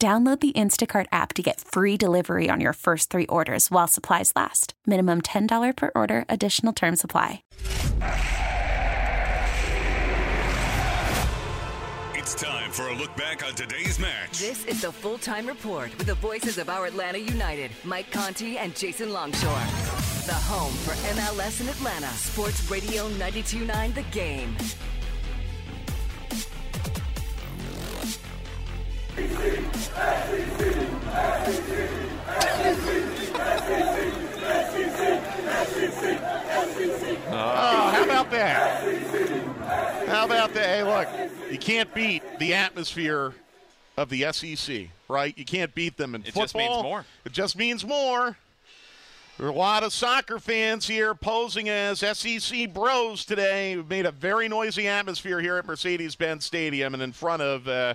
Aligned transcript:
Download 0.00 0.38
the 0.38 0.52
Instacart 0.52 1.06
app 1.10 1.32
to 1.32 1.42
get 1.42 1.60
free 1.60 1.96
delivery 1.96 2.48
on 2.48 2.60
your 2.60 2.72
first 2.72 3.10
three 3.10 3.26
orders 3.26 3.68
while 3.68 3.88
supplies 3.88 4.32
last. 4.36 4.74
Minimum 4.86 5.22
$10 5.22 5.76
per 5.76 5.90
order, 5.96 6.24
additional 6.28 6.72
term 6.72 6.94
supply. 6.94 7.42
It's 12.14 12.32
time 12.36 12.70
for 12.70 12.86
a 12.86 12.94
look 12.94 13.16
back 13.16 13.44
on 13.44 13.54
today's 13.54 13.98
match. 13.98 14.38
This 14.38 14.64
is 14.66 14.82
the 14.82 14.92
full 14.92 15.18
time 15.18 15.48
report 15.48 15.90
with 15.98 16.06
the 16.06 16.14
voices 16.14 16.58
of 16.58 16.68
our 16.68 16.86
Atlanta 16.86 17.18
United, 17.18 17.72
Mike 17.82 18.12
Conti 18.12 18.56
and 18.56 18.76
Jason 18.76 19.12
Longshore. 19.12 19.66
The 20.26 20.34
home 20.34 20.74
for 20.84 20.92
MLS 21.16 21.60
in 21.60 21.68
Atlanta, 21.68 22.06
Sports 22.10 22.70
Radio 22.70 23.08
929 23.08 23.94
The 23.94 24.02
Game. 24.12 24.56
About 40.50 40.54
that? 40.54 40.68
Hey, 40.68 40.82
look, 40.82 41.52
you 41.52 41.58
can't 41.58 41.92
beat 41.94 42.22
the 42.38 42.54
atmosphere 42.54 43.34
of 43.96 44.08
the 44.10 44.26
SEC, 44.32 44.88
right? 45.08 45.36
You 45.36 45.44
can't 45.44 45.74
beat 45.74 45.96
them 45.96 46.14
in 46.14 46.22
It 46.22 46.26
football. 46.26 46.44
just 46.44 46.54
means 46.54 46.82
more. 46.82 47.04
It 47.24 47.32
just 47.32 47.56
means 47.56 47.84
more. 47.84 48.36
There 49.38 49.46
are 49.46 49.50
a 49.50 49.54
lot 49.54 49.84
of 49.84 49.92
soccer 49.92 50.40
fans 50.40 50.88
here 50.88 51.14
posing 51.14 51.68
as 51.68 52.00
SEC 52.00 52.72
bros 52.74 53.24
today. 53.24 53.76
We've 53.76 53.88
made 53.88 54.06
a 54.06 54.10
very 54.10 54.48
noisy 54.48 54.88
atmosphere 54.88 55.40
here 55.40 55.56
at 55.58 55.66
Mercedes-Benz 55.66 56.44
Stadium 56.44 56.92
and 56.94 57.02
in 57.02 57.12
front 57.12 57.42
of 57.42 57.68
uh, 57.68 57.94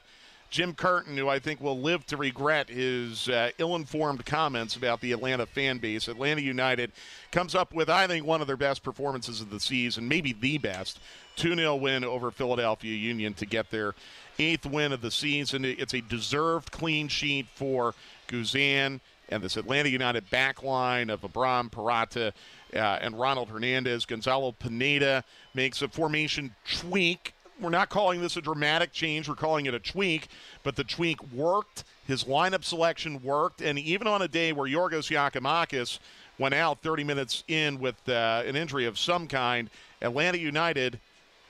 Jim 0.54 0.76
Curtin, 0.76 1.18
who 1.18 1.28
I 1.28 1.40
think 1.40 1.62
will 1.62 1.82
live 1.82 2.06
to 2.06 2.16
regret 2.16 2.70
his 2.70 3.28
uh, 3.28 3.50
ill-informed 3.58 4.24
comments 4.24 4.76
about 4.76 5.02
the 5.02 5.12
Atlanta 5.12 5.48
fan 5.48 5.80
base. 5.80 6.08
Atlanta 6.08 6.42
United 6.42 6.92
comes 7.32 7.56
up 7.56 7.74
with, 7.74 7.90
I 7.90 8.06
think, 8.06 8.24
one 8.24 8.40
of 8.40 8.46
their 8.46 8.56
best 8.56 8.84
performances 8.84 9.42
of 9.42 9.50
the 9.50 9.60
season, 9.60 10.08
maybe 10.08 10.32
the 10.32 10.60
best. 10.60 11.00
2-0 11.38 11.80
win 11.80 12.04
over 12.04 12.30
Philadelphia 12.30 12.94
Union 12.94 13.34
to 13.34 13.48
get 13.48 13.72
their 13.72 13.96
eighth 14.38 14.68
win 14.68 14.92
of 14.92 15.02
the 15.02 15.10
season. 15.10 15.66
It's 15.66 15.96
a 15.96 16.02
deserved 16.02 16.72
clean 16.72 17.08
sheet 17.08 17.48
for 17.56 17.96
Guzan 18.28 19.00
and 19.30 19.42
this 19.42 19.58
Atlanta 19.58 19.90
United 19.90 20.30
back 20.30 20.62
line 20.62 21.10
of 21.10 21.24
Abram 21.24 21.72
Purata 21.72 22.32
uh, 22.76 22.78
and 22.78 23.20
Ronald 23.20 23.50
Hernandez. 23.50 24.06
Gonzalo 24.06 24.52
Pineda 24.52 25.24
makes 25.56 25.82
a 25.82 25.88
formation 25.88 26.54
tweak. 26.72 27.34
We're 27.60 27.70
not 27.70 27.90
calling 27.90 28.22
this 28.22 28.36
a 28.36 28.42
dramatic 28.42 28.92
change, 28.92 29.30
we're 29.30 29.36
calling 29.36 29.66
it 29.66 29.74
a 29.74 29.80
tweak, 29.80 30.28
but 30.64 30.76
the 30.76 30.84
tweak 30.84 31.22
worked. 31.32 31.84
His 32.06 32.26
lineup 32.26 32.64
selection 32.64 33.22
worked, 33.22 33.62
and 33.62 33.80
even 33.80 34.08
on 34.08 34.22
a 34.22 34.28
day 34.28 34.52
where 34.52 34.70
Giorgos 34.70 35.10
Giakoumakis 35.10 36.00
went 36.38 36.54
out 36.54 36.82
30 36.82 37.04
minutes 37.04 37.44
in 37.48 37.80
with 37.80 37.96
uh, 38.10 38.44
an 38.46 38.56
injury 38.56 38.86
of 38.86 38.98
some 39.00 39.28
kind, 39.28 39.70
Atlanta 40.02 40.38
United 40.38 41.00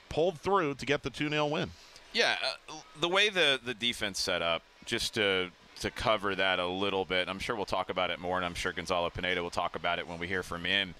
pulled 0.08 0.38
through 0.38 0.74
to 0.74 0.86
get 0.86 1.02
the 1.02 1.10
2 1.10 1.28
0 1.28 1.46
win. 1.46 1.70
Yeah, 2.12 2.36
uh, 2.68 2.74
the 3.00 3.08
way 3.08 3.28
the 3.28 3.58
the 3.64 3.74
defense 3.74 4.20
set 4.20 4.40
up, 4.40 4.62
just 4.84 5.14
to 5.14 5.50
to 5.80 5.90
cover 5.90 6.34
that 6.36 6.60
a 6.60 6.66
little 6.66 7.04
bit. 7.04 7.28
I'm 7.28 7.40
sure 7.40 7.56
we'll 7.56 7.64
talk 7.64 7.90
about 7.90 8.10
it 8.10 8.20
more, 8.20 8.36
and 8.36 8.46
I'm 8.46 8.54
sure 8.54 8.72
Gonzalo 8.72 9.10
Pineda 9.10 9.42
will 9.42 9.50
talk 9.50 9.74
about 9.74 9.98
it 9.98 10.06
when 10.06 10.18
we 10.18 10.28
hear 10.28 10.44
from 10.44 10.64
him. 10.64 10.94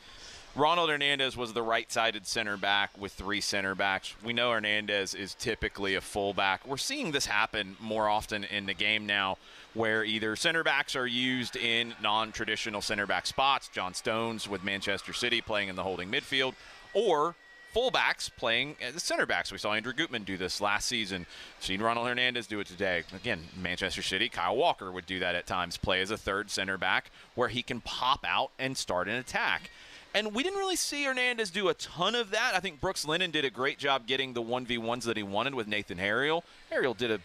Ronald 0.56 0.88
Hernandez 0.88 1.36
was 1.36 1.52
the 1.52 1.62
right-sided 1.62 2.28
center 2.28 2.56
back 2.56 2.96
with 2.96 3.10
three 3.10 3.40
center 3.40 3.74
backs. 3.74 4.14
We 4.22 4.32
know 4.32 4.52
Hernandez 4.52 5.12
is 5.12 5.34
typically 5.34 5.96
a 5.96 6.00
fullback. 6.00 6.64
We're 6.64 6.76
seeing 6.76 7.10
this 7.10 7.26
happen 7.26 7.76
more 7.80 8.08
often 8.08 8.44
in 8.44 8.66
the 8.66 8.74
game 8.74 9.04
now, 9.04 9.38
where 9.74 10.04
either 10.04 10.36
center 10.36 10.62
backs 10.62 10.94
are 10.94 11.08
used 11.08 11.56
in 11.56 11.92
non-traditional 12.00 12.82
center 12.82 13.04
back 13.04 13.26
spots. 13.26 13.66
John 13.66 13.94
Stones 13.94 14.48
with 14.48 14.62
Manchester 14.62 15.12
City 15.12 15.40
playing 15.40 15.70
in 15.70 15.74
the 15.74 15.82
holding 15.82 16.08
midfield, 16.08 16.54
or 16.92 17.34
fullbacks 17.74 18.30
playing 18.36 18.76
as 18.80 19.02
center 19.02 19.26
backs. 19.26 19.50
We 19.50 19.58
saw 19.58 19.72
Andrew 19.72 19.92
Gutman 19.92 20.22
do 20.22 20.36
this 20.36 20.60
last 20.60 20.86
season. 20.86 21.26
Seen 21.58 21.82
Ronald 21.82 22.06
Hernandez 22.06 22.46
do 22.46 22.60
it 22.60 22.68
today. 22.68 23.02
Again, 23.12 23.40
Manchester 23.60 24.02
City, 24.02 24.28
Kyle 24.28 24.54
Walker 24.54 24.92
would 24.92 25.06
do 25.06 25.18
that 25.18 25.34
at 25.34 25.48
times, 25.48 25.76
play 25.76 26.00
as 26.00 26.12
a 26.12 26.16
third 26.16 26.48
center 26.48 26.78
back 26.78 27.10
where 27.34 27.48
he 27.48 27.64
can 27.64 27.80
pop 27.80 28.24
out 28.24 28.52
and 28.56 28.76
start 28.76 29.08
an 29.08 29.16
attack. 29.16 29.70
And 30.14 30.32
we 30.32 30.44
didn't 30.44 30.60
really 30.60 30.76
see 30.76 31.04
Hernandez 31.04 31.50
do 31.50 31.68
a 31.68 31.74
ton 31.74 32.14
of 32.14 32.30
that. 32.30 32.52
I 32.54 32.60
think 32.60 32.80
Brooks 32.80 33.04
Lennon 33.04 33.32
did 33.32 33.44
a 33.44 33.50
great 33.50 33.78
job 33.78 34.06
getting 34.06 34.32
the 34.32 34.42
1v1s 34.42 35.02
that 35.02 35.16
he 35.16 35.24
wanted 35.24 35.56
with 35.56 35.66
Nathan 35.66 35.98
Harriel. 35.98 36.44
Harriel 36.70 36.94
did 36.94 37.10
a 37.10 37.18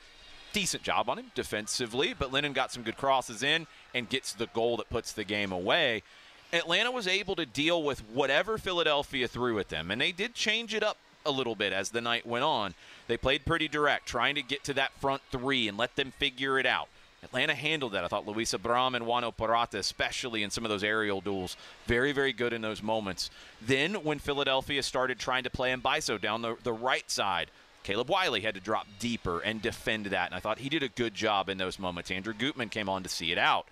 decent 0.53 0.81
job 0.81 1.07
on 1.07 1.19
him 1.19 1.31
defensively, 1.35 2.15
but 2.17 2.33
Lennon 2.33 2.53
got 2.53 2.71
some 2.71 2.81
good 2.81 2.97
crosses 2.97 3.43
in 3.43 3.67
and 3.93 4.09
gets 4.09 4.33
the 4.33 4.47
goal 4.47 4.77
that 4.77 4.89
puts 4.89 5.11
the 5.11 5.23
game 5.23 5.51
away. 5.51 6.01
Atlanta 6.51 6.89
was 6.89 7.07
able 7.07 7.35
to 7.35 7.45
deal 7.45 7.83
with 7.83 7.99
whatever 8.11 8.57
Philadelphia 8.57 9.27
threw 9.27 9.59
at 9.59 9.69
them, 9.69 9.91
and 9.91 10.01
they 10.01 10.11
did 10.11 10.33
change 10.33 10.73
it 10.73 10.81
up 10.81 10.97
a 11.25 11.31
little 11.31 11.53
bit 11.53 11.73
as 11.73 11.91
the 11.91 12.01
night 12.01 12.25
went 12.25 12.43
on. 12.43 12.73
They 13.07 13.17
played 13.17 13.45
pretty 13.45 13.67
direct, 13.67 14.07
trying 14.07 14.33
to 14.33 14.41
get 14.41 14.63
to 14.63 14.73
that 14.73 14.93
front 14.99 15.21
three 15.31 15.67
and 15.67 15.77
let 15.77 15.95
them 15.95 16.11
figure 16.17 16.57
it 16.57 16.65
out. 16.65 16.87
Atlanta 17.23 17.53
handled 17.53 17.93
that. 17.93 18.03
I 18.03 18.07
thought 18.07 18.27
Luis 18.27 18.53
Abram 18.53 18.95
and 18.95 19.05
Juanjo 19.05 19.35
Purata, 19.35 19.77
especially 19.77 20.43
in 20.43 20.49
some 20.49 20.65
of 20.65 20.69
those 20.69 20.83
aerial 20.83 21.21
duels, 21.21 21.57
very, 21.85 22.11
very 22.11 22.33
good 22.33 22.53
in 22.53 22.61
those 22.61 22.81
moments. 22.81 23.29
Then, 23.61 23.95
when 23.95 24.19
Philadelphia 24.19 24.81
started 24.83 25.19
trying 25.19 25.43
to 25.43 25.49
play 25.49 25.73
Mbaizo 25.73 26.19
down 26.19 26.41
the, 26.41 26.55
the 26.63 26.73
right 26.73 27.09
side, 27.11 27.51
Caleb 27.83 28.09
Wiley 28.09 28.41
had 28.41 28.55
to 28.55 28.61
drop 28.61 28.87
deeper 28.99 29.39
and 29.39 29.61
defend 29.61 30.07
that, 30.07 30.27
and 30.27 30.35
I 30.35 30.39
thought 30.39 30.59
he 30.59 30.69
did 30.69 30.83
a 30.83 30.89
good 30.89 31.13
job 31.13 31.49
in 31.49 31.57
those 31.57 31.79
moments. 31.79 32.11
Andrew 32.11 32.33
Gutman 32.33 32.69
came 32.69 32.89
on 32.89 33.03
to 33.03 33.09
see 33.09 33.31
it 33.31 33.37
out. 33.37 33.67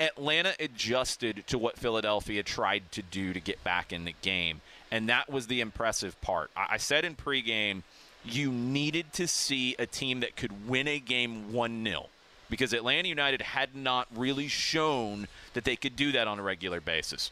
Atlanta 0.00 0.54
adjusted 0.58 1.44
to 1.46 1.58
what 1.58 1.78
Philadelphia 1.78 2.42
tried 2.42 2.90
to 2.92 3.02
do 3.02 3.32
to 3.32 3.40
get 3.40 3.62
back 3.62 3.92
in 3.92 4.04
the 4.04 4.14
game, 4.22 4.60
and 4.90 5.08
that 5.08 5.30
was 5.30 5.46
the 5.46 5.60
impressive 5.60 6.20
part. 6.20 6.50
I, 6.56 6.66
I 6.70 6.76
said 6.78 7.04
in 7.04 7.14
pregame, 7.14 7.82
you 8.24 8.50
needed 8.50 9.12
to 9.14 9.28
see 9.28 9.76
a 9.78 9.86
team 9.86 10.20
that 10.20 10.36
could 10.36 10.68
win 10.68 10.88
a 10.88 10.98
game 10.98 11.52
1 11.52 11.84
0 11.84 12.06
because 12.52 12.74
Atlanta 12.74 13.08
United 13.08 13.40
had 13.40 13.74
not 13.74 14.06
really 14.14 14.46
shown 14.46 15.26
that 15.54 15.64
they 15.64 15.74
could 15.74 15.96
do 15.96 16.12
that 16.12 16.28
on 16.28 16.38
a 16.38 16.42
regular 16.42 16.82
basis. 16.82 17.30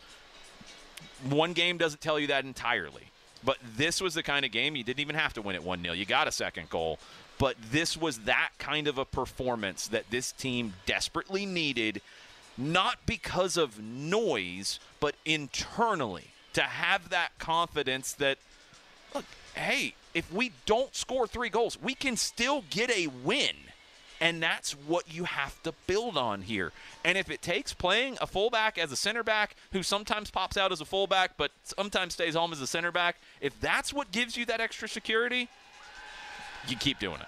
One 1.28 1.52
game 1.52 1.76
doesn't 1.76 2.00
tell 2.00 2.18
you 2.18 2.28
that 2.28 2.46
entirely, 2.46 3.02
but 3.44 3.58
this 3.76 4.00
was 4.00 4.14
the 4.14 4.22
kind 4.22 4.46
of 4.46 4.50
game 4.50 4.76
you 4.76 4.82
didn't 4.82 5.00
even 5.00 5.16
have 5.16 5.34
to 5.34 5.42
win 5.42 5.56
it 5.56 5.62
1 5.62 5.82
0. 5.82 5.92
You 5.92 6.06
got 6.06 6.26
a 6.26 6.32
second 6.32 6.70
goal, 6.70 6.98
but 7.36 7.54
this 7.70 7.98
was 7.98 8.20
that 8.20 8.52
kind 8.58 8.88
of 8.88 8.96
a 8.96 9.04
performance 9.04 9.88
that 9.88 10.08
this 10.08 10.32
team 10.32 10.72
desperately 10.86 11.44
needed, 11.44 12.00
not 12.56 12.96
because 13.04 13.58
of 13.58 13.78
noise, 13.78 14.80
but 15.00 15.16
internally 15.26 16.28
to 16.54 16.62
have 16.62 17.10
that 17.10 17.38
confidence 17.38 18.14
that, 18.14 18.38
look, 19.14 19.26
hey, 19.52 19.92
if 20.14 20.32
we 20.32 20.52
don't 20.64 20.94
score 20.96 21.26
three 21.26 21.50
goals, 21.50 21.78
we 21.82 21.94
can 21.94 22.16
still 22.16 22.64
get 22.70 22.88
a 22.88 23.08
win. 23.22 23.54
And 24.20 24.42
that's 24.42 24.72
what 24.72 25.12
you 25.12 25.24
have 25.24 25.62
to 25.62 25.72
build 25.86 26.18
on 26.18 26.42
here. 26.42 26.72
And 27.04 27.16
if 27.16 27.30
it 27.30 27.40
takes 27.40 27.72
playing 27.72 28.18
a 28.20 28.26
fullback 28.26 28.76
as 28.76 28.92
a 28.92 28.96
center 28.96 29.22
back 29.22 29.56
who 29.72 29.82
sometimes 29.82 30.30
pops 30.30 30.56
out 30.56 30.72
as 30.72 30.80
a 30.80 30.84
fullback 30.84 31.36
but 31.38 31.50
sometimes 31.64 32.14
stays 32.14 32.34
home 32.34 32.52
as 32.52 32.60
a 32.60 32.66
center 32.66 32.92
back, 32.92 33.16
if 33.40 33.58
that's 33.60 33.92
what 33.94 34.12
gives 34.12 34.36
you 34.36 34.44
that 34.46 34.60
extra 34.60 34.88
security, 34.88 35.48
you 36.68 36.76
keep 36.76 36.98
doing 36.98 37.20
it. 37.20 37.26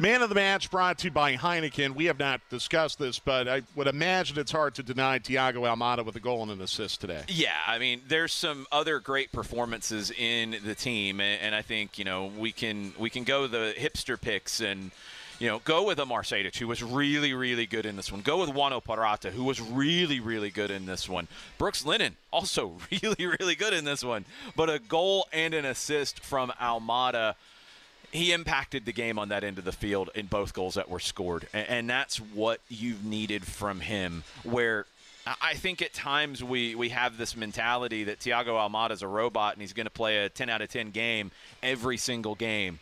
Man 0.00 0.22
of 0.22 0.28
the 0.28 0.34
match 0.34 0.72
brought 0.72 0.98
to 0.98 1.04
you 1.04 1.12
by 1.12 1.36
Heineken. 1.36 1.94
We 1.94 2.06
have 2.06 2.18
not 2.18 2.40
discussed 2.50 2.98
this, 2.98 3.20
but 3.20 3.46
I 3.46 3.62
would 3.76 3.86
imagine 3.86 4.36
it's 4.40 4.50
hard 4.50 4.74
to 4.74 4.82
deny 4.82 5.20
Thiago 5.20 5.62
Almada 5.62 6.04
with 6.04 6.16
a 6.16 6.20
goal 6.20 6.42
and 6.42 6.50
an 6.50 6.60
assist 6.60 7.00
today. 7.00 7.22
Yeah, 7.28 7.52
I 7.64 7.78
mean, 7.78 8.02
there's 8.08 8.32
some 8.32 8.66
other 8.72 8.98
great 8.98 9.30
performances 9.30 10.10
in 10.10 10.56
the 10.64 10.74
team, 10.74 11.20
and 11.20 11.54
I 11.54 11.62
think 11.62 11.96
you 11.96 12.04
know 12.04 12.32
we 12.36 12.50
can 12.50 12.92
we 12.98 13.08
can 13.08 13.22
go 13.22 13.46
the 13.46 13.72
hipster 13.78 14.20
picks 14.20 14.60
and 14.60 14.90
you 15.38 15.48
know, 15.48 15.60
go 15.64 15.84
with 15.84 15.98
Amar 15.98 16.22
Sejdic, 16.22 16.56
who 16.56 16.66
was 16.66 16.82
really, 16.82 17.32
really 17.34 17.66
good 17.66 17.86
in 17.86 17.96
this 17.96 18.10
one. 18.10 18.20
Go 18.20 18.40
with 18.40 18.50
Juanjo 18.50 18.82
Purata, 18.82 19.30
who 19.30 19.44
was 19.44 19.60
really, 19.60 20.20
really 20.20 20.50
good 20.50 20.70
in 20.70 20.86
this 20.86 21.08
one. 21.08 21.28
Brooks 21.58 21.84
Lennon, 21.84 22.16
also 22.30 22.74
really, 22.90 23.26
really 23.26 23.54
good 23.54 23.72
in 23.72 23.84
this 23.84 24.04
one. 24.04 24.24
But 24.56 24.70
a 24.70 24.78
goal 24.78 25.26
and 25.32 25.54
an 25.54 25.64
assist 25.64 26.20
from 26.20 26.50
Almada– 26.60 27.34
he 28.14 28.32
impacted 28.32 28.84
the 28.84 28.92
game 28.92 29.18
on 29.18 29.30
that 29.30 29.42
end 29.42 29.58
of 29.58 29.64
the 29.64 29.72
field 29.72 30.08
in 30.14 30.26
both 30.26 30.54
goals 30.54 30.74
that 30.74 30.88
were 30.88 31.00
scored. 31.00 31.48
And, 31.52 31.68
and 31.68 31.90
that's 31.90 32.18
what 32.18 32.60
you've 32.68 33.04
needed 33.04 33.44
from 33.44 33.80
him, 33.80 34.22
where 34.44 34.86
I 35.42 35.54
think 35.54 35.82
at 35.82 35.92
times 35.92 36.42
we, 36.42 36.76
we 36.76 36.90
have 36.90 37.18
this 37.18 37.36
mentality 37.36 38.04
that 38.04 38.20
Thiago 38.20 38.50
Almada 38.50 38.92
is 38.92 39.02
a 39.02 39.08
robot 39.08 39.54
and 39.54 39.62
he's 39.62 39.72
going 39.72 39.86
to 39.86 39.90
play 39.90 40.24
a 40.24 40.28
10 40.28 40.48
out 40.48 40.62
of 40.62 40.68
10 40.68 40.92
game 40.92 41.32
every 41.60 41.96
single 41.96 42.36
game. 42.36 42.78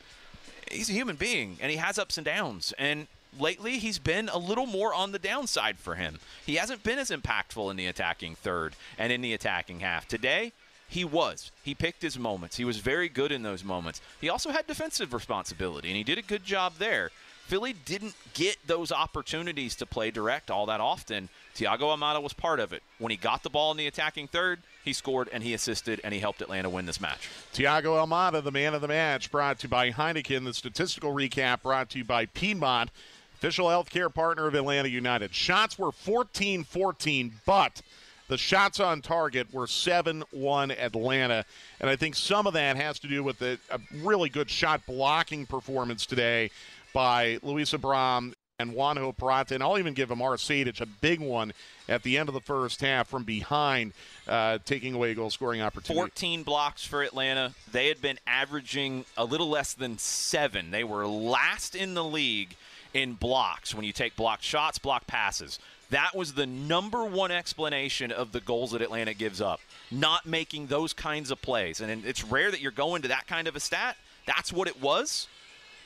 He's 0.73 0.91
a 0.91 0.95
human 0.95 1.17
being 1.17 1.59
and 1.61 1.71
he 1.71 1.77
has 1.77 1.99
ups 1.99 2.19
and 2.19 2.25
downs. 2.25 2.73
And 2.79 3.07
lately 3.39 3.79
he's 3.79 3.99
been 3.99 4.29
a 4.29 4.39
little 4.39 4.67
more 4.67 4.95
on 4.95 5.13
the 5.13 5.19
downside 5.19 5.79
for 5.79 5.95
him. 5.95 6.19
He 6.45 6.57
hasn't 6.57 6.83
been 6.83 6.99
as 6.99 7.11
impactful 7.11 7.71
in 7.71 7.77
the 7.77 7.87
attacking 7.87 8.35
third 8.37 8.75
and 8.99 9.13
in 9.13 9.21
the 9.21 9.35
attacking 9.35 9.81
half. 9.81 10.09
Today, 10.09 10.53
he 10.89 11.05
was. 11.05 11.51
He 11.63 11.75
picked 11.75 12.03
his 12.03 12.19
moments. 12.19 12.57
He 12.57 12.67
was 12.67 12.79
very 12.79 13.09
good 13.09 13.33
in 13.33 13.43
those 13.43 13.65
moments. 13.65 14.01
He 14.21 14.29
also 14.29 14.51
had 14.51 14.67
defensive 14.67 15.15
responsibility, 15.15 15.89
and 15.89 15.97
he 15.97 16.05
did 16.05 16.19
a 16.19 16.23
good 16.23 16.45
job 16.45 16.75
there. 16.79 17.11
Philly 17.47 17.73
didn't 17.73 18.15
get 18.35 18.57
those 18.67 18.93
opportunities 18.93 19.75
to 19.77 19.87
play 19.87 20.11
direct 20.11 20.51
all 20.51 20.67
that 20.67 20.81
often. 20.81 21.31
Thiago 21.57 21.97
Almada 21.97 22.23
was 22.23 22.35
part 22.35 22.61
of 22.61 22.73
it. 22.73 22.83
When 22.99 23.11
he 23.11 23.17
got 23.17 23.43
the 23.43 23.51
ball 23.51 23.71
in 23.71 23.79
the 23.79 23.87
attacking 23.87 24.29
third, 24.29 24.61
he 24.85 24.93
scored 24.93 25.29
and 25.33 25.43
he 25.43 25.55
assisted 25.55 26.01
and 26.03 26.13
he 26.13 26.21
helped 26.21 26.43
Atlanta 26.43 26.69
win 26.69 26.87
this 26.87 27.01
match. 27.01 27.29
Thiago 27.55 28.05
Almada, 28.05 28.43
the 28.43 28.51
man 28.51 28.75
of 28.75 28.81
the 28.81 28.89
match, 28.89 29.31
brought 29.31 29.61
to 29.61 29.67
you 29.67 29.71
by 29.71 29.91
Heineken. 29.91 30.45
The 30.45 30.55
statistical 30.55 31.13
recap 31.13 31.63
brought 31.63 31.91
to 31.91 31.99
you 31.99 32.05
by 32.05 32.27
Piedmont, 32.27 32.91
official 33.35 33.67
healthcare 33.67 34.13
partner 34.13 34.47
of 34.47 34.55
Atlanta 34.55 34.89
United. 34.89 35.35
Shots 35.35 35.79
were 35.79 35.93
14 35.93 36.65
14, 36.65 37.33
but 37.47 37.83
the 38.29 38.39
shots 38.39 38.81
on 38.81 39.03
target 39.03 39.53
were 39.53 39.67
7 39.67 40.25
1 40.31 40.71
Atlanta. 40.71 41.45
And 41.81 41.91
I 41.91 41.97
think 41.97 42.17
some 42.17 42.47
of 42.47 42.55
that 42.55 42.77
has 42.77 42.99
to 43.01 43.09
do 43.09 43.23
with 43.23 43.39
the, 43.39 43.59
a 43.71 43.79
really 44.03 44.29
good 44.29 44.51
shot 44.51 44.81
blocking 44.87 45.47
performance 45.47 46.07
today 46.07 46.51
by 46.93 47.39
Luis 47.43 47.73
Abram 47.73 48.35
and 48.63 48.73
Juanjo 48.75 49.15
Purata. 49.17 49.55
And 49.55 49.63
I'll 49.63 49.79
even 49.79 49.93
give 49.93 50.11
Amar 50.11 50.37
Sejdic 50.37 50.81
a 50.81 50.87
big 50.87 51.21
one 51.21 51.53
at 51.89 52.03
the 52.03 52.17
end 52.17 52.29
of 52.29 52.35
the 52.35 52.41
first 52.41 52.81
half 52.81 53.09
from 53.09 53.25
behind, 53.25 53.93
uh, 54.27 54.59
taking 54.65 54.95
away 54.95 55.13
goal 55.15 55.31
scoring 55.31 55.61
opportunity. 55.61 55.99
14 55.99 56.43
blocks 56.43 56.85
for 56.85 57.03
Atlanta. 57.03 57.53
They 57.71 57.89
had 57.89 58.01
been 58.01 58.19
averaging 58.27 59.05
a 59.17 59.25
little 59.25 59.49
less 59.49 59.75
than 59.75 59.99
seven. 59.99 60.71
They 60.71 60.85
were 60.85 61.07
last 61.07 61.75
in 61.75 61.95
the 61.95 62.05
league 62.05 62.57
in 62.95 63.15
blocks 63.15 63.75
when 63.75 63.85
you 63.85 63.93
take 63.93 64.17
blocked 64.17 64.45
shots, 64.45 64.79
block 64.79 65.07
passes. 65.07 65.59
That 65.91 66.15
was 66.15 66.33
the 66.33 66.47
number 66.47 67.05
one 67.05 67.31
explanation 67.31 68.11
of 68.13 68.33
the 68.33 68.41
goals 68.41 68.71
that 68.71 68.81
Atlanta 68.81 69.13
gives 69.13 69.43
up. 69.43 69.61
Not 69.91 70.25
making 70.25 70.69
those 70.69 70.95
kinds 70.95 71.31
of 71.31 71.43
plays. 71.43 71.83
And 71.83 72.07
it's 72.07 72.25
rare 72.25 72.51
that 72.51 72.63
you're 72.63 72.71
going 72.71 73.03
to 73.03 73.09
that 73.09 73.27
kind 73.27 73.47
of 73.47 73.57
a 73.57 73.61
stat. 73.61 73.99
That's 74.27 74.53
what 74.53 74.69
it 74.69 74.81
was. 74.81 75.29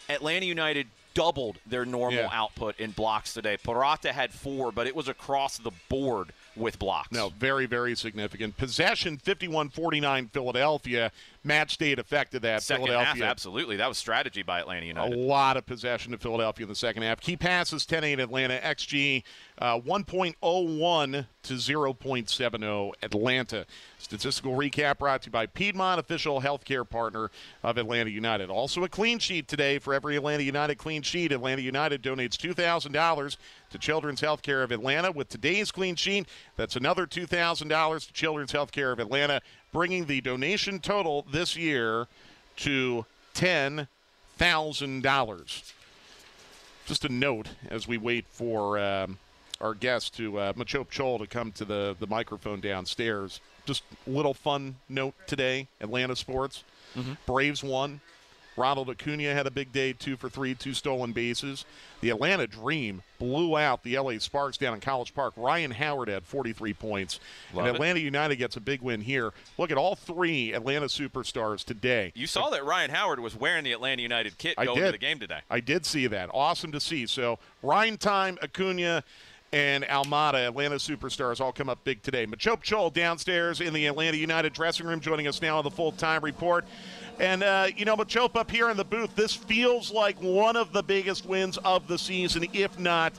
Atlanta 0.09 0.47
United 0.47 0.87
doubled 1.17 1.57
their 1.67 1.87
normal 1.87 2.21
yeah. 2.21 2.29
output 2.31 2.79
in 2.79 2.91
blocks 2.91 3.33
today. 3.33 3.57
Purata 3.57 4.13
had 4.13 4.33
four, 4.33 4.71
but 4.71 4.87
it 4.87 4.95
was 4.95 5.09
across 5.09 5.57
the 5.57 5.71
board 5.89 6.31
with 6.55 6.79
blocks. 6.79 7.11
No, 7.11 7.31
very, 7.31 7.65
very 7.65 7.97
significant. 7.97 8.59
Possession 8.59 9.17
51 9.17 9.71
49 9.71 10.29
Philadelphia. 10.29 11.11
Match 11.43 11.73
state 11.73 11.99
affected 11.99 12.43
that. 12.43 12.63
Second 12.63 12.87
Philadelphia. 12.87 13.25
half, 13.25 13.31
absolutely. 13.31 13.77
That 13.77 13.89
was 13.89 13.97
strategy 13.97 14.43
by 14.43 14.61
Atlanta 14.61 14.85
United. 14.85 15.17
A 15.17 15.19
lot 15.19 15.57
of 15.57 15.65
possession 15.65 16.13
to 16.13 16.19
Philadelphia 16.19 16.65
in 16.65 16.69
the 16.69 16.75
second 16.75 17.03
half. 17.03 17.21
Key 17.21 17.37
passes 17.37 17.87
10 17.87 18.05
8 18.05 18.21
Atlanta. 18.21 18.59
XG 18.59 19.23
uh, 19.59 19.81
1.01 19.81 21.27
to 21.43 21.55
0.70 21.55 22.93
Atlanta. 23.03 23.67
Statistical 23.99 24.53
recap 24.53 24.99
brought 24.99 25.23
to 25.23 25.29
you 25.29 25.33
by 25.33 25.47
Piedmont, 25.47 25.99
official 25.99 26.43
healthcare 26.43 26.87
partner 26.89 27.31
of 27.63 27.77
Atlanta 27.79 28.11
United. 28.11 28.51
Also 28.51 28.85
a 28.85 28.89
clean 28.89 29.19
sheet 29.19 29.49
today 29.49 29.79
for 29.79 29.95
every 29.95 30.17
Atlanta 30.17 30.43
United 30.43 30.75
clean 30.77 31.01
sheet. 31.03 31.33
Atlanta 31.33 31.63
United 31.63 32.03
donates 32.03 32.37
$2,000 32.37 33.37
to 33.71 33.79
Children's 33.79 34.21
Healthcare 34.21 34.63
of 34.63 34.73
Atlanta. 34.73 35.11
With 35.11 35.31
today's 35.31 35.73
clean 35.73 35.97
sheet, 35.97 36.29
that's 36.57 36.77
another 36.77 37.07
$2,000 37.07 38.07
to 38.07 38.13
Children's 38.13 38.53
Healthcare 38.53 38.93
of 38.93 39.01
Atlanta, 39.01 39.41
bringing 39.73 40.05
the 40.05 40.21
donation 40.21 40.81
total 40.81 41.25
this 41.31 41.57
year 41.57 42.09
to 42.57 43.07
$10,000. 43.35 45.73
Just 46.85 47.05
a 47.05 47.09
note 47.09 47.49
as 47.69 47.89
we 47.89 47.99
wait 47.99 48.27
for. 48.31 48.79
Um, 48.79 49.19
our 49.61 49.75
guest 49.75 50.17
to 50.17 50.39
uh, 50.39 50.53
Machop 50.55 50.89
Chol 50.89 51.19
to 51.19 51.27
come 51.27 51.53
to 51.53 51.65
the, 51.65 51.97
the 51.99 52.07
microphone 52.07 52.61
downstairs. 52.61 53.41
Just 53.65 53.83
a 54.07 54.11
little 54.11 54.35
fun 54.35 54.77
note 54.89 55.15
today, 55.27 55.69
Atlanta 55.81 56.17
sports. 56.17 56.65
Mm-hmm. 56.97 57.15
Braves 57.27 57.63
won. 57.63 58.01
Ronald 58.57 58.89
Acuna 58.89 59.35
had 59.35 59.47
a 59.47 59.51
big 59.51 59.73
day, 59.73 59.93
two 59.93 60.17
for 60.17 60.29
three, 60.29 60.55
two 60.55 60.73
stolen 60.73 61.13
bases. 61.13 61.65
The 62.01 62.11
Atlanta 62.11 62.47
Dream 62.47 63.03
blew 63.19 63.57
out 63.57 63.83
the 63.83 63.99
LA 63.99 64.19
Sparks 64.19 64.57
down 64.57 64.75
in 64.75 64.81
College 64.81 65.15
Park. 65.15 65.35
Rhyne 65.37 65.71
Howard 65.71 66.09
had 66.09 66.25
43 66.25 66.73
points. 66.75 67.21
Love 67.53 67.67
and 67.67 67.75
Atlanta 67.75 68.01
it. 68.01 68.05
United 68.05 68.37
gets 68.37 68.57
a 68.57 68.61
big 68.61 68.83
win 68.83 69.01
here. 69.01 69.33
Look 69.59 69.71
at 69.71 69.77
all 69.77 69.95
three 69.95 70.53
Atlanta 70.53 70.87
superstars 70.87 71.65
today. 71.65 72.13
You 72.15 72.27
saw 72.27 72.51
that 72.51 72.65
Rhyne 72.65 72.91
Howard 72.91 73.21
was 73.21 73.37
wearing 73.37 73.65
the 73.65 73.73
Atlanta 73.73 74.03
United 74.03 74.39
kit 74.39 74.57
going 74.57 74.83
to 74.83 74.93
the 74.93 74.99
game 74.99 75.19
today. 75.19 75.41
I 75.51 75.61
did 75.61 75.85
see 75.85 76.07
that. 76.07 76.31
Awesome 76.33 76.73
to 76.73 76.81
see. 76.81 77.07
So, 77.07 77.39
Ryan 77.63 77.99
time, 77.99 78.39
Acuna, 78.43 79.05
and 79.57 79.85
Almada, 79.85 80.49
Atlanta 80.49 80.75
superstars, 80.75 81.41
all 81.41 81.51
come 81.51 81.71
up 81.71 81.83
big 81.83 82.03
today. 82.03 82.27
Machop 82.27 82.63
Chol 82.63 82.93
downstairs 82.93 83.63
in 83.63 83.73
the 83.73 83.87
Atlanta 83.87 84.19
United 84.19 84.53
dressing 84.53 84.87
room, 84.87 85.01
joining 85.01 85.27
us 85.27 85.41
now 85.41 85.57
on 85.57 85.65
the 85.65 85.71
full 85.71 85.93
time 85.93 86.23
report. 86.23 86.67
And, 87.19 87.43
uh, 87.43 87.69
you 87.75 87.87
know, 87.87 87.97
Machop 87.97 88.37
up 88.37 88.51
here 88.51 88.69
in 88.69 88.77
the 88.77 88.85
booth, 88.85 89.17
this 89.17 89.33
feels 89.33 89.91
like 89.91 90.21
one 90.21 90.57
of 90.57 90.75
the 90.75 90.83
biggest 90.83 91.25
wins 91.25 91.57
of 91.59 91.89
the 91.89 91.99
season, 91.99 92.45
if 92.53 92.79
not 92.79 93.15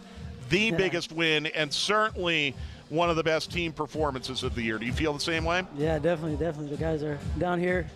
the 0.50 0.66
yeah. 0.66 0.78
biggest 0.78 1.12
win, 1.12 1.48
and 1.48 1.74
certainly 1.74 2.54
one 2.90 3.10
of 3.10 3.16
the 3.16 3.24
best 3.24 3.52
team 3.52 3.74
performances 3.74 4.44
of 4.44 4.54
the 4.54 4.62
year. 4.62 4.78
Do 4.78 4.86
you 4.86 4.94
feel 4.94 5.14
the 5.14 5.20
same 5.20 5.44
way? 5.44 5.64
Yeah, 5.76 5.98
definitely, 5.98 6.38
definitely. 6.38 6.76
The 6.76 6.82
guys 6.82 7.02
are 7.02 7.18
down 7.40 7.60
here 7.60 7.90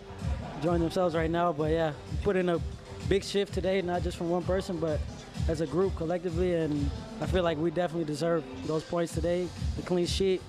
enjoying 0.56 0.80
themselves 0.80 1.14
right 1.14 1.30
now, 1.30 1.52
but 1.52 1.70
yeah, 1.70 1.92
put 2.24 2.34
in 2.34 2.48
a 2.48 2.60
big 3.08 3.22
shift 3.22 3.54
today, 3.54 3.80
not 3.82 4.02
just 4.02 4.16
from 4.16 4.30
one 4.30 4.42
person, 4.42 4.78
but 4.78 4.98
as 5.48 5.60
a 5.60 5.66
group 5.66 5.96
collectively, 5.96 6.54
and 6.54 6.90
I 7.20 7.26
feel 7.26 7.42
like 7.42 7.58
we 7.58 7.70
definitely 7.70 8.04
deserve 8.04 8.44
those 8.66 8.84
points 8.84 9.12
today. 9.12 9.48
The 9.76 9.82
clean 9.82 10.06
sheet, 10.06 10.42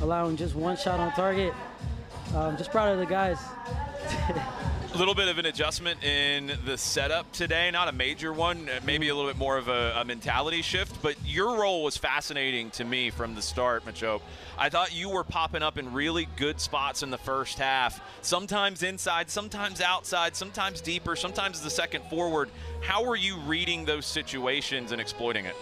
allowing 0.00 0.36
just 0.36 0.54
one 0.54 0.76
shot 0.76 1.00
on 1.00 1.12
target. 1.12 1.54
Um, 2.34 2.56
just 2.56 2.70
proud 2.70 2.92
of 2.92 2.98
the 2.98 3.06
guys. 3.06 3.38
A 4.94 4.96
little 4.96 5.14
bit 5.14 5.28
of 5.28 5.36
an 5.36 5.44
adjustment 5.44 6.02
in 6.02 6.52
the 6.64 6.78
setup 6.78 7.30
today, 7.32 7.70
not 7.70 7.86
a 7.86 7.92
major 7.92 8.32
one, 8.32 8.70
maybe 8.82 9.08
a 9.08 9.14
little 9.14 9.30
bit 9.30 9.36
more 9.36 9.58
of 9.58 9.68
a, 9.68 9.92
a 9.98 10.04
mentality 10.06 10.62
shift, 10.62 11.02
but 11.02 11.16
your 11.36 11.60
role 11.60 11.84
was 11.84 11.98
fascinating 11.98 12.70
to 12.70 12.82
me 12.82 13.10
from 13.10 13.34
the 13.34 13.42
start, 13.42 13.84
Macho. 13.84 14.22
I 14.56 14.70
thought 14.70 14.96
you 14.96 15.10
were 15.10 15.22
popping 15.22 15.62
up 15.62 15.76
in 15.76 15.92
really 15.92 16.26
good 16.36 16.58
spots 16.58 17.02
in 17.02 17.10
the 17.10 17.18
first 17.18 17.58
half, 17.58 18.00
sometimes 18.22 18.82
inside, 18.82 19.28
sometimes 19.28 19.82
outside, 19.82 20.34
sometimes 20.34 20.80
deeper, 20.80 21.14
sometimes 21.14 21.60
the 21.60 21.68
second 21.68 22.04
forward. 22.04 22.48
How 22.80 23.04
were 23.04 23.16
you 23.16 23.36
reading 23.40 23.84
those 23.84 24.06
situations 24.06 24.92
and 24.92 25.00
exploiting 25.00 25.44
it? 25.44 25.54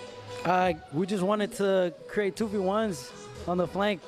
Uh, 0.45 0.75
we 0.93 1.07
just 1.07 1.25
wanted 1.25 1.53
to 1.55 1.93
create 2.07 2.37
2v1s 2.37 3.11
on 3.49 3.57
the 3.57 3.67
flank 3.67 4.01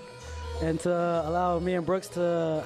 and 0.62 0.78
to 0.80 0.90
allow 0.90 1.58
me 1.58 1.74
and 1.74 1.84
Brooks 1.84 2.06
to 2.10 2.62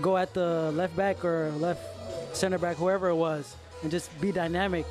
go 0.00 0.16
at 0.16 0.32
the 0.32 0.72
left 0.72 0.96
back 0.96 1.26
or 1.26 1.50
left 1.58 2.34
center 2.34 2.56
back, 2.56 2.76
whoever 2.76 3.08
it 3.08 3.16
was, 3.16 3.54
and 3.82 3.90
just 3.90 4.18
be 4.18 4.32
dynamic 4.32 4.86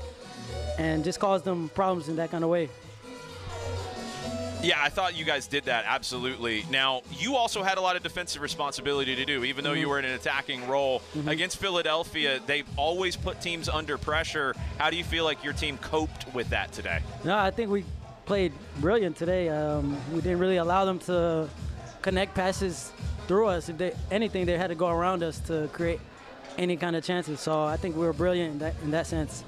and 0.77 1.03
just 1.03 1.19
cause 1.19 1.41
them 1.41 1.69
problems 1.69 2.09
in 2.09 2.15
that 2.17 2.29
kind 2.29 2.43
of 2.43 2.51
way. 2.51 2.69
Yeah, 4.61 4.77
I 4.81 4.89
thought 4.89 5.15
you 5.15 5.23
guys 5.23 5.47
did 5.47 5.65
that 5.65 5.85
absolutely. 5.87 6.65
Now, 6.69 7.01
you 7.11 7.35
also 7.35 7.63
had 7.63 7.77
a 7.77 7.81
lot 7.81 7.95
of 7.95 8.03
defensive 8.03 8.41
responsibility 8.41 9.15
to 9.15 9.23
do, 9.23 9.45
even 9.45 9.63
though 9.63 9.71
mm-hmm. 9.71 9.79
you 9.79 9.89
were 9.89 9.99
in 9.99 10.05
an 10.05 10.11
attacking 10.11 10.67
role. 10.67 10.99
Mm-hmm. 10.99 11.29
Against 11.29 11.57
Philadelphia, 11.57 12.41
they've 12.45 12.67
always 12.75 13.15
put 13.15 13.39
teams 13.39 13.69
under 13.69 13.97
pressure. 13.97 14.53
How 14.77 14.89
do 14.89 14.97
you 14.97 15.03
feel 15.05 15.23
like 15.23 15.43
your 15.43 15.53
team 15.53 15.77
coped 15.77 16.33
with 16.33 16.49
that 16.49 16.73
today? 16.73 16.99
No, 17.23 17.37
I 17.37 17.51
think 17.51 17.71
we 17.71 17.85
played 18.25 18.51
brilliant 18.79 19.15
today. 19.15 19.47
Um, 19.47 19.97
we 20.11 20.19
didn't 20.21 20.39
really 20.39 20.57
allow 20.57 20.83
them 20.83 20.99
to 20.99 21.47
connect 22.01 22.35
passes 22.35 22.91
through 23.27 23.47
us. 23.47 23.69
If 23.69 23.77
they 23.77 23.93
anything, 24.11 24.45
they 24.45 24.57
had 24.57 24.67
to 24.67 24.75
go 24.75 24.89
around 24.89 25.23
us 25.23 25.39
to 25.41 25.69
create 25.71 26.01
any 26.57 26.75
kind 26.75 26.97
of 26.97 27.03
chances. 27.03 27.39
So 27.39 27.63
I 27.63 27.77
think 27.77 27.95
we 27.95 28.05
were 28.05 28.13
brilliant 28.13 28.53
in 28.53 28.59
that, 28.59 28.75
in 28.83 28.91
that 28.91 29.07
sense. 29.07 29.43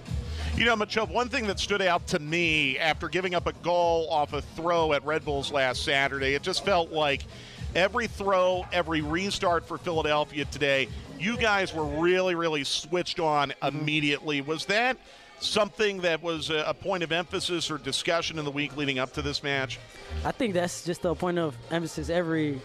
You 0.56 0.66
know, 0.66 0.76
Machop, 0.76 1.10
one 1.10 1.30
thing 1.30 1.48
that 1.48 1.60
stood 1.60 1.82
out 1.82 2.06
to 2.08 2.20
me 2.20 2.78
after 2.78 3.10
giving 3.10 3.34
up 3.34 3.48
a 3.48 3.54
goal 3.54 4.08
off 4.12 4.34
a 4.34 4.42
throw 4.42 4.94
at 4.94 5.04
Red 5.04 5.26
Bulls 5.26 5.52
last 5.52 5.84
Saturday, 5.84 6.36
it 6.36 6.44
just 6.44 6.64
felt 6.66 6.92
like 6.92 7.24
every 7.74 8.08
throw, 8.08 8.66
every 8.72 9.02
restart 9.02 9.66
for 9.66 9.78
Philadelphia 9.78 10.46
today, 10.46 10.88
you 11.20 11.38
guys 11.38 11.74
were 11.74 11.86
really, 11.86 12.36
really 12.36 12.64
switched 12.64 13.20
on 13.20 13.50
mm-hmm. 13.50 13.78
immediately. 13.80 14.42
Was 14.42 14.66
that 14.66 14.98
something 15.40 16.02
that 16.02 16.22
was 16.22 16.50
a 16.50 16.76
point 16.80 17.02
of 17.02 17.12
emphasis 17.12 17.72
or 17.72 17.78
discussion 17.78 18.38
in 18.38 18.46
the 18.46 18.52
week 18.52 18.76
leading 18.78 19.00
up 19.00 19.14
to 19.14 19.22
this 19.22 19.42
match? 19.42 19.80
I 20.24 20.32
think 20.32 20.54
that's 20.54 20.84
just 20.84 21.06
a 21.06 21.16
point 21.16 21.40
of 21.40 21.56
emphasis 21.72 22.10
every 22.10 22.62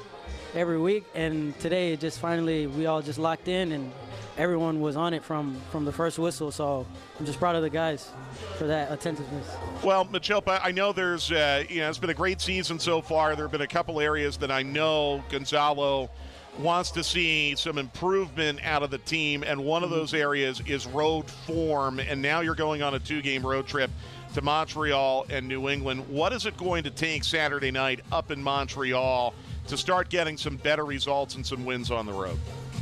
every 0.55 0.79
week, 0.79 1.05
and 1.15 1.59
today 1.61 1.93
it 1.93 2.01
just 2.01 2.19
finally 2.19 2.67
we 2.67 2.87
all 2.87 3.01
just 3.01 3.19
locked 3.19 3.49
in 3.49 3.73
and 3.73 3.93
everyone 4.39 4.81
was 4.81 4.97
on 4.97 5.15
it 5.15 5.25
from 5.25 5.57
from 5.71 5.85
the 5.85 5.93
first 5.93 6.19
whistle. 6.19 6.51
So 6.51 6.87
I'm 7.19 7.27
just 7.27 7.39
proud 7.39 7.57
of 7.57 7.63
the 7.63 7.71
guys 7.71 8.11
for 8.57 8.67
that 8.67 8.93
attentiveness. 8.93 9.47
Well, 9.83 10.05
Machopa, 10.07 10.61
I 10.63 10.73
know 10.73 10.93
there's 10.93 11.31
uh, 11.31 11.65
you 11.69 11.81
know 11.81 11.89
it's 11.89 11.99
been 11.99 12.11
a 12.11 12.15
great 12.15 12.41
season 12.41 12.79
so 12.79 13.01
far. 13.01 13.35
There 13.35 13.45
have 13.45 13.53
been 13.53 13.61
a 13.61 13.67
couple 13.67 14.01
areas 14.01 14.37
that 14.39 14.51
I 14.51 14.63
know 14.63 15.23
Gonzalo 15.31 16.11
wants 16.59 16.91
to 16.91 17.05
see 17.05 17.55
some 17.55 17.77
improvement 17.77 18.61
out 18.65 18.83
of 18.83 18.91
the 18.91 18.99
team, 18.99 19.43
and 19.43 19.63
one 19.63 19.85
of 19.85 19.91
those 19.91 20.15
areas 20.15 20.63
is 20.67 20.87
road 20.87 21.31
form. 21.31 21.99
And 21.99 22.23
now 22.23 22.41
you're 22.41 22.55
going 22.55 22.83
on 22.83 22.95
a 22.95 22.99
two-game 22.99 23.45
road 23.45 23.67
trip 23.67 23.91
to 24.35 24.43
Montreal 24.43 25.27
and 25.29 25.47
New 25.47 25.69
England. 25.69 26.09
What 26.09 26.33
is 26.33 26.47
it 26.47 26.57
going 26.57 26.85
to 26.85 26.91
take 26.91 27.25
Saturday 27.25 27.71
night 27.71 28.01
up 28.11 28.31
in 28.31 28.43
Montreal 28.43 29.35
to 29.69 29.77
start 29.77 30.09
getting 30.09 30.37
some 30.37 30.57
better 30.57 30.85
results 30.85 31.35
and 31.35 31.45
some 31.45 31.65
wins 31.65 31.91
on 31.91 32.07
the 32.07 32.13
road? 32.13 32.39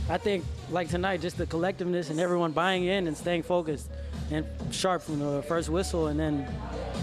I 0.08 0.18
think, 0.18 0.44
like 0.70 0.90
tonight, 0.90 1.22
just 1.22 1.38
the 1.38 1.46
collectiveness 1.46 2.10
and 2.10 2.20
everyone 2.20 2.52
buying 2.52 2.84
in 2.84 3.06
and 3.06 3.16
staying 3.16 3.42
focused 3.42 3.88
and 4.30 4.44
sharp 4.70 5.02
from 5.02 5.18
the 5.18 5.42
first 5.42 5.70
whistle. 5.70 6.08
And 6.08 6.20
then 6.20 6.46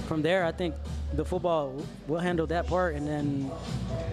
from 0.08 0.22
there, 0.22 0.46
I 0.46 0.52
think 0.52 0.76
the 1.14 1.26
football 1.26 1.84
will 2.08 2.20
handle 2.20 2.46
that 2.48 2.68
part. 2.68 2.94
And 2.96 3.08
then 3.08 3.52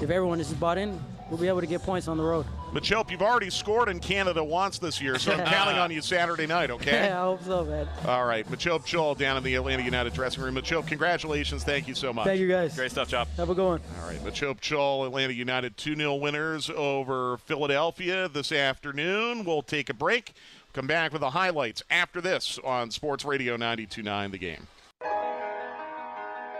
if 0.00 0.08
everyone 0.08 0.40
is 0.40 0.52
bought 0.54 0.78
in, 0.78 0.98
we'll 1.30 1.38
be 1.38 1.48
able 1.48 1.60
to 1.60 1.66
get 1.66 1.82
points 1.82 2.08
on 2.08 2.16
the 2.16 2.22
road. 2.22 2.46
Machope, 2.72 3.10
you've 3.10 3.22
already 3.22 3.48
scored 3.50 3.88
in 3.88 3.98
Canada 3.98 4.44
once 4.44 4.78
this 4.78 5.00
year, 5.00 5.18
so 5.18 5.32
I'm 5.32 5.46
counting 5.46 5.78
on 5.78 5.90
you 5.90 6.02
Saturday 6.02 6.46
night, 6.46 6.70
okay? 6.70 6.90
Yeah, 7.08 7.20
I 7.20 7.24
hope 7.24 7.42
so, 7.42 7.64
man. 7.64 7.88
All 8.06 8.24
right. 8.26 8.46
Machop 8.50 8.80
Chol 8.80 9.16
down 9.16 9.36
in 9.36 9.42
the 9.42 9.54
Atlanta 9.54 9.82
United 9.82 10.12
dressing 10.12 10.42
room. 10.42 10.54
Machope, 10.56 10.86
congratulations. 10.86 11.64
Thank 11.64 11.88
you 11.88 11.94
so 11.94 12.12
much. 12.12 12.26
Thank 12.26 12.40
you, 12.40 12.48
guys. 12.48 12.74
Great 12.74 12.90
stuff, 12.90 13.08
Chop. 13.08 13.28
Have 13.36 13.50
a 13.50 13.54
good 13.54 13.66
one. 13.66 13.80
All 14.02 14.08
right. 14.08 14.18
Machop 14.24 14.60
Chol, 14.60 15.06
Atlanta 15.06 15.32
United 15.32 15.76
2 15.76 15.96
0 15.96 16.16
winners 16.16 16.70
over 16.70 17.38
Philadelphia 17.38 18.28
this 18.28 18.52
afternoon. 18.52 19.44
We'll 19.44 19.62
take 19.62 19.88
a 19.88 19.94
break. 19.94 20.32
Come 20.74 20.86
back 20.86 21.12
with 21.12 21.20
the 21.20 21.30
highlights 21.30 21.82
after 21.90 22.20
this 22.20 22.58
on 22.62 22.90
Sports 22.90 23.24
Radio 23.24 23.56
92.9 23.56 24.30
The 24.30 24.38
Game. 24.38 24.66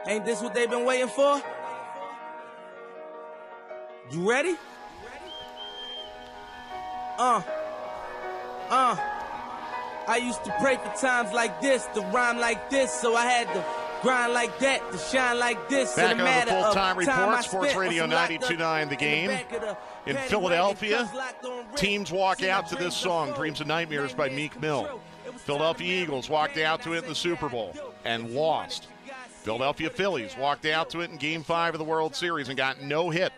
Ain't 0.06 0.24
this 0.24 0.40
what 0.40 0.54
they've 0.54 0.70
been 0.70 0.86
waiting 0.86 1.08
for? 1.08 1.42
You 4.10 4.28
ready? 4.28 4.56
Uh, 7.18 7.42
uh. 8.70 8.96
I 10.06 10.16
used 10.16 10.42
to 10.44 10.54
pray 10.60 10.76
for 10.76 10.90
times 10.98 11.32
like 11.34 11.60
this, 11.60 11.84
to 11.94 12.00
rhyme 12.00 12.38
like 12.38 12.70
this, 12.70 12.90
so 12.92 13.14
I 13.14 13.26
had 13.26 13.46
to 13.52 13.64
grind 14.00 14.32
like 14.32 14.58
that, 14.60 14.90
to 14.90 14.96
shine 14.96 15.38
like 15.38 15.68
this. 15.68 15.94
Back 15.94 16.12
in 16.12 16.12
on 16.12 16.14
a 16.14 16.18
the 16.18 16.24
matter 16.24 16.50
full 16.52 16.64
of 16.64 16.74
time 16.74 16.96
time 17.04 17.28
report, 17.28 17.44
Sports 17.44 17.74
Radio 17.74 18.04
on 18.04 18.10
some 18.10 18.18
locked 18.18 18.32
up 18.44 18.50
92.9 18.50 18.88
The 18.88 18.96
Game. 18.96 19.30
in 19.30 19.36
the 19.36 19.44
back 19.44 19.52
of 19.52 19.60
the 19.60 20.10
In 20.10 20.16
Philadelphia, 20.28 20.90
wagon, 20.96 21.08
cuz 21.08 21.14
locked 21.16 21.44
on 21.44 21.56
red. 21.66 21.76
teams 21.76 22.10
walk 22.10 22.42
out 22.42 22.68
to 22.68 22.76
this 22.76 22.96
song, 22.96 23.32
Dreams 23.32 23.60
and. 23.60 23.68
Nightmares 23.68 24.14
by 24.14 24.30
Meek 24.30 24.58
Mill. 24.62 24.98
Philadelphia 25.36 26.02
Eagles 26.02 26.30
walked 26.30 26.56
out 26.56 26.80
to 26.82 26.94
it 26.94 27.02
in 27.02 27.08
the 27.10 27.14
Super 27.14 27.50
Bowl 27.50 27.74
and 28.06 28.30
lost. 28.30 28.86
Philadelphia 29.42 29.90
Phillies 29.90 30.36
walked 30.38 30.64
out 30.64 30.88
to 30.90 31.00
it 31.00 31.10
in 31.10 31.16
Game 31.18 31.42
5 31.42 31.74
of 31.74 31.78
the 31.78 31.84
World 31.84 32.14
Series 32.16 32.48
and 32.48 32.56
got 32.56 32.80
no 32.80 33.10
hit. 33.10 33.32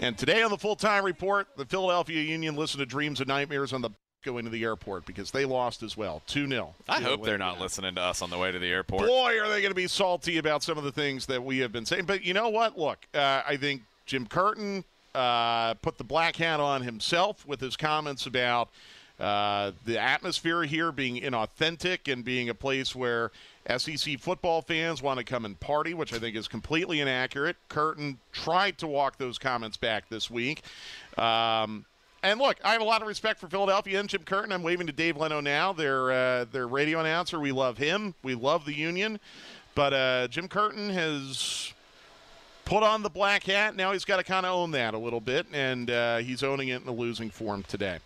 And 0.00 0.16
today 0.16 0.42
on 0.42 0.50
the 0.50 0.58
full 0.58 0.76
time 0.76 1.04
report, 1.04 1.46
the 1.56 1.66
Philadelphia 1.66 2.22
Union 2.22 2.56
listened 2.56 2.80
to 2.80 2.86
Dreams 2.86 3.20
and 3.20 3.28
Nightmares 3.28 3.72
on 3.72 3.82
the 3.82 3.90
going 4.24 4.44
to 4.44 4.50
the 4.50 4.64
airport 4.64 5.06
because 5.06 5.30
they 5.30 5.44
lost 5.44 5.82
as 5.82 5.96
well 5.96 6.22
2 6.26 6.48
0. 6.48 6.74
I 6.88 7.00
hope 7.00 7.24
they're 7.24 7.38
not 7.38 7.60
listening 7.60 7.94
to 7.94 8.00
us 8.00 8.22
on 8.22 8.30
the 8.30 8.38
way 8.38 8.50
to 8.50 8.58
the 8.58 8.66
airport. 8.66 9.06
Boy, 9.06 9.40
are 9.40 9.48
they 9.48 9.60
going 9.60 9.70
to 9.70 9.74
be 9.74 9.86
salty 9.86 10.38
about 10.38 10.62
some 10.62 10.76
of 10.76 10.84
the 10.84 10.92
things 10.92 11.26
that 11.26 11.42
we 11.42 11.58
have 11.58 11.72
been 11.72 11.86
saying. 11.86 12.04
But 12.06 12.24
you 12.24 12.34
know 12.34 12.48
what? 12.48 12.78
Look, 12.78 12.98
uh, 13.14 13.42
I 13.46 13.56
think 13.56 13.82
Jim 14.06 14.26
Curtin 14.26 14.84
uh, 15.14 15.74
put 15.74 15.98
the 15.98 16.04
black 16.04 16.36
hat 16.36 16.60
on 16.60 16.82
himself 16.82 17.46
with 17.46 17.60
his 17.60 17.76
comments 17.76 18.26
about 18.26 18.68
uh, 19.18 19.72
the 19.84 19.98
atmosphere 19.98 20.62
here 20.62 20.92
being 20.92 21.20
inauthentic 21.20 22.10
and 22.10 22.24
being 22.24 22.48
a 22.48 22.54
place 22.54 22.94
where 22.94 23.30
SEC 23.78 24.18
football 24.18 24.62
fans 24.62 25.02
want 25.02 25.18
to 25.18 25.24
come 25.24 25.44
and 25.44 25.58
party, 25.58 25.94
which 25.94 26.12
I 26.12 26.18
think 26.18 26.36
is 26.36 26.48
completely 26.48 27.00
inaccurate. 27.00 27.56
Curtin 27.68 28.18
tried 28.32 28.78
to 28.78 28.86
walk 28.86 29.18
those 29.18 29.38
comments 29.38 29.76
back 29.76 30.08
this 30.08 30.30
week. 30.30 30.62
Um, 31.18 31.84
and 32.22 32.38
look, 32.38 32.58
I 32.62 32.72
have 32.72 32.82
a 32.82 32.84
lot 32.84 33.00
of 33.00 33.08
respect 33.08 33.40
for 33.40 33.48
Philadelphia 33.48 33.98
and 33.98 34.08
Jim 34.08 34.22
Curtin. 34.24 34.52
I'm 34.52 34.62
waving 34.62 34.86
to 34.88 34.92
Dave 34.92 35.16
Leno 35.16 35.40
now, 35.40 35.72
their 35.72 36.12
uh, 36.12 36.44
their 36.44 36.68
radio 36.68 37.00
announcer. 37.00 37.40
We 37.40 37.52
love 37.52 37.78
him. 37.78 38.14
We 38.22 38.34
love 38.34 38.66
the 38.66 38.74
Union. 38.74 39.18
But 39.74 39.94
uh, 39.94 40.28
Jim 40.28 40.48
Curtin 40.48 40.90
has 40.90 41.72
put 42.64 42.82
on 42.82 43.02
the 43.02 43.08
black 43.08 43.44
hat. 43.44 43.74
Now 43.74 43.92
he's 43.92 44.04
got 44.04 44.18
to 44.18 44.24
kind 44.24 44.44
of 44.44 44.52
own 44.52 44.72
that 44.72 44.94
a 44.94 44.98
little 44.98 45.20
bit, 45.20 45.46
and 45.52 45.90
uh, 45.90 46.18
he's 46.18 46.42
owning 46.42 46.68
it 46.68 46.82
in 46.82 46.88
a 46.88 46.92
losing 46.92 47.30
form 47.30 47.62
today. 47.62 47.98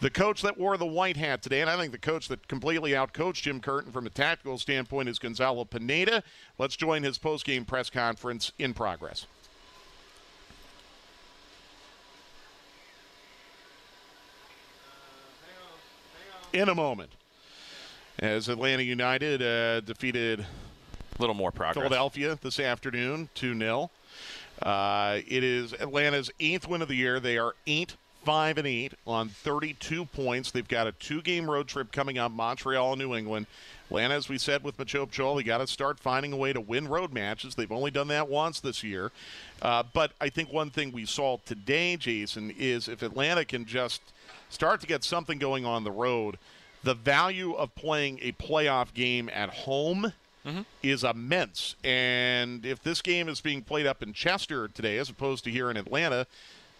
The 0.00 0.10
coach 0.10 0.40
that 0.42 0.56
wore 0.56 0.78
the 0.78 0.86
white 0.86 1.18
hat 1.18 1.42
today, 1.42 1.60
and 1.60 1.68
I 1.68 1.76
think 1.76 1.92
the 1.92 1.98
coach 1.98 2.28
that 2.28 2.48
completely 2.48 2.92
outcoached 2.92 3.42
Jim 3.42 3.60
Curtin 3.60 3.92
from 3.92 4.06
a 4.06 4.10
tactical 4.10 4.58
standpoint 4.58 5.10
is 5.10 5.18
Gonzalo 5.18 5.66
Pineda. 5.66 6.22
Let's 6.58 6.74
join 6.74 7.02
his 7.02 7.18
post-game 7.18 7.66
press 7.66 7.90
conference 7.90 8.52
in 8.58 8.72
progress. 8.72 9.26
in 16.52 16.68
a 16.68 16.74
moment. 16.74 17.12
As 18.18 18.48
Atlanta 18.48 18.82
United 18.82 19.40
uh, 19.40 19.80
defeated 19.80 20.40
A 20.40 20.46
little 21.18 21.34
more 21.34 21.50
progress. 21.50 21.76
Philadelphia 21.76 22.38
this 22.42 22.60
afternoon, 22.60 23.28
2 23.34 23.58
0. 23.58 23.90
Uh, 24.60 25.20
it 25.26 25.42
is 25.42 25.72
Atlanta's 25.74 26.30
eighth 26.38 26.68
win 26.68 26.82
of 26.82 26.88
the 26.88 26.94
year. 26.94 27.18
They 27.18 27.38
are 27.38 27.54
8 27.66 27.96
5 28.24 28.58
and 28.58 28.66
8 28.66 28.92
on 29.06 29.28
32 29.28 30.04
points. 30.06 30.50
They've 30.50 30.66
got 30.66 30.86
a 30.86 30.92
two 30.92 31.22
game 31.22 31.50
road 31.50 31.68
trip 31.68 31.92
coming 31.92 32.18
up 32.18 32.32
Montreal 32.32 32.92
and 32.92 33.00
New 33.00 33.14
England. 33.14 33.46
Atlanta, 33.86 34.14
as 34.14 34.28
we 34.28 34.38
said 34.38 34.62
with 34.62 34.76
Machop 34.76 35.10
Chol, 35.10 35.36
they 35.36 35.42
got 35.42 35.58
to 35.58 35.66
start 35.66 35.98
finding 35.98 36.32
a 36.32 36.36
way 36.36 36.52
to 36.52 36.60
win 36.60 36.86
road 36.86 37.12
matches. 37.12 37.56
They've 37.56 37.72
only 37.72 37.90
done 37.90 38.08
that 38.08 38.28
once 38.28 38.60
this 38.60 38.84
year. 38.84 39.10
Uh, 39.60 39.82
but 39.92 40.12
I 40.20 40.28
think 40.28 40.52
one 40.52 40.70
thing 40.70 40.92
we 40.92 41.06
saw 41.06 41.38
today, 41.44 41.96
Jason, 41.96 42.54
is 42.56 42.88
if 42.88 43.02
Atlanta 43.02 43.44
can 43.44 43.64
just 43.64 44.00
start 44.48 44.80
to 44.82 44.86
get 44.86 45.02
something 45.02 45.38
going 45.38 45.64
on 45.64 45.82
the 45.82 45.90
road, 45.90 46.38
the 46.84 46.94
value 46.94 47.52
of 47.54 47.74
playing 47.74 48.20
a 48.22 48.32
playoff 48.32 48.94
game 48.94 49.28
at 49.32 49.50
home 49.50 50.12
is 50.82 51.04
immense. 51.04 51.74
And 51.84 52.64
if 52.64 52.82
this 52.82 53.02
game 53.02 53.28
is 53.28 53.40
being 53.40 53.62
played 53.62 53.86
up 53.86 54.02
in 54.02 54.12
Chester 54.12 54.68
today 54.68 54.98
as 54.98 55.10
opposed 55.10 55.44
to 55.44 55.50
here 55.50 55.70
in 55.70 55.76
Atlanta, 55.76 56.26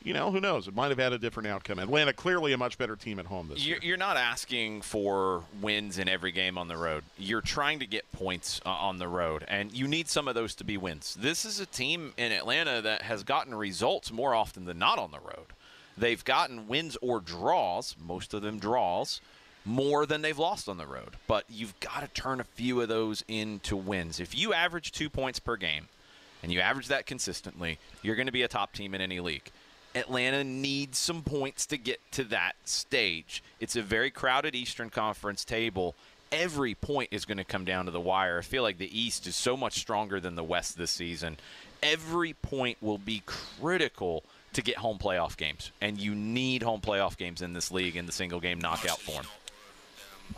you 0.03 0.15
know, 0.15 0.31
who 0.31 0.41
knows? 0.41 0.67
It 0.67 0.75
might 0.75 0.89
have 0.89 0.99
had 0.99 1.13
a 1.13 1.19
different 1.19 1.49
outcome. 1.49 1.79
Atlanta 1.79 2.13
clearly 2.13 2.53
a 2.53 2.59
much 2.59 2.79
better 2.79 2.97
team 2.97 3.19
at 3.19 3.27
home 3.27 3.49
this 3.49 3.67
You're, 3.67 3.77
year. 3.77 3.89
you're 3.91 3.97
not 3.99 4.17
asking 4.17 4.83
for 4.83 5.45
wins 5.61 5.99
in 5.99 6.09
every 6.09 6.33
game 6.33 6.57
on 6.57 6.69
the 6.69 6.77
road. 6.77 7.05
You're 7.19 7.43
trying 7.43 7.81
to 7.81 7.87
get 7.87 8.11
points 8.13 8.61
uh, 8.65 8.71
on 8.71 8.99
the 8.99 9.09
road, 9.09 9.45
and 9.47 9.73
you 9.73 9.87
need 9.87 10.09
some 10.09 10.27
of 10.27 10.35
those 10.35 10.55
to 10.57 10.65
be 10.65 10.77
wins. 10.77 11.17
This 11.21 11.45
is 11.45 11.61
a 11.61 11.67
team 11.67 12.13
in 12.17 12.33
Atlanta 12.33 12.81
that 12.83 13.03
has 13.03 13.23
gotten 13.23 13.55
results 13.55 14.11
more 14.11 14.35
often 14.35 14.65
than 14.65 14.79
not 14.79 14.99
on 14.99 15.11
the 15.11 15.21
road. 15.21 15.47
They've 15.99 16.25
gotten 16.25 16.67
wins 16.67 16.97
or 17.03 17.21
draws, 17.21 17.95
most 18.03 18.33
of 18.33 18.41
them 18.41 18.59
draws, 18.59 19.21
more 19.67 20.07
than 20.07 20.23
they've 20.23 20.39
lost 20.39 20.69
on 20.69 20.79
the 20.79 20.87
road. 20.87 21.17
But 21.27 21.45
you've 21.51 21.79
got 21.81 22.01
to 22.01 22.09
turn 22.09 22.41
a 22.41 22.45
few 22.45 22.81
of 22.81 22.89
those 22.89 23.23
into 23.29 23.77
wins. 23.77 24.19
If 24.19 24.37
you 24.37 24.55
average 24.55 24.93
two 24.93 25.11
points 25.11 25.39
per 25.39 25.57
game, 25.57 25.89
and 26.43 26.51
you 26.51 26.61
average 26.61 26.89
that 26.89 27.05
consistently, 27.05 27.79
you're 28.03 28.17
going 28.17 28.27
to 28.27 28.33
be 28.33 28.43
a 28.43 28.49
top 28.49 28.73
team 28.73 28.95
in 28.95 29.01
any 29.01 29.21
league. 29.21 29.51
Atlanta 29.95 30.45
needs 30.45 30.99
some 30.99 31.23
points 31.23 31.67
to 31.67 31.77
get 31.77 32.01
to 32.13 32.25
that 32.25 32.55
stage. 32.65 33.43
It's 33.59 33.77
a 33.77 33.83
very 33.83 34.11
crowded 34.11 34.55
Eastern 34.55 34.91
Conference 34.91 35.45
table. 35.45 35.95
Every 36.33 36.75
point 36.75 37.09
is 37.11 37.25
going 37.25 37.39
to 37.39 37.45
come 37.45 37.65
down 37.65 37.87
to 37.87 37.91
the 37.91 38.01
wire. 38.01 38.39
I 38.39 38.43
feel 38.43 38.63
like 38.63 38.79
the 38.79 38.99
East 38.99 39.27
is 39.27 39.35
so 39.35 39.57
much 39.57 39.79
stronger 39.79 40.21
than 40.21 40.37
the 40.37 40.45
West 40.45 40.79
this 40.79 40.93
season. 40.93 41.39
Every 41.83 42.35
point 42.35 42.79
will 42.81 42.99
be 42.99 43.23
critical 43.27 44.23
to 44.53 44.63
get 44.63 44.77
home 44.77 44.99
playoff 44.99 45.37
games, 45.37 45.73
and 45.81 45.99
you 45.99 46.15
need 46.15 46.63
home 46.63 46.81
playoff 46.81 47.17
games 47.17 47.43
in 47.43 47.53
this 47.53 47.71
league 47.71 47.97
in 47.97 48.07
the 48.07 48.13
single 48.13 48.41
game 48.41 48.61
knockout 48.61 49.01
form. 49.01 49.27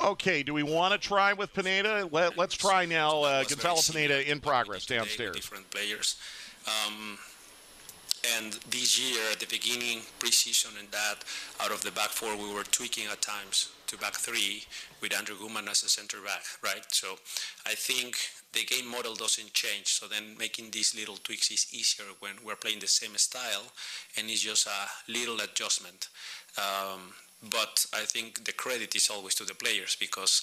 Okay, 0.02 0.42
do 0.42 0.54
we 0.54 0.62
want 0.62 0.92
to 0.92 0.98
try 0.98 1.34
with 1.34 1.52
Pineda? 1.52 2.08
Let, 2.10 2.38
us 2.38 2.54
try 2.54 2.86
now. 2.86 3.22
Uh, 3.22 3.44
Gonzalo 3.44 3.80
Pineda 3.80 4.30
in 4.30 4.40
progress 4.40 4.86
downstairs. 4.86 5.36
Different 5.36 5.70
players. 5.70 6.18
Um, 6.66 7.18
and 8.38 8.52
this 8.70 8.98
year, 8.98 9.20
at 9.32 9.40
the 9.40 9.46
beginning, 9.46 10.00
preseason, 10.20 10.78
and 10.78 10.88
that, 10.92 11.24
out 11.60 11.72
of 11.72 11.82
the 11.82 11.90
back 11.90 12.10
four, 12.10 12.36
we 12.36 12.54
were 12.54 12.62
tweaking 12.64 13.04
at 13.10 13.20
times 13.20 13.70
to 13.88 13.98
back 13.98 14.14
three 14.14 14.64
with 15.00 15.12
Andrew 15.12 15.36
Gutman 15.38 15.68
as 15.68 15.82
a 15.82 15.88
center 15.88 16.18
back, 16.24 16.42
right? 16.62 16.84
So 16.88 17.16
I 17.66 17.74
think 17.74 18.16
the 18.52 18.64
game 18.64 18.88
model 18.88 19.14
doesn't 19.14 19.52
change. 19.52 19.86
So 19.86 20.06
then 20.06 20.36
making 20.38 20.70
these 20.70 20.94
little 20.94 21.16
tweaks 21.16 21.50
is 21.50 21.66
easier 21.72 22.06
when 22.20 22.32
we're 22.44 22.56
playing 22.56 22.78
the 22.78 22.86
same 22.86 23.16
style, 23.16 23.72
and 24.16 24.30
it's 24.30 24.42
just 24.42 24.66
a 24.66 25.12
little 25.12 25.40
adjustment. 25.40 26.08
Um, 26.56 27.12
but 27.50 27.84
I 27.92 28.04
think 28.04 28.44
the 28.44 28.52
credit 28.52 28.94
is 28.94 29.10
always 29.10 29.34
to 29.36 29.44
the 29.44 29.54
players 29.54 29.96
because 29.98 30.42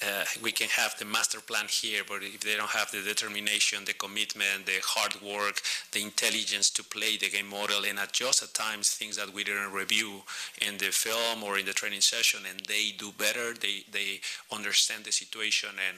uh, 0.00 0.24
we 0.42 0.52
can 0.52 0.68
have 0.68 0.96
the 0.98 1.04
master 1.04 1.40
plan 1.40 1.66
here, 1.68 2.02
but 2.06 2.22
if 2.22 2.40
they 2.40 2.54
don't 2.56 2.70
have 2.70 2.90
the 2.92 3.02
determination, 3.02 3.84
the 3.84 3.92
commitment, 3.92 4.66
the 4.66 4.78
hard 4.84 5.20
work, 5.20 5.60
the 5.92 6.02
intelligence 6.02 6.70
to 6.70 6.84
play 6.84 7.16
the 7.16 7.28
game 7.28 7.48
model 7.48 7.84
and 7.84 7.98
adjust 7.98 8.42
at 8.42 8.54
times 8.54 8.90
things 8.90 9.16
that 9.16 9.32
we 9.32 9.42
didn't 9.42 9.72
review 9.72 10.22
in 10.66 10.78
the 10.78 10.90
film 10.92 11.42
or 11.42 11.58
in 11.58 11.66
the 11.66 11.72
training 11.72 12.00
session, 12.00 12.40
and 12.48 12.60
they 12.66 12.92
do 12.96 13.10
better, 13.18 13.54
they, 13.54 13.82
they 13.90 14.20
understand 14.52 15.04
the 15.04 15.12
situation 15.12 15.70
and 15.88 15.96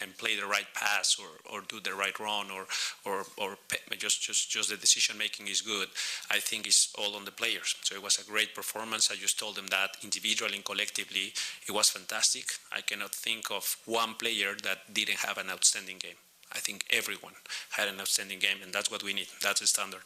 and 0.00 0.16
play 0.18 0.36
the 0.36 0.46
right 0.46 0.66
pass 0.74 1.16
or, 1.18 1.28
or 1.52 1.62
do 1.68 1.80
the 1.80 1.94
right 1.94 2.18
run 2.18 2.50
or 2.50 2.66
or, 3.04 3.24
or 3.36 3.56
just, 3.98 4.22
just 4.22 4.50
just 4.50 4.70
the 4.70 4.76
decision 4.76 5.18
making 5.18 5.48
is 5.48 5.60
good. 5.60 5.88
I 6.30 6.38
think 6.38 6.66
it's 6.66 6.92
all 6.98 7.16
on 7.16 7.24
the 7.24 7.30
players. 7.30 7.74
So 7.82 7.94
it 7.94 8.02
was 8.02 8.18
a 8.18 8.24
great 8.24 8.54
performance. 8.54 9.10
I 9.10 9.16
just 9.16 9.38
told 9.38 9.56
them 9.56 9.66
that 9.68 9.96
individually 10.02 10.56
and 10.56 10.64
collectively 10.64 11.32
it 11.66 11.72
was 11.72 11.90
fantastic. 11.90 12.46
I 12.72 12.80
cannot 12.80 13.14
think 13.14 13.50
of 13.50 13.76
one 13.86 14.14
player 14.14 14.54
that 14.62 14.92
didn't 14.92 15.18
have 15.18 15.38
an 15.38 15.50
outstanding 15.50 15.98
game. 15.98 16.16
I 16.52 16.58
think 16.58 16.84
everyone 16.90 17.34
had 17.70 17.88
an 17.88 18.00
outstanding 18.00 18.38
game, 18.38 18.58
and 18.62 18.72
that's 18.72 18.90
what 18.90 19.02
we 19.02 19.12
need. 19.12 19.26
That's 19.42 19.60
the 19.60 19.66
standard. 19.66 20.00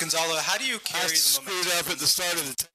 Gonzalo, 0.00 0.36
how 0.40 0.58
do 0.58 0.66
you 0.66 0.78
carry 0.80 1.08
the 1.08 1.16
screwed 1.16 1.66
up 1.78 1.90
at 1.90 1.98
the 1.98 2.06
start 2.06 2.34
of 2.34 2.48
the. 2.48 2.54
T- 2.56 2.66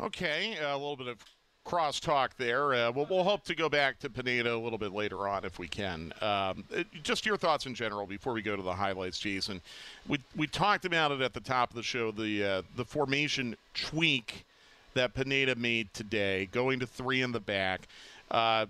okay, 0.00 0.56
a 0.60 0.76
little 0.76 0.96
bit 0.96 1.08
of 1.08 1.18
crosstalk 1.64 2.30
there. 2.36 2.74
Uh, 2.74 2.90
we'll, 2.90 3.06
we'll, 3.06 3.24
hope 3.24 3.44
to 3.44 3.54
go 3.54 3.68
back 3.68 3.98
to 4.00 4.10
Pineda 4.10 4.54
a 4.54 4.56
little 4.56 4.78
bit 4.78 4.92
later 4.92 5.26
on 5.26 5.44
if 5.44 5.58
we 5.58 5.66
can. 5.66 6.12
Um, 6.20 6.64
uh, 6.76 6.84
just 7.02 7.24
your 7.24 7.36
thoughts 7.36 7.66
in 7.66 7.74
general 7.74 8.06
before 8.06 8.32
we 8.32 8.42
go 8.42 8.54
to 8.54 8.62
the 8.62 8.72
highlights, 8.72 9.18
Jason. 9.18 9.60
We 10.06 10.18
we 10.36 10.46
talked 10.46 10.84
about 10.84 11.12
it 11.12 11.20
at 11.20 11.32
the 11.32 11.40
top 11.40 11.70
of 11.70 11.76
the 11.76 11.82
show. 11.82 12.10
The 12.10 12.44
uh, 12.44 12.62
the 12.76 12.84
formation 12.84 13.56
tweak 13.72 14.44
that 14.94 15.14
Pineda 15.14 15.56
made 15.56 15.92
today, 15.92 16.46
going 16.52 16.80
to 16.80 16.86
three 16.86 17.22
in 17.22 17.32
the 17.32 17.40
back. 17.40 17.88
Uh, 18.30 18.66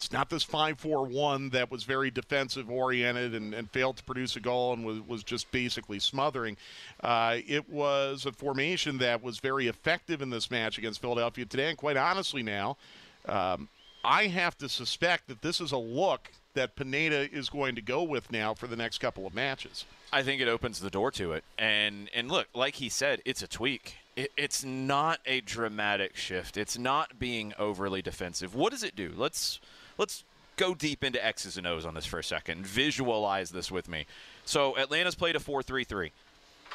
it's 0.00 0.12
not 0.12 0.30
this 0.30 0.42
5 0.42 0.80
4 0.80 1.04
1 1.04 1.50
that 1.50 1.70
was 1.70 1.84
very 1.84 2.10
defensive 2.10 2.70
oriented 2.70 3.34
and, 3.34 3.52
and, 3.52 3.70
failed 3.70 3.98
to 3.98 4.02
produce 4.02 4.34
a 4.34 4.40
goal 4.40 4.72
and 4.72 4.82
was, 4.82 4.98
was 5.06 5.22
just 5.22 5.50
basically 5.50 5.98
smothering. 5.98 6.56
Uh, 7.02 7.36
it 7.46 7.68
was 7.68 8.24
a 8.24 8.32
formation 8.32 8.96
that 8.96 9.22
was 9.22 9.40
very 9.40 9.68
effective 9.68 10.22
in 10.22 10.30
this 10.30 10.50
match 10.50 10.78
against 10.78 11.02
Philadelphia 11.02 11.44
today. 11.44 11.68
And 11.68 11.76
quite 11.76 11.98
honestly, 11.98 12.42
now, 12.42 12.78
um, 13.26 13.68
I 14.02 14.28
have 14.28 14.56
to 14.58 14.70
suspect 14.70 15.28
that 15.28 15.42
this 15.42 15.60
is 15.60 15.70
a 15.70 15.76
look 15.76 16.30
that 16.54 16.76
Pineda 16.76 17.30
is 17.30 17.50
going 17.50 17.74
to 17.74 17.82
go 17.82 18.02
with 18.02 18.32
now 18.32 18.54
for 18.54 18.66
the 18.68 18.76
next 18.76 18.98
couple 18.98 19.26
of 19.26 19.34
matches. 19.34 19.84
I 20.14 20.22
think 20.22 20.40
it 20.40 20.48
opens 20.48 20.80
the 20.80 20.90
door 20.90 21.10
to 21.12 21.32
it. 21.32 21.44
And, 21.58 22.08
and 22.14 22.30
look, 22.30 22.48
like 22.54 22.76
he 22.76 22.88
said, 22.88 23.20
it's 23.26 23.42
a 23.42 23.46
tweak. 23.46 23.96
It, 24.16 24.32
it's 24.38 24.64
not 24.64 25.20
a 25.26 25.42
dramatic 25.42 26.16
shift. 26.16 26.56
It's 26.56 26.78
not 26.78 27.18
being 27.18 27.52
overly 27.58 28.00
defensive. 28.00 28.54
What 28.54 28.72
does 28.72 28.82
it 28.82 28.96
do? 28.96 29.12
Let's 29.14 29.60
let's 30.00 30.24
go 30.56 30.74
deep 30.74 31.04
into 31.04 31.24
X's 31.24 31.56
and 31.56 31.66
O's 31.66 31.86
on 31.86 31.94
this 31.94 32.06
for 32.06 32.18
a 32.18 32.24
second. 32.24 32.66
Visualize 32.66 33.50
this 33.50 33.70
with 33.70 33.88
me. 33.88 34.06
So 34.44 34.76
Atlanta's 34.76 35.14
played 35.14 35.36
a 35.36 35.40
4 35.40 35.62
3 35.62 35.84
3. 35.84 36.10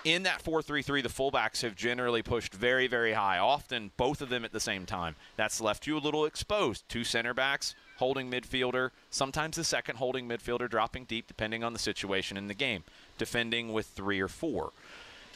In 0.06 0.24
that 0.24 0.42
4 0.42 0.62
3 0.62 0.84
3, 0.84 1.02
the 1.02 1.10
fullbacks 1.10 1.64
have 1.64 1.76
generally 1.76 2.22
pushed 2.22 2.54
very, 2.54 2.88
very 2.88 3.14
high, 3.14 3.40
often 3.40 3.92
both 3.98 4.22
of 4.22 4.30
them 4.30 4.46
at 4.46 4.54
the 4.54 4.60
same 4.60 4.86
time. 4.86 5.16
That's 5.36 5.60
left 5.60 5.88
you 5.88 5.98
a 5.98 6.00
little 6.00 6.26
exposed. 6.26 6.88
Two 6.88 7.04
center 7.04 7.34
backs, 7.34 7.74
holding 7.98 8.30
midfielder, 8.30 8.92
sometimes 9.10 9.58
the 9.58 9.64
second 9.64 9.96
holding 9.96 10.30
midfielder 10.30 10.70
dropping 10.70 11.06
deep, 11.06 11.28
depending 11.28 11.64
on 11.64 11.74
the 11.74 11.80
situation 11.80 12.38
in 12.38 12.48
the 12.48 12.54
game, 12.54 12.84
defending 13.18 13.74
with 13.74 13.88
three 13.88 14.20
or 14.20 14.28
four. 14.28 14.72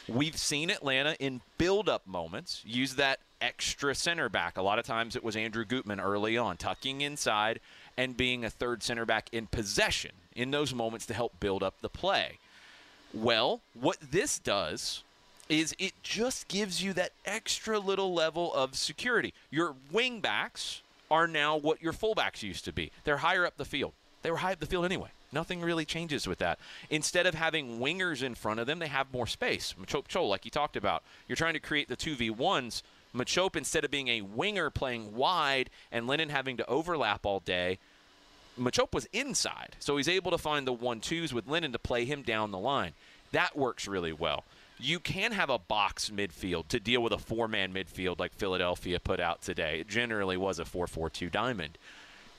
We've 0.08 0.36
seen 0.36 0.70
Atlanta 0.70 1.14
in 1.20 1.40
build 1.58 1.88
up 1.88 2.06
moments 2.06 2.62
use 2.66 2.96
that 2.96 3.20
extra 3.40 3.94
center 3.94 4.28
back. 4.28 4.56
A 4.56 4.62
lot 4.62 4.78
of 4.78 4.84
times 4.84 5.16
it 5.16 5.24
was 5.24 5.36
Andrew 5.36 5.64
Gutman 5.64 6.00
early 6.00 6.36
on, 6.36 6.56
tucking 6.56 7.00
inside 7.00 7.60
and 7.96 8.16
being 8.16 8.44
a 8.44 8.50
third 8.50 8.82
center 8.82 9.06
back 9.06 9.28
in 9.32 9.46
possession 9.46 10.12
in 10.34 10.50
those 10.50 10.74
moments 10.74 11.06
to 11.06 11.14
help 11.14 11.38
build 11.40 11.62
up 11.62 11.80
the 11.80 11.88
play. 11.88 12.38
Well, 13.12 13.60
what 13.74 13.98
this 14.10 14.38
does 14.38 15.02
is 15.48 15.74
it 15.78 15.92
just 16.02 16.48
gives 16.48 16.82
you 16.82 16.92
that 16.92 17.12
extra 17.24 17.78
little 17.78 18.14
level 18.14 18.54
of 18.54 18.76
security. 18.76 19.34
Your 19.50 19.74
wing 19.90 20.20
backs 20.20 20.82
are 21.10 21.26
now 21.26 21.56
what 21.56 21.82
your 21.82 21.92
fullbacks 21.92 22.42
used 22.42 22.64
to 22.66 22.72
be. 22.72 22.92
They're 23.04 23.18
higher 23.18 23.44
up 23.44 23.56
the 23.56 23.64
field. 23.64 23.92
They 24.22 24.30
were 24.30 24.36
high 24.36 24.52
up 24.52 24.60
the 24.60 24.66
field 24.66 24.84
anyway. 24.84 25.10
Nothing 25.32 25.60
really 25.60 25.84
changes 25.84 26.26
with 26.26 26.38
that. 26.38 26.58
Instead 26.88 27.26
of 27.26 27.34
having 27.34 27.78
wingers 27.78 28.22
in 28.22 28.34
front 28.34 28.60
of 28.60 28.66
them, 28.66 28.80
they 28.80 28.88
have 28.88 29.12
more 29.12 29.26
space. 29.26 29.74
Machop 29.80 30.08
Chol, 30.08 30.28
like 30.28 30.44
you 30.44 30.50
talked 30.50 30.76
about, 30.76 31.02
you're 31.28 31.36
trying 31.36 31.54
to 31.54 31.60
create 31.60 31.88
the 31.88 31.96
2v1s. 31.96 32.82
Machop, 33.14 33.56
instead 33.56 33.84
of 33.84 33.90
being 33.90 34.08
a 34.08 34.22
winger 34.22 34.70
playing 34.70 35.14
wide 35.14 35.70
and 35.92 36.06
Lennon 36.06 36.28
having 36.30 36.56
to 36.56 36.66
overlap 36.66 37.24
all 37.24 37.40
day, 37.40 37.78
Machop 38.58 38.92
was 38.92 39.08
inside. 39.12 39.76
So 39.78 39.96
he's 39.96 40.08
able 40.08 40.30
to 40.32 40.38
find 40.38 40.66
the 40.66 40.72
one 40.72 41.00
twos 41.00 41.32
with 41.32 41.48
Lennon 41.48 41.72
to 41.72 41.78
play 41.78 42.04
him 42.04 42.22
down 42.22 42.50
the 42.50 42.58
line. 42.58 42.92
That 43.32 43.56
works 43.56 43.86
really 43.86 44.12
well. 44.12 44.44
You 44.78 44.98
can 44.98 45.32
have 45.32 45.50
a 45.50 45.58
box 45.58 46.10
midfield 46.10 46.68
to 46.68 46.80
deal 46.80 47.02
with 47.02 47.12
a 47.12 47.18
four 47.18 47.48
man 47.48 47.72
midfield 47.72 48.18
like 48.18 48.34
Philadelphia 48.34 48.98
put 48.98 49.20
out 49.20 49.42
today. 49.42 49.80
It 49.80 49.88
generally 49.88 50.36
was 50.36 50.58
a 50.58 50.64
4 50.64 50.86
4 50.86 51.10
2 51.10 51.28
diamond 51.28 51.78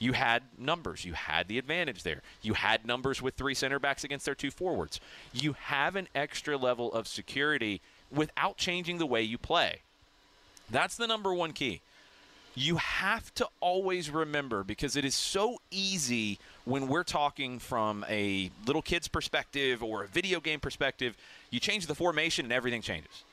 you 0.02 0.14
had 0.14 0.42
numbers. 0.58 1.06
You 1.06 1.14
had 1.14 1.48
the 1.48 1.60
advantage 1.60 2.02
there. 2.02 2.24
You 2.42 2.56
had 2.56 2.88
numbers 2.88 3.22
with 3.22 3.36
three 3.36 3.54
center 3.54 3.78
backs 3.78 4.04
against 4.04 4.26
their 4.26 4.34
two 4.34 4.50
forwards. 4.50 5.00
You 5.32 5.54
have 5.54 5.96
an 5.96 6.08
extra 6.16 6.58
level 6.58 6.92
of 6.92 7.08
security 7.08 7.82
without 8.12 8.58
changing 8.58 8.98
the 8.98 9.06
way 9.06 9.22
you 9.22 9.38
play. 9.38 9.82
That's 10.72 10.98
the 10.98 11.06
number 11.06 11.36
one 11.36 11.54
key. 11.54 11.82
You 12.56 12.78
have 12.78 13.32
to 13.36 13.48
always 13.60 14.10
remember 14.10 14.64
because 14.64 14.96
it 14.96 15.06
is 15.06 15.14
so 15.14 15.60
easy 15.70 16.40
when 16.66 16.88
we're 16.88 17.04
talking 17.04 17.60
from 17.60 18.04
a 18.10 18.50
little 18.66 18.82
kid's 18.82 19.08
perspective 19.08 19.84
or 19.84 20.04
a 20.04 20.08
video 20.08 20.40
game 20.40 20.60
perspective. 20.60 21.16
You 21.52 21.60
change 21.60 21.86
the 21.86 21.96
formation 21.96 22.46
and 22.48 22.52
everything 22.52 22.82
changes. 22.82 23.24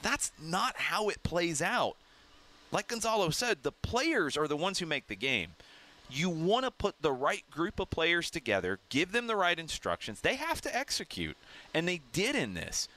That's 0.00 0.30
not 0.40 0.76
how 0.76 1.08
it 1.08 1.24
plays 1.24 1.60
out. 1.60 1.96
Like 2.70 2.86
Gonzalo 2.86 3.30
said, 3.30 3.64
the 3.64 3.72
players 3.72 4.36
are 4.36 4.46
the 4.46 4.56
ones 4.56 4.78
who 4.78 4.86
make 4.86 5.08
the 5.08 5.16
game 5.16 5.56
you 6.10 6.28
want 6.30 6.64
to 6.64 6.70
put 6.70 7.00
the 7.00 7.12
right 7.12 7.48
group 7.50 7.80
of 7.80 7.90
players 7.90 8.30
together, 8.30 8.78
give 8.88 9.12
them 9.12 9.26
the 9.26 9.36
right 9.36 9.58
instructions. 9.58 10.20
They 10.20 10.36
have 10.36 10.60
to 10.62 10.76
execute, 10.76 11.36
and 11.72 11.88
they 11.88 12.00
did 12.12 12.36
in 12.36 12.54
this. 12.54 12.88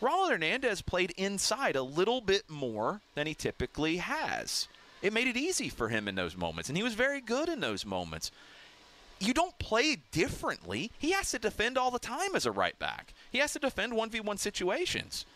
Ronald 0.00 0.30
Hernandez 0.30 0.82
played 0.82 1.12
inside 1.16 1.76
a 1.76 1.82
little 1.82 2.20
bit 2.20 2.48
more 2.48 3.00
than 3.14 3.26
he 3.26 3.34
typically 3.34 3.98
has. 3.98 4.68
It 5.02 5.12
made 5.12 5.28
it 5.28 5.36
easy 5.36 5.68
for 5.68 5.88
him 5.88 6.08
in 6.08 6.14
those 6.14 6.36
moments, 6.36 6.68
and 6.68 6.76
he 6.76 6.82
was 6.82 6.94
very 6.94 7.20
good 7.20 7.48
in 7.48 7.60
those 7.60 7.84
moments. 7.86 8.30
You 9.20 9.32
don't 9.32 9.58
play 9.58 9.98
differently. 10.10 10.90
He 10.98 11.12
has 11.12 11.30
to 11.30 11.38
defend 11.38 11.78
all 11.78 11.90
the 11.90 11.98
time 11.98 12.34
as 12.34 12.46
a 12.46 12.50
right 12.50 12.78
back. 12.78 13.14
He 13.30 13.38
has 13.38 13.52
to 13.52 13.58
defend 13.58 13.92
1v1 13.92 14.38
situations 14.38 15.26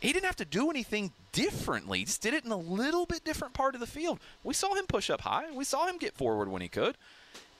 he 0.00 0.12
didn't 0.12 0.26
have 0.26 0.36
to 0.36 0.44
do 0.44 0.70
anything 0.70 1.12
differently. 1.32 2.00
He 2.00 2.04
just 2.06 2.22
did 2.22 2.34
it 2.34 2.44
in 2.44 2.50
a 2.50 2.56
little 2.56 3.06
bit 3.06 3.24
different 3.24 3.54
part 3.54 3.74
of 3.74 3.80
the 3.80 3.86
field. 3.86 4.18
We 4.42 4.54
saw 4.54 4.74
him 4.74 4.86
push 4.86 5.10
up 5.10 5.20
high. 5.20 5.50
We 5.52 5.64
saw 5.64 5.86
him 5.86 5.98
get 5.98 6.14
forward 6.14 6.48
when 6.48 6.62
he 6.62 6.68
could. 6.68 6.96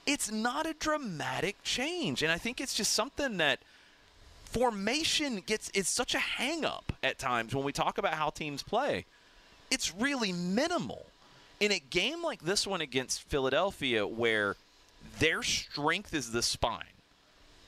It's 0.07 0.33
not 0.33 0.67
a 0.67 0.73
dramatic 0.73 1.63
change, 1.63 2.23
and 2.23 2.33
I 2.33 2.39
think 2.39 2.61
it's 2.61 2.75
just 2.75 2.95
something 2.95 3.37
that 3.37 3.61
formation 4.45 5.43
gets 5.47 5.71
it's 5.75 5.89
such 5.89 6.15
a 6.15 6.19
hang 6.19 6.65
up 6.65 6.93
at 7.05 7.19
times 7.19 7.55
when 7.55 7.65
we 7.65 7.73
talk 7.73 7.99
about 7.99 8.15
how 8.15 8.31
teams 8.31 8.63
play. 8.63 9.05
It's 9.71 9.95
really 9.95 10.33
minimal. 10.33 11.07
In 11.61 11.71
a 11.71 11.79
game 11.79 12.23
like 12.23 12.43
this 12.43 12.67
one 12.67 12.81
against 12.81 13.23
Philadelphia 13.29 14.07
where 14.07 14.57
their 15.19 15.43
strength 15.43 16.15
is 16.15 16.33
the 16.33 16.43
spine 16.43 16.85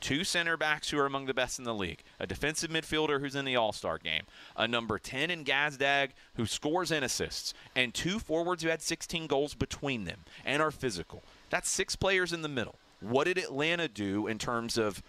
two 0.03 0.25
center 0.25 0.57
backs 0.57 0.89
who 0.89 0.99
are 0.99 1.05
among 1.05 1.25
the 1.27 1.33
best 1.33 1.57
in 1.57 1.65
the 1.65 1.73
league, 1.73 2.03
a 2.19 2.27
defensive 2.27 2.69
midfielder 2.69 3.21
who's 3.21 3.35
in 3.35 3.45
the 3.45 3.55
All 3.55 3.71
Star 3.71 3.97
game, 3.97 4.23
a 4.57 4.67
number 4.67 4.99
10 4.99 5.31
in 5.31 5.45
Gazdag 5.45 6.09
who 6.35 6.45
scores 6.45 6.91
and 6.91 7.05
assists, 7.05 7.53
and 7.73 7.93
two 7.93 8.19
forwards 8.19 8.61
who 8.61 8.69
had 8.69 8.81
16 8.81 9.27
goals 9.27 9.53
between 9.55 10.03
them 10.03 10.19
and 10.45 10.61
are 10.61 10.71
physical. 10.71 11.23
That's 11.49 11.69
six 11.69 11.95
players 11.95 12.33
in 12.33 12.41
the 12.41 12.49
middle. 12.49 12.75
What 12.99 13.23
did 13.23 13.37
Atlanta 13.37 13.87
do 13.87 14.27
in 14.27 14.37
terms 14.37 14.77
of 14.77 15.01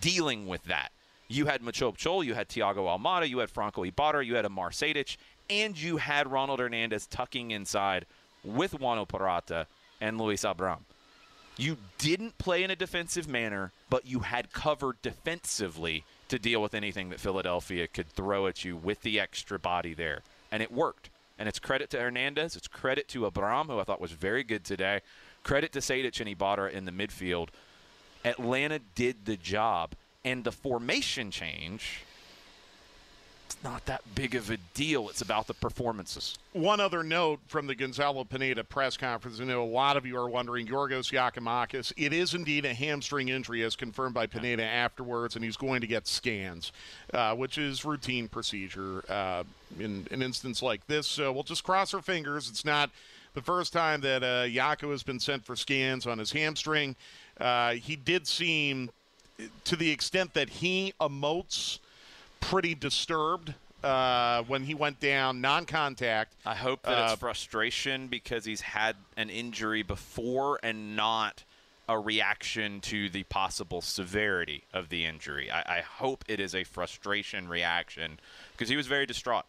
dealing 0.00 0.46
with 0.46 0.62
that? 0.64 0.92
You 1.26 1.46
had 1.46 1.60
Machop 1.60 1.96
Chol, 1.98 2.24
you 2.24 2.34
had 2.34 2.48
Thiago 2.48 2.86
Almada, 2.86 3.28
you 3.28 3.38
had 3.38 3.50
Franco 3.50 3.82
Ibarra, 3.82 4.24
you 4.24 4.36
had 4.36 4.44
Amar 4.44 4.70
Sejdic, 4.70 5.16
and 5.50 5.76
you 5.76 5.96
had 5.96 6.30
Ronald 6.30 6.60
Hernandez 6.60 7.06
tucking 7.08 7.50
inside 7.50 8.06
with 8.44 8.78
Juan 8.78 9.04
Purata 9.04 9.66
and 10.00 10.16
Luis 10.16 10.44
Abram. 10.44 10.84
You 11.58 11.76
didn't 11.98 12.38
play 12.38 12.62
in 12.62 12.70
a 12.70 12.76
defensive 12.76 13.28
manner, 13.28 13.72
but 13.90 14.06
you 14.06 14.20
had 14.20 14.52
covered 14.52 15.02
defensively 15.02 16.04
to 16.28 16.38
deal 16.38 16.62
with 16.62 16.72
anything 16.72 17.10
that 17.10 17.18
Philadelphia 17.20 17.88
could 17.88 18.08
throw 18.08 18.46
at 18.46 18.64
you 18.64 18.76
with 18.76 19.02
the 19.02 19.18
extra 19.18 19.58
body 19.58 19.92
there. 19.92 20.22
and 20.50 20.62
it 20.62 20.72
worked. 20.72 21.10
And 21.38 21.48
it's 21.48 21.58
credit 21.58 21.90
to 21.90 22.00
Hernandez. 22.00 22.56
It's 22.56 22.68
credit 22.68 23.06
to 23.08 23.26
Abram, 23.26 23.68
who 23.68 23.78
I 23.78 23.84
thought 23.84 24.00
was 24.00 24.12
very 24.12 24.42
good 24.42 24.64
today. 24.64 25.02
Credit 25.44 25.70
to 25.72 25.80
Sejdic 25.80 26.20
and 26.20 26.28
Ibarra 26.28 26.70
in 26.70 26.84
the 26.84 26.90
midfield. 26.90 27.48
Atlanta 28.24 28.80
did 28.94 29.24
the 29.26 29.36
job. 29.36 29.92
And 30.24 30.44
the 30.44 30.52
formation 30.52 31.30
change, 31.30 32.00
it's 33.48 33.64
not 33.64 33.86
that 33.86 34.02
big 34.14 34.34
of 34.34 34.50
a 34.50 34.58
deal. 34.74 35.08
It's 35.08 35.22
about 35.22 35.46
the 35.46 35.54
performances. 35.54 36.36
One 36.52 36.80
other 36.80 37.02
note 37.02 37.40
from 37.46 37.66
the 37.66 37.74
Gonzalo 37.74 38.24
Pineda 38.24 38.62
press 38.62 38.98
conference. 38.98 39.40
I 39.40 39.44
know 39.44 39.64
a 39.64 39.64
lot 39.64 39.96
of 39.96 40.04
you 40.04 40.18
are 40.18 40.28
wondering, 40.28 40.66
Giorgos 40.66 41.10
Giakoumakis, 41.10 41.94
it 41.96 42.12
is 42.12 42.34
indeed 42.34 42.66
a 42.66 42.74
hamstring 42.74 43.30
injury 43.30 43.62
as 43.62 43.74
confirmed 43.74 44.12
by 44.12 44.26
Pineda 44.26 44.64
afterwards, 44.64 45.34
and 45.34 45.42
he's 45.42 45.56
going 45.56 45.80
to 45.80 45.86
get 45.86 46.06
scans, 46.06 46.72
uh, 47.14 47.34
which 47.36 47.56
is 47.56 47.86
routine 47.86 48.28
procedure 48.28 49.02
uh, 49.08 49.44
in 49.80 50.06
an 50.10 50.20
instance 50.20 50.60
like 50.60 50.86
this. 50.86 51.06
So 51.06 51.32
we'll 51.32 51.42
just 51.42 51.64
cross 51.64 51.94
our 51.94 52.02
fingers. 52.02 52.50
It's 52.50 52.66
not 52.66 52.90
the 53.32 53.40
first 53.40 53.72
time 53.72 54.02
that 54.02 54.22
uh, 54.22 54.44
Yako 54.44 54.90
has 54.90 55.02
been 55.02 55.20
sent 55.20 55.46
for 55.46 55.56
scans 55.56 56.06
on 56.06 56.18
his 56.18 56.32
hamstring. 56.32 56.96
Uh, 57.40 57.72
he 57.72 57.96
did 57.96 58.26
seem, 58.26 58.90
to 59.64 59.74
the 59.74 59.90
extent 59.90 60.34
that 60.34 60.50
he 60.50 60.92
emotes, 61.00 61.78
pretty 62.40 62.74
disturbed 62.74 63.54
uh, 63.82 64.42
when 64.44 64.64
he 64.64 64.74
went 64.74 65.00
down, 65.00 65.40
non-contact. 65.40 66.34
I 66.44 66.54
hope 66.54 66.82
that 66.82 66.98
Uh, 66.98 67.08
it's 67.12 67.20
frustration 67.20 68.08
because 68.08 68.44
he's 68.44 68.60
had 68.60 68.96
an 69.16 69.30
injury 69.30 69.82
before 69.82 70.58
and 70.62 70.96
not 70.96 71.44
a 71.88 71.98
reaction 71.98 72.80
to 72.82 73.08
the 73.08 73.22
possible 73.24 73.80
severity 73.80 74.64
of 74.74 74.88
the 74.90 75.06
injury. 75.06 75.50
I, 75.50 75.78
I 75.78 75.80
hope 75.80 76.24
it 76.28 76.38
is 76.38 76.54
a 76.54 76.64
frustration 76.64 77.48
reaction 77.48 78.20
because 78.52 78.68
he 78.68 78.76
was 78.76 78.86
very 78.86 79.06
distraught. 79.06 79.44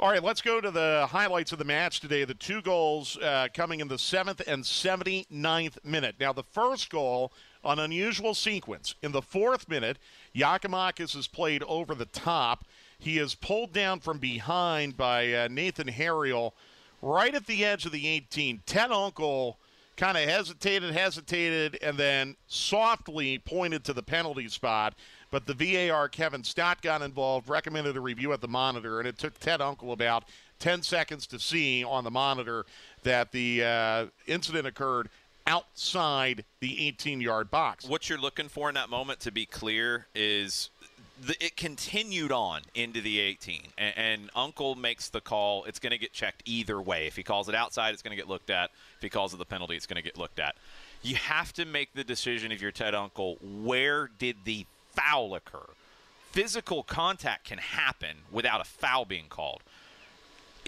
All 0.00 0.08
right, 0.08 0.22
let's 0.22 0.42
go 0.42 0.60
to 0.60 0.70
the 0.70 1.08
highlights 1.10 1.50
of 1.50 1.58
the 1.58 1.64
match 1.64 1.98
today. 1.98 2.24
The 2.24 2.34
two 2.34 2.62
goals 2.62 3.16
uh, 3.16 3.48
coming 3.52 3.80
in 3.80 3.88
the 3.88 3.98
seventh 3.98 4.40
and 4.46 4.62
79th 4.62 5.84
minute. 5.84 6.14
Now, 6.20 6.32
the 6.32 6.44
first 6.44 6.88
goal, 6.88 7.32
an 7.68 7.78
unusual 7.78 8.34
sequence. 8.34 8.94
In 9.02 9.12
the 9.12 9.22
fourth 9.22 9.68
minute, 9.68 9.98
Giakoumakis 10.34 11.16
is 11.16 11.26
played 11.26 11.62
over 11.64 11.94
the 11.94 12.06
top. 12.06 12.64
He 12.98 13.18
is 13.18 13.34
pulled 13.34 13.72
down 13.72 14.00
from 14.00 14.18
behind 14.18 14.96
by 14.96 15.32
uh, 15.32 15.48
Nathan 15.50 15.88
Harriel 15.88 16.54
right 17.02 17.34
at 17.34 17.46
the 17.46 17.64
edge 17.64 17.86
of 17.86 17.92
the 17.92 18.08
18. 18.08 18.62
Ted 18.66 18.90
Unkel 18.90 19.56
kind 19.96 20.16
of 20.16 20.24
hesitated, 20.24 20.92
hesitated, 20.92 21.78
and 21.82 21.98
then 21.98 22.36
softly 22.46 23.38
pointed 23.38 23.84
to 23.84 23.92
the 23.92 24.02
penalty 24.02 24.48
spot. 24.48 24.94
But 25.30 25.46
the 25.46 25.54
VAR, 25.54 26.08
Kevin 26.08 26.42
Stott, 26.44 26.80
got 26.80 27.02
involved, 27.02 27.48
recommended 27.48 27.96
a 27.96 28.00
review 28.00 28.32
at 28.32 28.40
the 28.40 28.48
monitor, 28.48 29.00
and 29.00 29.08
it 29.08 29.18
took 29.18 29.38
Ted 29.38 29.60
Unkel 29.60 29.92
about 29.92 30.24
10 30.60 30.82
seconds 30.82 31.26
to 31.26 31.38
see 31.38 31.84
on 31.84 32.04
the 32.04 32.10
monitor 32.10 32.64
that 33.02 33.32
the 33.32 33.62
uh, 33.64 34.06
incident 34.26 34.66
occurred 34.66 35.08
outside 35.48 36.44
the 36.60 36.86
18 36.86 37.20
yard 37.20 37.50
box. 37.50 37.88
What 37.88 38.08
you're 38.08 38.20
looking 38.20 38.48
for 38.48 38.68
in 38.68 38.74
that 38.74 38.90
moment, 38.90 39.20
to 39.20 39.32
be 39.32 39.46
clear, 39.46 40.06
is 40.14 40.70
the, 41.20 41.34
it 41.44 41.56
continued 41.56 42.30
on 42.30 42.62
into 42.74 43.00
the 43.00 43.18
18, 43.18 43.62
and, 43.76 43.94
and 43.96 44.32
Unkel 44.34 44.76
makes 44.76 45.08
the 45.08 45.20
call. 45.20 45.64
It's 45.64 45.78
going 45.78 45.90
to 45.90 45.98
get 45.98 46.12
checked 46.12 46.42
either 46.44 46.80
way. 46.80 47.06
If 47.06 47.16
he 47.16 47.22
calls 47.22 47.48
it 47.48 47.54
outside, 47.54 47.94
it's 47.94 48.02
going 48.02 48.16
to 48.16 48.16
get 48.16 48.28
looked 48.28 48.50
at. 48.50 48.70
If 48.96 49.02
he 49.02 49.08
calls 49.08 49.34
it 49.34 49.38
the 49.38 49.46
penalty, 49.46 49.74
it's 49.74 49.86
going 49.86 49.96
to 49.96 50.02
get 50.02 50.18
looked 50.18 50.38
at. 50.38 50.54
You 51.02 51.16
have 51.16 51.52
to 51.54 51.64
make 51.64 51.94
the 51.94 52.04
decision 52.04 52.52
if 52.52 52.60
you're 52.60 52.70
Ted 52.70 52.94
Unkel. 52.94 53.36
Where 53.42 54.10
did 54.18 54.36
the 54.44 54.66
foul 54.94 55.34
occur? 55.34 55.66
Physical 56.30 56.82
contact 56.82 57.44
can 57.44 57.58
happen 57.58 58.18
without 58.30 58.60
a 58.60 58.64
foul 58.64 59.04
being 59.04 59.26
called 59.28 59.62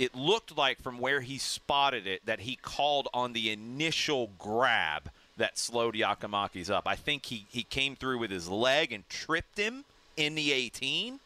it 0.00 0.14
looked 0.14 0.56
like 0.56 0.80
from 0.80 0.98
where 0.98 1.20
he 1.20 1.36
spotted 1.36 2.06
it 2.06 2.24
that 2.24 2.40
he 2.40 2.56
called 2.56 3.06
on 3.12 3.34
the 3.34 3.50
initial 3.50 4.30
grab 4.38 5.10
that 5.36 5.58
slowed 5.58 5.94
Giakoumakis 5.94 6.70
up. 6.70 6.84
I 6.86 6.96
think 6.96 7.26
he, 7.26 7.44
he 7.50 7.64
came 7.64 7.96
through 7.96 8.16
with 8.16 8.30
his 8.30 8.48
leg 8.48 8.92
and 8.92 9.06
tripped 9.10 9.58
him 9.58 9.84
in 10.16 10.36
the 10.36 10.52
18. 10.52 11.20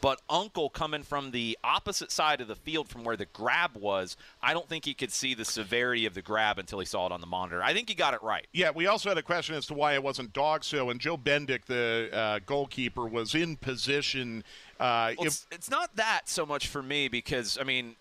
But 0.00 0.20
Unkel 0.30 0.72
coming 0.72 1.02
from 1.02 1.32
the 1.32 1.58
opposite 1.64 2.12
side 2.12 2.40
of 2.40 2.46
the 2.46 2.54
field 2.54 2.88
from 2.88 3.02
where 3.02 3.16
the 3.16 3.26
grab 3.26 3.72
was, 3.74 4.16
I 4.40 4.52
don't 4.52 4.68
think 4.68 4.84
he 4.84 4.94
could 4.94 5.12
see 5.12 5.34
the 5.34 5.44
severity 5.44 6.06
of 6.06 6.14
the 6.14 6.22
grab 6.22 6.60
until 6.60 6.78
he 6.78 6.86
saw 6.86 7.06
it 7.06 7.12
on 7.12 7.20
the 7.20 7.26
monitor. 7.26 7.60
I 7.60 7.72
think 7.72 7.88
he 7.88 7.94
got 7.96 8.14
it 8.14 8.22
right. 8.22 8.46
Yeah, 8.52 8.70
we 8.72 8.86
also 8.86 9.08
had 9.08 9.18
a 9.18 9.22
question 9.22 9.56
as 9.56 9.66
to 9.66 9.74
why 9.74 9.94
it 9.94 10.02
wasn't 10.02 10.32
DOGSO, 10.32 10.92
and 10.92 11.00
Joe 11.00 11.16
Bendik, 11.16 11.64
the 11.64 12.08
uh, 12.12 12.38
goalkeeper, 12.46 13.06
was 13.06 13.34
in 13.34 13.56
position. 13.56 14.44
Uh, 14.78 15.14
Well, 15.18 15.26
if, 15.26 15.26
it's, 15.26 15.46
it's 15.52 15.70
not 15.70 15.94
that 15.96 16.28
so 16.28 16.46
much 16.46 16.68
for 16.68 16.82
me 16.82 17.06
because 17.06 17.56
I 17.60 17.62
mean, 17.62 17.94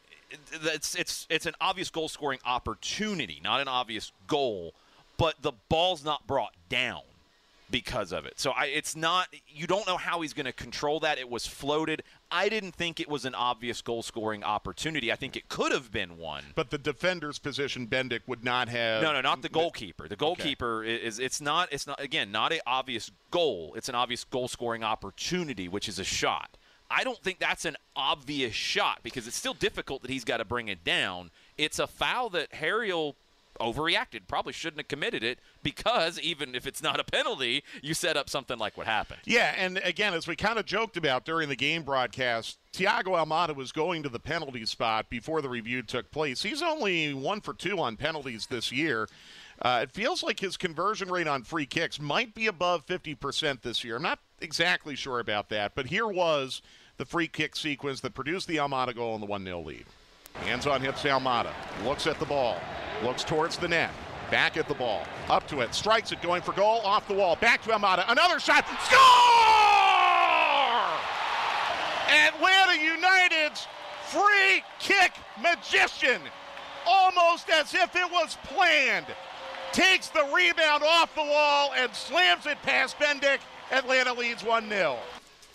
it's 0.63 0.95
it's 0.95 1.27
it's 1.29 1.45
an 1.45 1.53
obvious 1.61 1.89
goal 1.89 2.09
scoring 2.09 2.39
opportunity, 2.45 3.39
not 3.43 3.61
an 3.61 3.67
obvious 3.67 4.11
goal, 4.27 4.73
but 5.17 5.41
the 5.41 5.53
ball's 5.69 6.03
not 6.03 6.27
brought 6.27 6.53
down 6.69 7.01
because 7.71 8.11
of 8.11 8.25
it. 8.25 8.39
So 8.39 8.51
I, 8.51 8.65
it's 8.65 8.95
not. 8.95 9.27
You 9.47 9.65
don't 9.65 9.87
know 9.87 9.97
how 9.97 10.21
he's 10.21 10.33
going 10.33 10.45
to 10.45 10.51
control 10.51 10.99
that. 10.99 11.17
It 11.17 11.29
was 11.29 11.47
floated. 11.47 12.03
I 12.29 12.49
didn't 12.49 12.73
think 12.75 12.99
it 12.99 13.09
was 13.09 13.25
an 13.25 13.33
obvious 13.33 13.81
goal 13.81 14.03
scoring 14.03 14.43
opportunity. 14.43 15.11
I 15.11 15.15
think 15.15 15.35
it 15.35 15.49
could 15.49 15.71
have 15.71 15.91
been 15.91 16.17
one. 16.17 16.43
but 16.53 16.69
the 16.69 16.77
defender's 16.77 17.39
position, 17.39 17.87
Bendik 17.87 18.21
would 18.27 18.43
not 18.43 18.69
have. 18.69 19.01
No, 19.01 19.13
no, 19.13 19.21
not 19.21 19.41
the 19.41 19.49
goalkeeper. 19.49 20.07
The 20.07 20.15
goalkeeper 20.15 20.83
is, 20.83 21.17
it's 21.17 21.41
not 21.41 21.71
it's 21.71 21.87
not 21.87 21.99
again 21.99 22.31
not 22.31 22.51
an 22.51 22.59
obvious 22.67 23.09
goal. 23.31 23.73
It's 23.75 23.89
an 23.89 23.95
obvious 23.95 24.23
goal 24.23 24.47
scoring 24.47 24.83
opportunity, 24.83 25.67
which 25.67 25.87
is 25.87 25.97
a 25.97 26.03
shot. 26.03 26.57
I 26.91 27.04
don't 27.04 27.21
think 27.21 27.39
that's 27.39 27.65
an 27.65 27.77
obvious 27.95 28.54
shot 28.54 28.99
because 29.04 29.27
it's 29.27 29.38
still 29.38 29.54
difficult 29.54 30.01
that 30.01 30.12
he's 30.12 30.25
got 30.25 30.38
to 30.38 30.45
bring 30.45 30.67
it 30.67 30.84
down. 30.84 31.32
It's 31.58 31.80
a 31.80 31.88
foul 31.88 32.30
that 32.32 32.54
Harriel 32.56 33.15
overreacted. 33.60 34.21
Probably 34.27 34.54
shouldn't 34.54 34.80
have 34.80 34.88
committed 34.88 35.23
it 35.23 35.39
because 35.63 36.19
even 36.19 36.56
if 36.56 36.65
it's 36.65 36.82
not 36.82 36.99
a 36.99 37.04
penalty, 37.04 37.63
you 37.82 37.93
set 37.93 38.17
up 38.17 38.30
something 38.30 38.58
like 38.58 38.77
what 38.77 38.88
happened. 38.88 39.21
Yeah, 39.25 39.54
and 39.58 39.80
again, 39.84 40.13
as 40.13 40.27
we 40.27 40.36
kind 40.36 40.58
of 40.58 40.65
joked 40.65 40.97
about 40.97 41.25
during 41.25 41.49
the 41.49 41.56
game 41.56 41.84
broadcast, 41.84 42.58
Thiago 42.73 43.15
Almada 43.15 43.56
was 43.56 43.71
going 43.71 44.04
to 44.04 44.10
the 44.10 44.19
penalty 44.19 44.65
spot 44.65 45.10
before 45.10 45.41
the 45.41 45.49
review 45.49 45.84
took 45.84 46.12
place. 46.12 46.43
He's 46.43 46.62
only 46.62 47.13
one 47.13 47.41
for 47.41 47.54
two 47.54 47.80
on 47.80 47.97
penalties 47.97 48.47
this 48.47 48.71
year. 48.71 49.08
Uh, 49.62 49.82
it 49.84 49.91
feels 49.91 50.23
like 50.23 50.39
his 50.39 50.58
conversion 50.58 51.10
rate 51.10 51.27
on 51.27 51.43
free 51.43 51.67
kicks 51.67 51.99
might 51.99 52.34
be 52.34 52.47
above 52.47 52.86
50% 52.88 53.62
this 53.62 53.84
year. 53.84 53.97
I'm 53.97 54.01
not 54.01 54.19
exactly 54.39 54.95
sure 54.95 55.19
about 55.19 55.49
that, 55.49 55.75
but 55.75 55.86
here 55.86 56.08
was 56.08 56.63
the 57.01 57.05
free 57.07 57.27
kick 57.27 57.55
sequence 57.55 57.99
that 57.99 58.13
produced 58.13 58.47
the 58.47 58.57
Almada 58.57 58.95
goal 58.95 59.15
and 59.15 59.23
the 59.23 59.25
1 59.25 59.43
0 59.43 59.61
lead. 59.61 59.85
Hands 60.45 60.67
on 60.67 60.81
hips, 60.81 61.01
Almada. 61.01 61.51
Looks 61.83 62.05
at 62.05 62.19
the 62.19 62.25
ball, 62.25 62.57
looks 63.03 63.23
towards 63.23 63.57
the 63.57 63.67
net, 63.67 63.89
back 64.29 64.55
at 64.55 64.67
the 64.67 64.75
ball, 64.75 65.01
up 65.27 65.47
to 65.47 65.61
it, 65.61 65.73
strikes 65.73 66.11
it, 66.11 66.21
going 66.21 66.43
for 66.43 66.51
goal, 66.51 66.79
off 66.81 67.07
the 67.07 67.15
wall, 67.15 67.37
back 67.37 67.63
to 67.63 67.71
Almada, 67.71 68.05
another 68.07 68.39
shot, 68.39 68.67
score! 68.85 68.99
Atlanta 72.07 72.79
United's 72.79 73.65
free 74.05 74.63
kick 74.77 75.13
magician, 75.41 76.21
almost 76.85 77.49
as 77.49 77.73
if 77.73 77.95
it 77.95 78.11
was 78.11 78.37
planned, 78.43 79.07
takes 79.71 80.09
the 80.09 80.29
rebound 80.31 80.83
off 80.83 81.15
the 81.15 81.23
wall 81.23 81.73
and 81.75 81.91
slams 81.95 82.45
it 82.45 82.61
past 82.61 82.95
Bendik. 82.99 83.39
Atlanta 83.71 84.13
leads 84.13 84.43
1 84.43 84.69
0. 84.69 84.99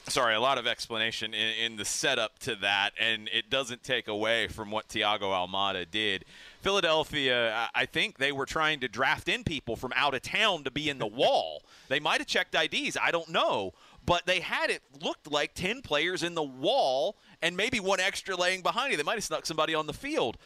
Sorry, 0.09 0.37
a 0.37 0.40
lot 0.40 0.57
of 0.57 0.69
explanation 0.69 1.35
in, 1.35 1.49
in 1.64 1.77
the 1.77 1.85
setup 1.85 2.38
to 2.40 2.55
that, 2.57 2.92
and 2.99 3.29
it 3.33 3.51
doesn't 3.51 3.83
take 3.83 4.07
away 4.07 4.47
from 4.47 4.71
what 4.71 4.88
Thiago 4.88 5.23
Almada 5.23 5.85
did. 5.90 6.25
Philadelphia, 6.61 7.53
I 7.53 7.83
I 7.83 7.87
think 7.87 8.19
they 8.19 8.31
were 8.31 8.47
trying 8.47 8.79
to 8.81 8.88
draft 8.88 9.29
in 9.29 9.42
people 9.42 9.75
from 9.75 9.92
out 9.97 10.14
of 10.14 10.23
town 10.23 10.62
to 10.62 10.71
be 10.71 10.88
in 10.88 10.99
the 10.99 11.07
wall. 11.07 11.62
They 11.88 12.01
might 12.01 12.19
have 12.19 12.27
checked 12.27 12.57
IDs, 12.57 12.97
I 13.01 13.12
don't 13.12 13.29
know, 13.29 13.73
but 14.05 14.27
they 14.27 14.40
had 14.40 14.71
it 14.71 14.83
looked 15.01 15.31
like 15.31 15.55
10 15.55 15.83
players 15.83 16.25
in 16.25 16.35
the 16.35 16.42
wall 16.42 17.16
and 17.40 17.57
maybe 17.57 17.79
one 17.79 18.01
extra 18.01 18.35
laying 18.35 18.62
behind 18.62 18.90
you. 18.90 18.97
They 18.97 19.05
might 19.05 19.14
have 19.14 19.23
snuck 19.23 19.47
somebody 19.47 19.73
on 19.73 19.87
the 19.87 19.92
field. 19.92 20.37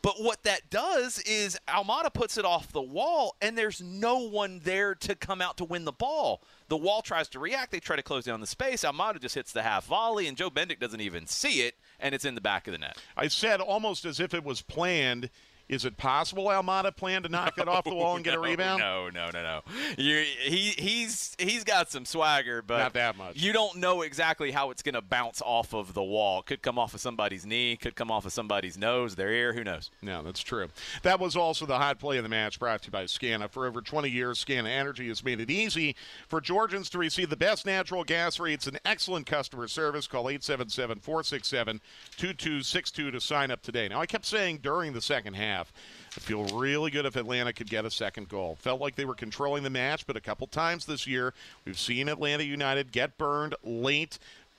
But 0.00 0.22
what 0.22 0.44
that 0.44 0.70
does 0.70 1.18
is 1.20 1.58
Almada 1.68 2.12
puts 2.12 2.38
it 2.38 2.44
off 2.44 2.72
the 2.72 2.80
wall, 2.80 3.36
and 3.42 3.58
there's 3.58 3.82
no 3.82 4.18
one 4.18 4.60
there 4.62 4.94
to 4.94 5.14
come 5.14 5.42
out 5.42 5.56
to 5.56 5.64
win 5.64 5.84
the 5.84 5.92
ball. 5.92 6.42
The 6.68 6.76
wall 6.76 7.02
tries 7.02 7.28
to 7.30 7.40
react. 7.40 7.72
They 7.72 7.80
try 7.80 7.96
to 7.96 8.02
close 8.02 8.24
down 8.24 8.40
the 8.40 8.46
space. 8.46 8.84
Almada 8.84 9.20
just 9.20 9.34
hits 9.34 9.52
the 9.52 9.62
half 9.62 9.86
volley, 9.86 10.28
and 10.28 10.36
Joe 10.36 10.50
Bendik 10.50 10.78
doesn't 10.78 11.00
even 11.00 11.26
see 11.26 11.62
it, 11.62 11.74
and 11.98 12.14
it's 12.14 12.24
in 12.24 12.36
the 12.36 12.40
back 12.40 12.68
of 12.68 12.72
the 12.72 12.78
net. 12.78 12.96
I 13.16 13.26
said 13.28 13.60
almost 13.60 14.04
as 14.04 14.20
if 14.20 14.34
it 14.34 14.44
was 14.44 14.62
planned. 14.62 15.30
Is 15.68 15.84
it 15.84 15.96
possible 15.98 16.46
Almada 16.46 16.94
planned 16.94 17.24
to 17.24 17.30
knock 17.30 17.58
it 17.58 17.68
off 17.68 17.84
the 17.84 17.94
wall 17.94 18.16
and 18.16 18.24
get 18.24 18.34
a 18.34 18.38
rebound? 18.38 18.80
No, 18.80 19.10
no, 19.10 19.28
no, 19.32 19.42
no. 19.42 19.60
You, 19.98 20.24
he 20.40 20.74
he's 20.78 21.36
he's 21.38 21.62
got 21.62 21.90
some 21.90 22.06
swagger, 22.06 22.62
but 22.62 22.78
Not 22.78 22.92
that 22.94 23.16
much. 23.18 23.36
You 23.36 23.52
don't 23.52 23.76
know 23.76 24.00
exactly 24.00 24.50
how 24.50 24.70
it's 24.70 24.82
going 24.82 24.94
to 24.94 25.02
bounce 25.02 25.42
off 25.44 25.74
of 25.74 25.92
the 25.92 26.02
wall. 26.02 26.42
Could 26.42 26.62
come 26.62 26.78
off 26.78 26.94
of 26.94 27.00
somebody's 27.00 27.44
knee, 27.44 27.76
could 27.76 27.96
come 27.96 28.10
off 28.10 28.24
of 28.24 28.32
somebody's 28.32 28.78
nose, 28.78 29.16
their 29.16 29.30
ear. 29.30 29.52
Who 29.52 29.62
knows? 29.64 29.90
No, 30.00 30.22
that's 30.22 30.40
true. 30.40 30.68
That 31.02 31.20
was 31.20 31.36
also 31.36 31.66
the 31.66 31.78
hot 31.78 31.98
play 31.98 32.16
of 32.16 32.22
the 32.22 32.28
match 32.28 32.58
brought 32.58 32.82
to 32.82 32.86
you 32.86 32.92
by 32.92 33.04
Scana. 33.04 33.50
For 33.50 33.66
over 33.66 33.82
20 33.82 34.08
years, 34.08 34.42
Scana 34.42 34.68
Energy 34.68 35.08
has 35.08 35.22
made 35.22 35.40
it 35.40 35.50
easy 35.50 35.96
for 36.28 36.40
Georgians 36.40 36.88
to 36.90 36.98
receive 36.98 37.28
the 37.28 37.36
best 37.36 37.66
natural 37.66 38.04
gas 38.04 38.40
rates 38.40 38.66
and 38.66 38.80
excellent 38.84 39.26
customer 39.26 39.68
service. 39.68 40.06
Call 40.06 40.28
877 40.30 41.00
467 41.00 41.80
2262 42.16 43.10
to 43.10 43.20
sign 43.20 43.50
up 43.50 43.62
today. 43.62 43.88
Now, 43.88 44.00
I 44.00 44.06
kept 44.06 44.24
saying 44.24 44.60
during 44.62 44.92
the 44.92 45.02
second 45.02 45.34
half, 45.34 45.57
I 45.66 46.20
feel 46.20 46.44
really 46.46 46.90
good 46.90 47.06
if 47.06 47.16
Atlanta 47.16 47.52
could 47.52 47.68
get 47.68 47.84
a 47.84 47.90
second 47.90 48.28
goal. 48.28 48.56
Felt 48.60 48.80
like 48.80 48.96
they 48.96 49.04
were 49.04 49.14
controlling 49.14 49.62
the 49.62 49.70
match, 49.70 50.06
but 50.06 50.16
a 50.16 50.20
couple 50.20 50.46
times 50.46 50.86
this 50.86 51.06
year, 51.06 51.34
we've 51.64 51.78
seen 51.78 52.08
Atlanta 52.08 52.44
United 52.44 52.92
get 52.92 53.18
burned 53.18 53.54
late 53.62 54.18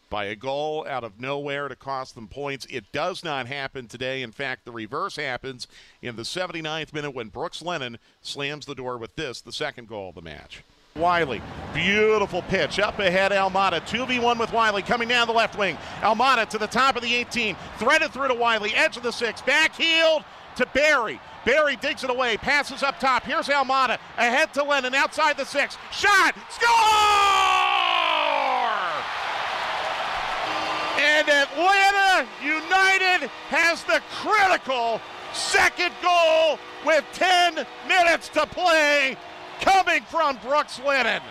by 0.09 0.25
a 0.25 0.35
goal 0.35 0.85
out 0.89 1.03
of 1.03 1.19
nowhere 1.19 1.67
to 1.67 1.75
cost 1.75 2.15
them 2.15 2.27
points. 2.27 2.65
It 2.69 2.91
does 2.91 3.23
not 3.23 3.47
happen 3.47 3.88
today. 3.88 4.21
In 4.21 4.31
fact, 4.31 4.65
the 4.65 4.71
reverse 4.71 5.15
happens 5.15 5.67
in 6.01 6.15
the 6.15 6.23
79th 6.23 6.93
minute 6.93 7.12
when 7.12 7.29
Brooks 7.29 7.62
Lennon 7.62 7.99
slams 8.21 8.65
the 8.65 8.75
door 8.75 8.97
with 8.97 9.15
this, 9.15 9.41
the 9.41 9.51
second 9.51 9.88
goal 9.88 10.09
of 10.09 10.15
the 10.15 10.21
match. 10.21 10.63
Wiley, 10.95 11.41
beautiful 11.73 12.41
pitch 12.43 12.79
up 12.79 12.99
ahead. 12.99 13.31
Almada, 13.31 13.79
2v1 13.81 14.39
with 14.39 14.51
Wiley 14.51 14.81
coming 14.81 15.07
down 15.07 15.27
the 15.27 15.33
left 15.33 15.57
wing. 15.57 15.77
Almada 16.01 16.49
to 16.49 16.57
the 16.57 16.67
top 16.67 16.95
of 16.95 17.03
the 17.03 17.13
18, 17.13 17.55
threaded 17.77 18.12
through 18.12 18.27
to 18.27 18.33
Wiley, 18.33 18.73
edge 18.73 18.97
of 18.97 19.03
the 19.03 19.12
six, 19.12 19.41
backheeled 19.41 20.23
to 20.60 20.65
Berry. 20.74 21.22
Berry 21.45 21.78
digs 21.78 22.04
it 22.04 22.10
away, 22.10 22.36
passes 22.36 22.84
up 22.84 23.00
top. 23.00 23.24
Here's 23.24 23.48
Almada 23.48 23.98
ahead 24.17 24.54
to 24.56 24.63
Lennon 24.63 24.93
outside 24.93 25.38
the 25.38 25.45
six. 25.45 25.78
Shot, 25.89 26.36
score! 26.50 26.69
And 31.00 31.30
Atlanta 31.30 32.28
United 32.43 33.30
has 33.48 33.86
the 33.86 34.02
critical 34.12 35.00
second 35.32 35.93
goal 36.04 36.60
with 36.86 37.06
10 37.13 37.65
minutes 37.88 38.28
to 38.30 38.45
play 38.45 39.15
coming 39.62 40.04
from 40.04 40.38
Brooks 40.43 40.82
Lennon. 40.86 41.22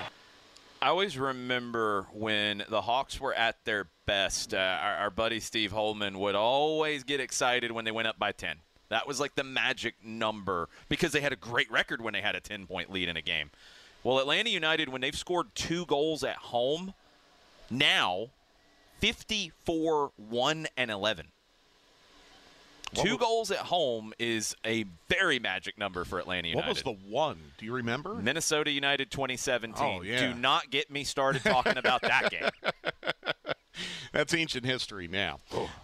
I 0.80 0.88
always 0.88 1.18
remember 1.18 2.06
when 2.14 2.64
the 2.70 2.80
Hawks 2.80 3.20
were 3.20 3.34
at 3.34 3.62
their 3.66 3.90
best. 4.06 4.54
Uh, 4.54 4.78
our, 4.80 4.94
our 4.96 5.10
buddy 5.10 5.40
Steve 5.40 5.72
Holman 5.72 6.18
would 6.18 6.34
always 6.34 7.04
get 7.04 7.20
excited 7.20 7.72
when 7.72 7.84
they 7.84 7.90
went 7.90 8.08
up 8.08 8.18
by 8.18 8.32
10. 8.32 8.56
That 8.90 9.06
was 9.06 9.20
like 9.20 9.34
the 9.34 9.44
magic 9.44 9.94
number 10.02 10.68
because 10.88 11.12
they 11.12 11.20
had 11.20 11.32
a 11.32 11.36
great 11.36 11.70
record 11.70 12.00
when 12.02 12.14
they 12.14 12.20
had 12.22 12.34
a 12.34 12.40
10 12.40 12.66
point 12.66 12.90
lead 12.90 13.08
in 13.08 13.16
a 13.16 13.22
game. 13.22 13.50
Well, 14.04 14.18
Atlanta 14.18 14.48
United, 14.50 14.88
when 14.88 15.00
they've 15.00 15.16
scored 15.16 15.48
two 15.54 15.84
goals 15.86 16.24
at 16.24 16.36
home, 16.36 16.94
now 17.70 18.28
54 19.00 20.12
1 20.16 20.66
and 20.76 20.90
11. 20.90 21.26
What 22.94 23.04
Two 23.04 23.10
was- 23.12 23.18
goals 23.18 23.50
at 23.50 23.58
home 23.58 24.14
is 24.18 24.56
a 24.64 24.86
very 25.10 25.38
magic 25.38 25.76
number 25.76 26.04
for 26.06 26.18
Atlanta 26.18 26.48
United. 26.48 26.66
What 26.66 26.74
was 26.74 26.82
the 26.82 26.92
one? 27.12 27.38
Do 27.58 27.66
you 27.66 27.74
remember? 27.74 28.14
Minnesota 28.14 28.70
United 28.70 29.10
2017. 29.10 29.84
Oh, 29.84 30.00
yeah. 30.02 30.32
Do 30.32 30.34
not 30.40 30.70
get 30.70 30.90
me 30.90 31.04
started 31.04 31.42
talking 31.44 31.76
about 31.76 32.00
that 32.02 32.30
game. 32.30 32.48
That's 34.12 34.34
ancient 34.34 34.64
history 34.64 35.08
now. 35.08 35.38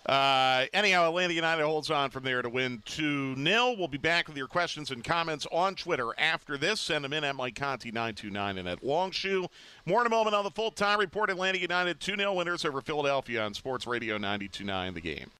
Uh, 0.06 0.66
anyhow, 0.72 1.08
Atlanta 1.08 1.34
United 1.34 1.64
holds 1.64 1.90
on 1.90 2.10
from 2.10 2.24
there 2.24 2.42
to 2.42 2.48
win 2.48 2.82
2 2.86 3.36
0. 3.36 3.74
We'll 3.78 3.88
be 3.88 3.98
back 3.98 4.28
with 4.28 4.36
your 4.36 4.48
questions 4.48 4.90
and 4.90 5.02
comments 5.02 5.46
on 5.52 5.74
Twitter 5.74 6.10
after 6.18 6.56
this. 6.56 6.80
Send 6.80 7.04
them 7.04 7.12
in 7.12 7.24
at 7.24 7.36
Mike 7.36 7.54
Conti 7.54 7.90
929 7.90 8.58
and 8.58 8.68
at 8.68 8.82
Longshoe. 8.82 9.46
More 9.86 10.00
in 10.00 10.06
a 10.06 10.10
moment 10.10 10.34
on 10.34 10.44
the 10.44 10.50
full 10.50 10.70
time 10.70 10.98
report. 10.98 11.30
Atlanta 11.30 11.58
United 11.58 12.00
2 12.00 12.16
0 12.16 12.34
winners 12.34 12.64
over 12.64 12.80
Philadelphia 12.80 13.42
on 13.42 13.54
Sports 13.54 13.86
Radio 13.86 14.14
929 14.14 14.94
The 14.94 15.00
game. 15.00 15.30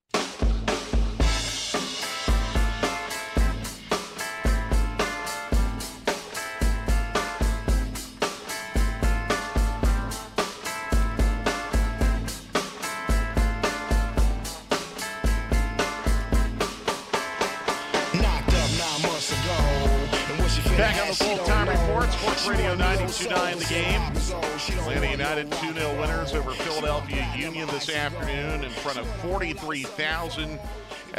Time 21.65 21.89
report, 21.89 22.11
Sports 22.13 22.47
Radio 22.47 22.75
929 22.75 23.59
The 23.59 23.65
game. 23.65 24.01
Atlanta 24.79 25.11
United 25.11 25.53
2 25.53 25.73
0 25.73 26.01
winners 26.01 26.35
over 26.35 26.51
Philadelphia 26.53 27.29
Union 27.37 27.67
this 27.69 27.89
afternoon 27.89 28.65
in 28.65 28.71
front 28.71 28.99
of 28.99 29.07
43,000 29.23 30.59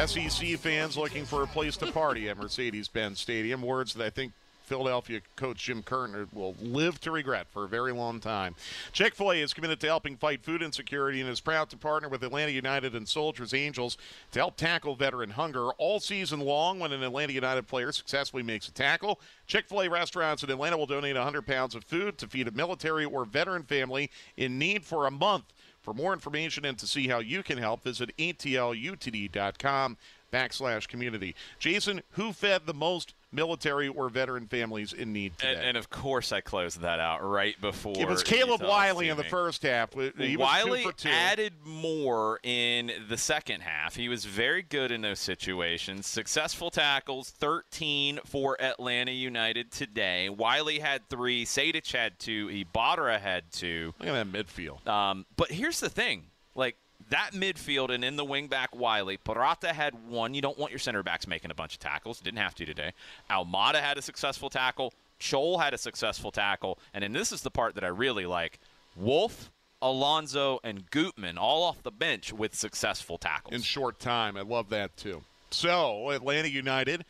SEC 0.05 0.57
fans 0.57 0.97
looking 0.97 1.25
for 1.25 1.43
a 1.43 1.47
place 1.47 1.77
to 1.77 1.91
party 1.91 2.29
at 2.29 2.37
Mercedes 2.37 2.87
Benz 2.87 3.19
Stadium. 3.19 3.61
Words 3.61 3.93
that 3.93 4.05
I 4.05 4.09
think 4.09 4.33
Philadelphia 4.65 5.21
coach 5.35 5.63
Jim 5.63 5.83
Curtin 5.83 6.27
will 6.33 6.55
live 6.61 6.99
to 7.01 7.11
regret 7.11 7.47
for 7.49 7.65
a 7.65 7.67
very 7.67 7.91
long 7.91 8.19
time. 8.19 8.55
Chick 8.91 9.15
fil 9.15 9.31
A 9.31 9.35
is 9.35 9.53
committed 9.53 9.79
to 9.81 9.87
helping 9.87 10.17
fight 10.17 10.43
food 10.43 10.61
insecurity 10.61 11.21
and 11.21 11.29
is 11.29 11.39
proud 11.39 11.69
to 11.69 11.77
partner 11.77 12.09
with 12.09 12.23
Atlanta 12.23 12.51
United 12.51 12.95
and 12.95 13.07
Soldiers 13.07 13.53
Angels 13.53 13.97
to 14.31 14.39
help 14.39 14.57
tackle 14.57 14.95
veteran 14.95 15.31
hunger 15.31 15.69
all 15.77 15.99
season 15.99 16.39
long. 16.39 16.79
When 16.79 16.91
an 16.91 17.03
Atlanta 17.03 17.33
United 17.33 17.67
player 17.67 17.91
successfully 17.91 18.43
makes 18.43 18.67
a 18.67 18.71
tackle, 18.71 19.19
Chick 19.47 19.67
fil 19.67 19.81
A 19.81 19.89
restaurants 19.89 20.43
in 20.43 20.49
Atlanta 20.49 20.77
will 20.77 20.85
donate 20.85 21.15
100 21.15 21.45
pounds 21.45 21.75
of 21.75 21.83
food 21.83 22.17
to 22.17 22.27
feed 22.27 22.47
a 22.47 22.51
military 22.51 23.05
or 23.05 23.25
veteran 23.25 23.63
family 23.63 24.09
in 24.37 24.59
need 24.59 24.85
for 24.85 25.05
a 25.05 25.11
month. 25.11 25.53
For 25.81 25.93
more 25.93 26.13
information 26.13 26.65
and 26.65 26.79
to 26.79 26.87
see 26.87 27.07
how 27.07 27.19
you 27.19 27.43
can 27.43 27.59
help, 27.59 27.83
visit 27.83 28.15
atlutd.com 28.17 29.97
backslash 30.33 30.87
community. 30.87 31.35
Jason, 31.59 32.01
who 32.11 32.33
fed 32.33 32.65
the 32.65 32.73
most 32.73 33.14
military 33.31 33.87
or 33.87 34.09
veteran 34.09 34.47
families 34.47 34.93
in 34.93 35.13
need 35.13 35.37
today? 35.37 35.53
And, 35.55 35.61
and 35.61 35.77
of 35.77 35.89
course, 35.89 36.31
I 36.31 36.41
closed 36.41 36.81
that 36.81 36.99
out 36.99 37.23
right 37.27 37.59
before. 37.59 37.93
it 37.97 38.07
was 38.07 38.23
Caleb 38.23 38.61
Wiley 38.61 39.09
in 39.09 39.17
the 39.17 39.23
first 39.23 39.63
half. 39.63 39.93
He 39.93 40.37
was 40.37 40.45
Wiley 40.45 40.83
two 40.83 40.91
two. 40.93 41.09
added 41.09 41.53
more 41.65 42.39
in 42.43 42.91
the 43.09 43.17
second 43.17 43.61
half. 43.61 43.95
He 43.95 44.09
was 44.09 44.25
very 44.25 44.61
good 44.61 44.91
in 44.91 45.01
those 45.01 45.19
situations. 45.19 46.07
Successful 46.07 46.71
tackles, 46.71 47.29
13 47.31 48.19
for 48.25 48.59
Atlanta 48.61 49.11
United 49.11 49.71
today. 49.71 50.29
Wiley 50.29 50.79
had 50.79 51.07
three. 51.09 51.45
Sejdic 51.45 51.91
had 51.91 52.19
two. 52.19 52.49
Ibarra 52.49 53.19
had 53.19 53.51
two. 53.51 53.93
Look 53.99 54.09
at 54.09 54.31
that 54.31 54.45
midfield. 54.47 54.85
Um, 54.87 55.25
but 55.35 55.51
here's 55.51 55.79
the 55.79 55.89
thing, 55.89 56.23
like 56.55 56.75
that 57.09 57.31
midfield 57.33 57.93
and 57.93 58.03
in 58.03 58.15
the 58.15 58.25
wing 58.25 58.47
back 58.47 58.75
Wiley, 58.75 59.17
Purata 59.17 59.73
had 59.73 59.93
one. 60.07 60.33
You 60.33 60.41
don't 60.41 60.57
want 60.57 60.71
your 60.71 60.79
center 60.79 61.03
backs 61.03 61.27
making 61.27 61.51
a 61.51 61.55
bunch 61.55 61.73
of 61.73 61.79
tackles. 61.79 62.19
Didn't 62.19 62.39
have 62.39 62.55
to 62.55 62.65
today. 62.65 62.93
Almada 63.29 63.75
had 63.75 63.97
a 63.97 64.01
successful 64.01 64.49
tackle. 64.49 64.93
Chol 65.19 65.61
had 65.61 65.73
a 65.73 65.77
successful 65.77 66.31
tackle. 66.31 66.79
And 66.93 67.03
then 67.03 67.13
this 67.13 67.31
is 67.31 67.41
the 67.41 67.51
part 67.51 67.75
that 67.75 67.83
I 67.83 67.87
really 67.87 68.25
like. 68.25 68.59
Wolff, 68.95 69.51
Alonso, 69.81 70.59
and 70.63 70.89
Gutman 70.89 71.37
all 71.37 71.63
off 71.63 71.83
the 71.83 71.91
bench 71.91 72.33
with 72.33 72.55
successful 72.55 73.17
tackles. 73.17 73.53
in 73.53 73.61
short 73.61 73.99
time. 73.99 74.35
I 74.37 74.41
love 74.41 74.69
that 74.69 74.95
too. 74.97 75.21
So, 75.51 76.09
Atlanta 76.09 76.49
United, 76.49 77.05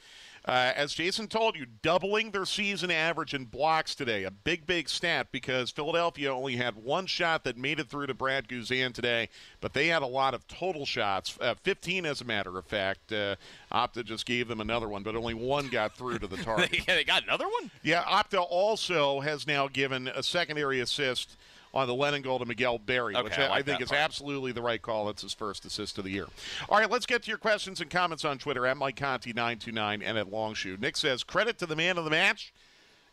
uh, 0.48 0.72
as 0.76 0.94
Jason 0.94 1.28
told 1.28 1.56
you, 1.56 1.66
doubling 1.82 2.32
their 2.32 2.46
season 2.46 2.92
average 2.92 3.34
in 3.34 3.46
blocks 3.46 3.96
today. 3.96 4.24
A 4.24 4.32
big, 4.32 4.68
big 4.68 4.88
stat 4.90 5.28
because 5.32 5.72
Philadelphia 5.72 6.32
only 6.34 6.56
had 6.56 6.76
one 6.76 7.08
shot 7.08 7.44
that 7.44 7.58
made 7.58 7.80
it 7.80 7.90
through 7.90 8.08
to 8.08 8.14
Brad 8.14 8.48
Guzan 8.48 8.94
today, 8.94 9.30
but 9.60 9.74
they 9.74 9.88
had 9.88 10.04
a 10.04 10.08
lot 10.08 10.34
of 10.34 10.48
total 10.48 10.86
shots, 10.86 11.38
uh, 11.42 11.56
15 11.64 12.06
as 12.06 12.22
a 12.22 12.26
matter 12.26 12.58
of 12.58 12.66
fact. 12.66 13.12
Uh, 13.12 13.36
Opta 13.72 14.06
just 14.06 14.26
gave 14.26 14.48
them 14.48 14.62
another 14.62 14.88
one, 14.88 15.02
but 15.04 15.16
only 15.16 15.34
one 15.34 15.68
got 15.70 15.98
through 15.98 16.20
to 16.20 16.28
the 16.28 16.38
target. 16.44 16.84
they 16.86 17.04
got 17.04 17.24
another 17.24 17.46
one? 17.48 17.72
Yeah, 17.82 18.04
Opta 18.04 18.46
also 18.48 19.22
has 19.22 19.48
now 19.48 19.68
given 19.68 20.08
a 20.08 20.22
secondary 20.22 20.80
assist 20.80 21.38
on 21.76 21.88
the 21.88 21.94
Lennon 21.94 22.22
goal 22.22 22.40
to 22.40 22.46
Miguel 22.46 22.80
Berry, 22.80 23.14
which 23.16 23.38
I 23.38 23.46
I, 23.46 23.50
like 23.50 23.66
think 23.66 23.80
that 23.80 23.84
is 23.84 23.90
part. 23.90 24.02
absolutely 24.02 24.54
the 24.54 24.62
right 24.62 24.82
call. 24.82 25.06
That's 25.08 25.22
his 25.22 25.34
first 25.34 25.66
assist 25.66 25.98
of 25.98 26.06
the 26.06 26.10
year. 26.12 26.28
All 26.70 26.80
right, 26.80 26.90
let's 26.90 27.06
get 27.06 27.24
to 27.24 27.30
your 27.30 27.38
questions 27.38 27.82
and 27.82 27.90
comments 27.90 28.24
on 28.24 28.38
Twitter 28.38 28.66
at 28.66 28.78
Mike 28.78 28.96
Conti 28.96 29.34
929 29.34 30.02
and 30.02 30.18
at 30.18 30.32
Longshoe. 30.32 30.78
Nick 30.80 30.96
says 30.96 31.24
credit 31.24 31.58
to 31.60 31.66
the 31.66 31.76
man 31.76 31.98
of 31.98 32.06
the 32.06 32.10
match, 32.10 32.54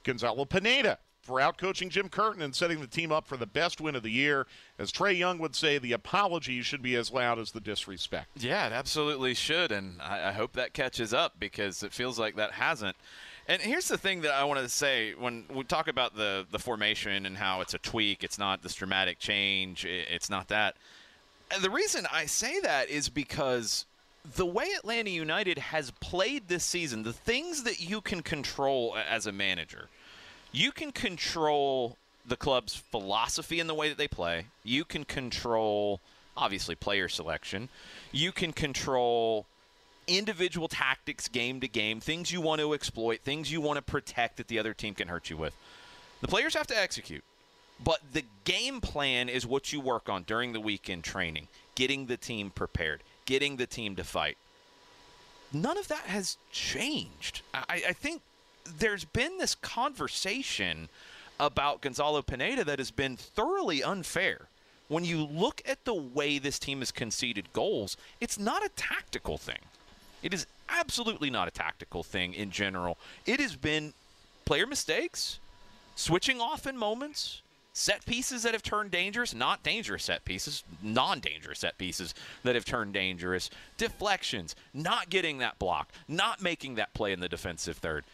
Gonzalo 0.05 0.44
Pineda. 0.44 0.98
For 1.22 1.40
out 1.40 1.57
coaching 1.57 1.88
Jim 1.88 2.09
Curtin 2.09 2.42
and 2.42 2.53
setting 2.53 2.81
the 2.81 2.87
team 2.88 3.12
up 3.12 3.29
for 3.29 3.37
the 3.37 3.46
best 3.46 3.81
win 3.81 3.94
of 3.94 4.03
the 4.03 4.11
year. 4.11 4.48
As 4.77 4.90
Trae 4.90 5.16
Young 5.16 5.38
would 5.38 5.55
say, 5.55 5.79
the 5.79 5.92
apology 5.92 6.62
should 6.62 6.83
be 6.83 6.96
as 6.96 7.12
loud 7.12 7.38
as 7.38 7.53
the 7.53 7.61
disrespect. 7.61 8.31
Yeah, 8.37 8.66
it 8.66 8.72
absolutely 8.72 9.35
should, 9.35 9.70
and 9.70 10.03
I, 10.03 10.31
I 10.31 10.33
hope 10.33 10.55
that 10.55 10.72
catches 10.72 11.14
up 11.14 11.35
because 11.38 11.85
it 11.85 11.92
feels 11.92 12.18
like 12.18 12.35
that 12.35 12.51
hasn't. 12.51 12.96
And 13.48 13.61
here's 13.61 13.88
the 13.88 13.98
thing 13.98 14.20
that 14.22 14.33
I 14.33 14.44
wanted 14.44 14.62
to 14.62 14.68
say 14.68 15.14
when 15.14 15.44
we 15.52 15.64
talk 15.64 15.88
about 15.88 16.14
the 16.14 16.46
the 16.50 16.59
formation 16.59 17.26
and 17.26 17.37
how 17.37 17.61
it's 17.61 17.74
a 17.74 17.78
tweak, 17.78 18.22
it's 18.22 18.38
not 18.38 18.62
this 18.62 18.74
dramatic 18.74 19.18
change, 19.18 19.85
it's 19.85 20.31
not 20.31 20.48
that. 20.48 20.76
The 21.61 21.70
reason 21.70 22.07
I 22.11 22.26
say 22.26 22.61
that 22.61 22.88
is 22.88 23.09
because 23.09 23.85
the 24.37 24.46
way 24.46 24.66
Atlanta 24.76 25.11
United 25.11 25.59
has 25.59 25.90
played 26.00 26.48
this 26.48 26.64
season, 26.64 27.02
the 27.02 27.12
things 27.12 27.64
that 27.64 27.81
you 27.81 28.00
can 28.00 28.22
control 28.22 28.96
as 29.09 29.26
a 29.26 29.33
manager, 29.33 29.88
you 30.52 30.70
can 30.70 30.92
control 30.92 31.98
the 32.26 32.37
club's 32.37 32.76
philosophy 32.76 33.59
in 33.59 33.66
the 33.66 33.74
way 33.74 33.88
that 33.88 33.98
they 33.98 34.09
play. 34.09 34.46
You 34.62 34.85
can 34.85 35.05
control, 35.05 36.00
obviously, 36.37 36.76
player 36.76 37.09
selection. 37.09 37.68
You 38.12 38.31
can 38.31 38.52
control 38.52 39.46
individual 40.06 40.68
tactics 40.68 41.28
game 41.28 41.60
to 41.60 41.68
game, 41.68 42.00
things 42.00 42.32
you 42.32 42.40
want 42.40 42.60
to 42.60 42.74
exploit, 42.74 43.20
things 43.20 43.50
you 43.50 43.60
want 43.60 43.76
to 43.76 43.82
protect 43.82 44.36
that 44.36 44.48
the 44.48 44.58
other 44.58 44.74
team 44.74 44.94
can 44.94 45.08
hurt 45.08 45.30
you 45.30 45.36
with. 45.36 45.56
The 46.20 46.28
players 46.28 46.54
have 46.54 46.66
to 46.68 46.78
execute. 46.78 47.24
But 47.84 48.00
the 48.12 48.24
game 48.44 48.80
plan 48.80 49.28
is 49.28 49.46
what 49.46 49.72
you 49.72 49.80
work 49.80 50.08
on 50.08 50.22
during 50.22 50.52
the 50.52 50.60
weekend 50.60 51.02
training, 51.04 51.48
getting 51.74 52.06
the 52.06 52.16
team 52.16 52.50
prepared, 52.50 53.02
getting 53.24 53.56
the 53.56 53.66
team 53.66 53.96
to 53.96 54.04
fight. 54.04 54.36
None 55.52 55.76
of 55.76 55.88
that 55.88 56.04
has 56.04 56.38
changed. 56.50 57.42
I, 57.52 57.82
I 57.88 57.92
think 57.92 58.22
there's 58.78 59.04
been 59.04 59.38
this 59.38 59.54
conversation 59.54 60.88
about 61.40 61.80
Gonzalo 61.80 62.22
Pineda 62.22 62.64
that 62.64 62.78
has 62.78 62.90
been 62.90 63.16
thoroughly 63.16 63.82
unfair. 63.82 64.48
When 64.88 65.04
you 65.04 65.24
look 65.24 65.60
at 65.66 65.84
the 65.84 65.94
way 65.94 66.38
this 66.38 66.58
team 66.58 66.80
has 66.80 66.92
conceded 66.92 67.52
goals, 67.52 67.96
it's 68.20 68.38
not 68.38 68.64
a 68.64 68.68
tactical 68.76 69.38
thing. 69.38 69.58
It 70.22 70.32
is 70.32 70.46
absolutely 70.68 71.30
not 71.30 71.48
a 71.48 71.50
tactical 71.50 72.02
thing 72.02 72.35
in 72.35 72.50
general. 72.50 72.98
It 73.26 73.40
has 73.40 73.56
been 73.56 73.92
player 74.44 74.66
mistakes, 74.66 75.38
switching 75.96 76.40
off 76.40 76.66
in 76.66 76.76
moments, 76.76 77.42
set 77.72 78.04
pieces 78.06 78.42
that 78.42 78.52
have 78.52 78.62
turned 78.62 78.90
dangerous, 78.90 79.35
not 79.35 79.62
dangerous 79.62 80.04
set 80.04 80.24
pieces, 80.24 80.62
non 80.82 81.20
dangerous 81.20 81.61
set 81.61 81.78
pieces 81.78 82.14
that 82.42 82.54
have 82.54 82.64
turned 82.64 82.92
dangerous, 82.92 83.50
deflections, 83.76 84.54
not 84.72 85.11
getting 85.11 85.38
that 85.38 85.58
block, 85.58 85.90
not 86.08 86.42
making 86.42 86.76
that 86.76 86.94
play 86.94 87.12
in 87.12 87.20
the 87.20 87.28
defensive 87.28 87.78
third. 87.78 88.04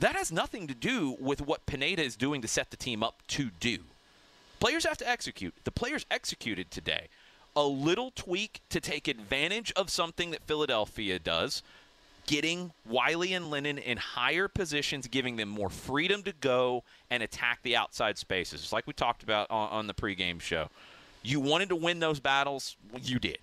That 0.00 0.14
has 0.16 0.30
nothing 0.30 0.66
to 0.68 0.74
do 0.74 1.16
with 1.18 1.40
what 1.40 1.66
Pineda 1.66 2.02
is 2.02 2.16
doing 2.16 2.40
to 2.42 2.48
set 2.48 2.70
the 2.70 2.76
team 2.76 3.02
up 3.02 3.22
to 3.28 3.50
do. 3.58 3.78
Players 4.60 4.84
have 4.84 4.98
to 4.98 5.08
execute. 5.08 5.54
The 5.64 5.70
players 5.70 6.06
executed 6.10 6.70
today. 6.70 7.08
A 7.58 7.66
little 7.66 8.12
tweak 8.14 8.60
to 8.68 8.80
take 8.80 9.08
advantage 9.08 9.72
of 9.74 9.90
something 9.90 10.30
that 10.30 10.44
Philadelphia 10.44 11.18
does, 11.18 11.64
getting 12.24 12.70
Wiley 12.88 13.34
and 13.34 13.50
Lennon 13.50 13.78
in 13.78 13.96
higher 13.96 14.46
positions, 14.46 15.08
giving 15.08 15.34
them 15.34 15.48
more 15.48 15.68
freedom 15.68 16.22
to 16.22 16.32
go 16.40 16.84
and 17.10 17.20
attack 17.20 17.58
the 17.64 17.74
outside 17.74 18.16
spaces. 18.16 18.62
It's 18.62 18.72
like 18.72 18.86
we 18.86 18.92
talked 18.92 19.24
about 19.24 19.50
on, 19.50 19.70
on 19.70 19.86
the 19.88 19.94
pregame 19.94 20.40
show. 20.40 20.68
You 21.24 21.40
wanted 21.40 21.70
to 21.70 21.74
win 21.74 21.98
those 21.98 22.20
battles, 22.20 22.76
you 23.02 23.18
did. 23.18 23.40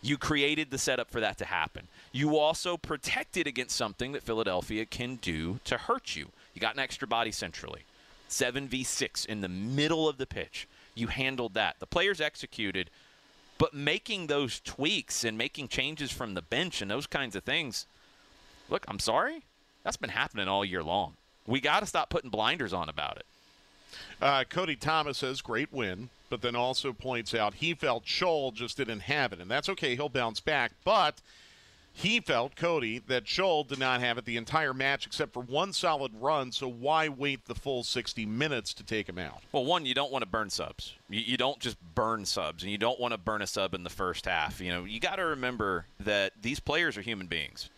You 0.00 0.16
created 0.16 0.70
the 0.70 0.78
setup 0.78 1.10
for 1.10 1.20
that 1.20 1.36
to 1.36 1.44
happen. 1.44 1.86
You 2.12 2.38
also 2.38 2.78
protected 2.78 3.46
against 3.46 3.76
something 3.76 4.12
that 4.12 4.22
Philadelphia 4.22 4.86
can 4.86 5.16
do 5.16 5.60
to 5.64 5.76
hurt 5.76 6.16
you. 6.16 6.28
You 6.54 6.62
got 6.62 6.72
an 6.72 6.80
extra 6.80 7.06
body 7.06 7.30
centrally. 7.30 7.82
7v6 8.30 9.26
in 9.26 9.42
the 9.42 9.50
middle 9.50 10.08
of 10.08 10.16
the 10.16 10.26
pitch. 10.26 10.66
You 10.94 11.08
handled 11.08 11.52
that. 11.54 11.76
The 11.78 11.86
players 11.86 12.22
executed, 12.22 12.88
but 13.60 13.74
making 13.74 14.26
those 14.26 14.58
tweaks 14.58 15.22
and 15.22 15.36
making 15.36 15.68
changes 15.68 16.10
from 16.10 16.32
the 16.32 16.40
bench 16.40 16.80
and 16.80 16.90
those 16.90 17.06
kinds 17.06 17.36
of 17.36 17.44
things, 17.44 17.84
look, 18.70 18.86
I'm 18.88 18.98
sorry, 18.98 19.42
that's 19.84 19.98
been 19.98 20.08
happening 20.08 20.48
all 20.48 20.64
year 20.64 20.82
long. 20.82 21.12
We 21.46 21.60
got 21.60 21.80
to 21.80 21.86
stop 21.86 22.08
putting 22.08 22.30
blinders 22.30 22.72
on 22.72 22.88
about 22.88 23.18
it. 23.18 23.26
Uh, 24.18 24.44
Cody 24.48 24.76
Thomas 24.76 25.18
says 25.18 25.42
great 25.42 25.70
win, 25.74 26.08
but 26.30 26.40
then 26.40 26.56
also 26.56 26.94
points 26.94 27.34
out 27.34 27.52
he 27.52 27.74
felt 27.74 28.06
Chol 28.06 28.54
just 28.54 28.78
didn't 28.78 29.00
have 29.00 29.34
it, 29.34 29.40
and 29.40 29.50
that's 29.50 29.68
okay. 29.68 29.94
He'll 29.94 30.08
bounce 30.08 30.40
back, 30.40 30.72
but 30.82 31.20
he 31.92 32.20
felt 32.20 32.56
Cody 32.56 33.00
that 33.08 33.24
Chol 33.24 33.66
did 33.66 33.78
not 33.78 34.00
have 34.00 34.16
it 34.16 34.24
the 34.24 34.36
entire 34.36 34.72
match 34.72 35.06
except 35.06 35.32
for 35.32 35.42
one 35.42 35.72
solid 35.72 36.12
run. 36.20 36.52
So 36.52 36.68
why 36.68 37.08
wait 37.08 37.46
the 37.46 37.54
full 37.54 37.82
60 37.82 38.24
minutes 38.26 38.72
to 38.74 38.84
take 38.84 39.08
him 39.08 39.18
out? 39.18 39.42
Well, 39.52 39.64
one, 39.64 39.86
you 39.86 39.94
don't 39.94 40.12
want 40.12 40.22
to 40.22 40.28
burn 40.28 40.50
subs. 40.50 40.94
You, 41.08 41.20
you 41.20 41.36
don't 41.36 41.58
just 41.58 41.76
burn 41.94 42.24
subs, 42.24 42.62
and 42.62 42.72
you 42.72 42.78
don't 42.78 43.00
want 43.00 43.12
to 43.12 43.18
burn 43.18 43.42
a 43.42 43.46
sub 43.46 43.74
in 43.74 43.82
the 43.82 43.90
first 43.90 44.26
half. 44.26 44.60
You 44.60 44.70
know, 44.70 44.84
you 44.84 45.00
got 45.00 45.16
to 45.16 45.24
remember 45.24 45.86
that 45.98 46.32
these 46.40 46.60
players 46.60 46.96
are 46.96 47.02
human 47.02 47.26
beings. 47.26 47.68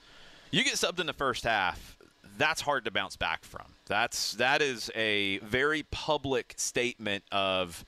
You 0.50 0.62
get 0.62 0.74
subbed 0.74 1.00
in 1.00 1.06
the 1.06 1.14
first 1.14 1.44
half, 1.44 1.96
that's 2.38 2.60
hard 2.60 2.84
to 2.84 2.90
bounce 2.90 3.16
back 3.16 3.44
from. 3.44 3.66
That's 3.86 4.34
that 4.34 4.62
is 4.62 4.90
a 4.94 5.38
very 5.38 5.84
public 5.84 6.54
statement 6.56 7.24
of 7.30 7.84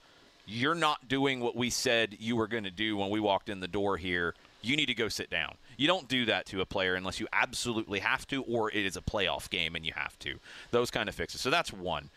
you're 0.47 0.75
not 0.75 1.09
doing 1.09 1.41
what 1.41 1.57
we 1.57 1.71
said 1.71 2.17
you 2.19 2.37
were 2.37 2.47
going 2.47 2.65
to 2.65 2.71
do 2.71 2.97
when 2.97 3.11
we 3.11 3.21
walked 3.21 3.49
in 3.49 3.61
the 3.61 3.69
door 3.69 3.97
here. 3.97 4.35
You 4.63 4.77
need 4.77 4.87
to 4.87 4.95
go 4.95 5.09
sit 5.09 5.31
down. 5.31 5.55
You 5.77 5.87
don't 5.87 6.09
do 6.09 6.27
that 6.27 6.47
to 6.47 6.61
a 6.61 6.67
player 6.67 6.95
unless 6.95 7.21
you 7.21 7.27
absolutely 7.33 8.01
have 8.01 8.27
to, 8.29 8.43
or 8.45 8.71
it 8.71 8.85
is 8.85 8.97
a 8.97 9.03
playoff 9.03 9.51
game 9.51 9.75
and 9.75 9.85
you 9.85 9.93
have 9.95 10.19
to. 10.21 10.39
Those 10.71 10.91
kind 10.91 11.09
of 11.09 11.15
fixes. 11.15 11.41
So 11.41 11.51
that's 11.51 11.73
one. 11.73 12.11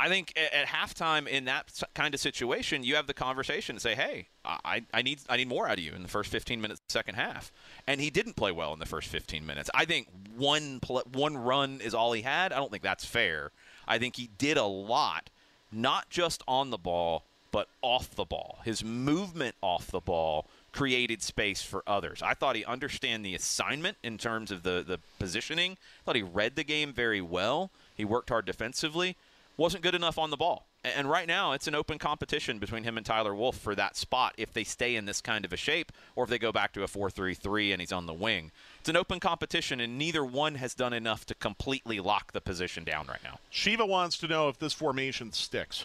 I 0.00 0.08
think 0.08 0.32
at, 0.34 0.52
at 0.54 0.66
halftime 0.66 1.28
in 1.28 1.44
that 1.44 1.70
kind 1.94 2.14
of 2.14 2.20
situation, 2.20 2.82
you 2.82 2.96
have 2.96 3.06
the 3.06 3.12
conversation 3.12 3.74
and 3.74 3.82
say, 3.82 3.94
"Hey, 3.94 4.28
I, 4.44 4.82
I 4.94 5.02
need 5.02 5.20
I 5.28 5.36
need 5.36 5.48
more 5.48 5.68
out 5.68 5.78
of 5.78 5.84
you 5.84 5.92
in 5.92 6.02
the 6.02 6.08
first 6.08 6.30
15 6.30 6.58
minutes, 6.58 6.80
second 6.88 7.16
half." 7.16 7.52
And 7.86 8.00
he 8.00 8.08
didn't 8.08 8.34
play 8.34 8.50
well 8.50 8.72
in 8.72 8.78
the 8.78 8.86
first 8.86 9.08
15 9.08 9.44
minutes. 9.44 9.68
I 9.74 9.84
think 9.84 10.08
one 10.36 10.80
pl- 10.80 11.02
one 11.12 11.36
run 11.36 11.82
is 11.82 11.94
all 11.94 12.12
he 12.12 12.22
had. 12.22 12.52
I 12.52 12.56
don't 12.56 12.70
think 12.70 12.82
that's 12.82 13.04
fair. 13.04 13.52
I 13.86 13.98
think 13.98 14.16
he 14.16 14.30
did 14.38 14.56
a 14.56 14.64
lot, 14.64 15.28
not 15.70 16.08
just 16.08 16.42
on 16.48 16.70
the 16.70 16.78
ball, 16.78 17.24
but 17.52 17.68
off 17.82 18.14
the 18.14 18.24
ball. 18.24 18.60
His 18.64 18.82
movement 18.82 19.54
off 19.60 19.88
the 19.88 20.00
ball 20.00 20.46
created 20.72 21.22
space 21.22 21.62
for 21.62 21.82
others. 21.86 22.22
I 22.22 22.34
thought 22.34 22.56
he 22.56 22.64
understand 22.64 23.24
the 23.24 23.34
assignment 23.34 23.96
in 24.02 24.18
terms 24.18 24.50
of 24.50 24.62
the 24.62 24.84
the 24.86 24.98
positioning. 25.18 25.72
I 25.72 26.02
thought 26.04 26.16
he 26.16 26.22
read 26.22 26.56
the 26.56 26.64
game 26.64 26.92
very 26.92 27.20
well. 27.20 27.70
He 27.96 28.04
worked 28.04 28.30
hard 28.30 28.46
defensively 28.46 29.16
wasn't 29.60 29.82
good 29.82 29.94
enough 29.94 30.18
on 30.18 30.30
the 30.30 30.36
ball. 30.36 30.66
And 30.82 31.08
right 31.08 31.28
now, 31.28 31.52
it's 31.52 31.68
an 31.68 31.74
open 31.74 31.98
competition 31.98 32.58
between 32.58 32.84
him 32.84 32.96
and 32.96 33.04
Tyler 33.04 33.34
Wolff 33.34 33.58
for 33.58 33.74
that 33.74 33.94
spot 33.94 34.34
if 34.38 34.54
they 34.54 34.64
stay 34.64 34.96
in 34.96 35.04
this 35.04 35.20
kind 35.20 35.44
of 35.44 35.52
a 35.52 35.56
shape 35.56 35.92
or 36.16 36.24
if 36.24 36.30
they 36.30 36.38
go 36.38 36.50
back 36.50 36.72
to 36.72 36.82
a 36.82 36.88
4 36.88 37.10
3 37.10 37.34
3 37.34 37.72
and 37.72 37.82
he's 37.82 37.92
on 37.92 38.06
the 38.06 38.14
wing. 38.14 38.50
It's 38.80 38.88
an 38.88 38.96
open 38.96 39.20
competition, 39.20 39.78
and 39.78 39.98
neither 39.98 40.24
one 40.24 40.54
has 40.54 40.74
done 40.74 40.94
enough 40.94 41.26
to 41.26 41.34
completely 41.34 42.00
lock 42.00 42.32
the 42.32 42.40
position 42.40 42.84
down 42.84 43.06
right 43.08 43.22
now. 43.22 43.38
Shiva 43.50 43.84
wants 43.84 44.16
to 44.18 44.28
know 44.28 44.48
if 44.48 44.58
this 44.58 44.72
formation 44.72 45.32
sticks. 45.32 45.84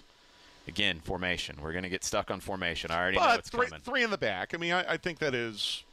Again, 0.67 0.99
formation. 1.03 1.57
We're 1.61 1.73
going 1.73 1.83
to 1.83 1.89
get 1.89 2.03
stuck 2.03 2.31
on 2.31 2.39
formation. 2.39 2.91
I 2.91 2.99
already 2.99 3.17
but 3.17 3.27
know 3.27 3.35
it's 3.35 3.49
three, 3.49 3.67
coming. 3.67 3.81
Three 3.81 4.03
in 4.03 4.09
the 4.09 4.17
back. 4.17 4.53
I 4.53 4.57
mean, 4.57 4.73
I, 4.73 4.93
I 4.93 4.97
think 4.97 5.19
that 5.19 5.35
is 5.35 5.83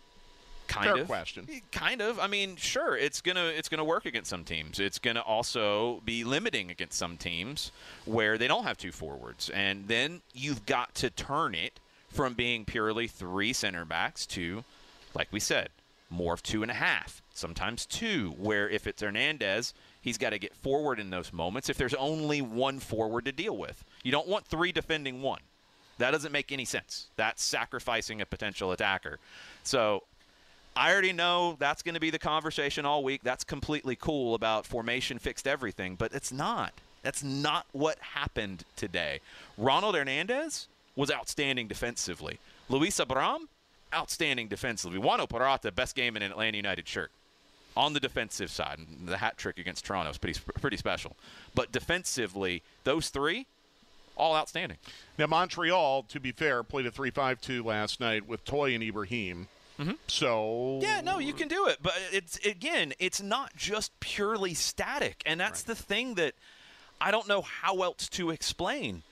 kind 0.66 0.87
Fair 0.87 1.02
of 1.02 1.06
question. 1.06 1.46
Kind 1.70 2.00
of. 2.00 2.18
I 2.18 2.26
mean, 2.26 2.56
sure, 2.56 2.96
it's 2.96 3.20
gonna 3.20 3.46
it's 3.46 3.68
gonna 3.68 3.85
work 3.85 4.06
against 4.06 4.30
some 4.30 4.44
teams. 4.44 4.78
It's 4.80 4.98
gonna 4.98 5.20
also 5.20 6.00
be 6.04 6.24
limiting 6.24 6.70
against 6.70 6.98
some 6.98 7.16
teams 7.16 7.70
where 8.04 8.38
they 8.38 8.48
don't 8.48 8.64
have 8.64 8.78
two 8.78 8.92
forwards, 8.92 9.50
and 9.50 9.88
then 9.88 10.22
you've 10.32 10.64
got 10.66 10.94
to 10.96 11.11
turn 11.11 11.54
it 11.54 11.78
from 12.08 12.35
being 12.35 12.64
purely 12.64 13.06
three 13.06 13.52
center 13.52 13.85
backs 13.85 14.26
to, 14.26 14.64
like 15.14 15.28
we 15.30 15.40
said, 15.40 15.70
more 16.11 16.35
of 16.35 16.42
two 16.42 16.62
and 16.62 16.70
a 16.70 16.74
half, 16.74 17.22
sometimes 17.35 17.87
two. 17.87 18.35
Where 18.38 18.68
if 18.68 18.87
it's 18.87 19.02
Hernandez, 19.02 19.74
he's 20.00 20.18
got 20.18 20.30
to 20.30 20.38
get 20.38 20.54
forward 20.54 20.98
in 20.98 21.11
those 21.11 21.32
moments. 21.32 21.68
If 21.68 21.76
there's 21.76 21.94
only 21.94 22.40
one 22.40 22.78
forward 22.78 23.24
to 23.26 23.32
deal 23.32 23.56
with, 23.56 23.85
you 24.02 24.12
don't 24.12 24.28
want 24.28 24.46
three 24.46 24.72
defending 24.72 25.22
one. 25.22 25.40
That 25.98 26.10
doesn't 26.10 26.32
make 26.32 26.52
any 26.52 26.64
sense. 26.64 27.08
That's 27.16 27.42
sacrificing 27.42 28.20
a 28.20 28.26
potential 28.26 28.72
attacker. 28.72 29.18
So 29.62 30.02
I 30.74 30.90
already 30.90 31.12
know 31.12 31.56
that's 31.58 31.82
going 31.82 31.94
to 31.94 32.00
be 32.00 32.10
the 32.10 32.18
conversation 32.18 32.86
all 32.86 33.04
week. 33.04 33.20
That's 33.22 33.44
completely 33.44 33.96
cool 33.96 34.34
about 34.34 34.66
formation 34.66 35.18
fixed 35.18 35.46
everything, 35.46 35.96
but 35.96 36.12
it's 36.12 36.32
not. 36.32 36.72
That's 37.02 37.22
not 37.22 37.66
what 37.72 37.98
happened 37.98 38.64
today. 38.76 39.20
Ronald 39.58 39.94
Hernandez 39.94 40.68
was 40.96 41.10
outstanding 41.10 41.68
defensively. 41.68 42.38
Luis 42.68 42.98
Abram, 42.98 43.48
outstanding 43.94 44.48
defensively. 44.48 44.98
Juan 44.98 45.24
Purata, 45.26 45.70
best 45.72 45.94
game 45.94 46.16
in 46.16 46.22
an 46.22 46.30
Atlanta 46.30 46.56
United 46.56 46.88
shirt. 46.88 47.10
On 47.76 47.92
the 47.92 48.00
defensive 48.00 48.50
side, 48.50 48.78
the 49.04 49.16
hat 49.16 49.38
trick 49.38 49.58
against 49.58 49.84
Toronto 49.84 50.10
is 50.10 50.18
pretty 50.18 50.38
pretty 50.60 50.76
special. 50.76 51.16
But 51.54 51.72
defensively, 51.72 52.62
those 52.84 53.08
three, 53.08 53.46
all 54.16 54.35
outstanding. 54.35 54.79
Now 55.18 55.27
Montreal, 55.27 56.05
to 56.05 56.20
be 56.20 56.33
fair, 56.33 56.62
played 56.62 56.87
a 56.87 56.90
3-5-2 56.90 57.64
last 57.64 58.01
night 58.01 58.27
with 58.27 58.44
Toy 58.44 58.75
and 58.75 58.83
Ibrahim. 58.83 59.48
Mm-hmm. 59.79 59.92
So 60.07 60.81
yeah, 60.83 61.01
no, 61.01 61.18
you 61.18 61.33
can 61.33 61.48
do 61.48 61.66
it, 61.66 61.79
but 61.83 61.94
it's 62.12 62.38
again, 62.46 62.92
it's 62.98 63.22
not 63.22 63.57
just 63.57 63.98
purely 64.01 64.55
static, 64.55 65.22
and 65.25 65.40
that's 65.40 65.62
right. 65.62 65.77
the 65.77 65.83
thing 65.83 66.14
that 66.14 66.35
I 67.01 67.11
don't 67.11 67.27
know 67.27 67.42
how 67.42 67.83
else 67.83 68.09
to 68.11 68.31
explain. 68.31 69.03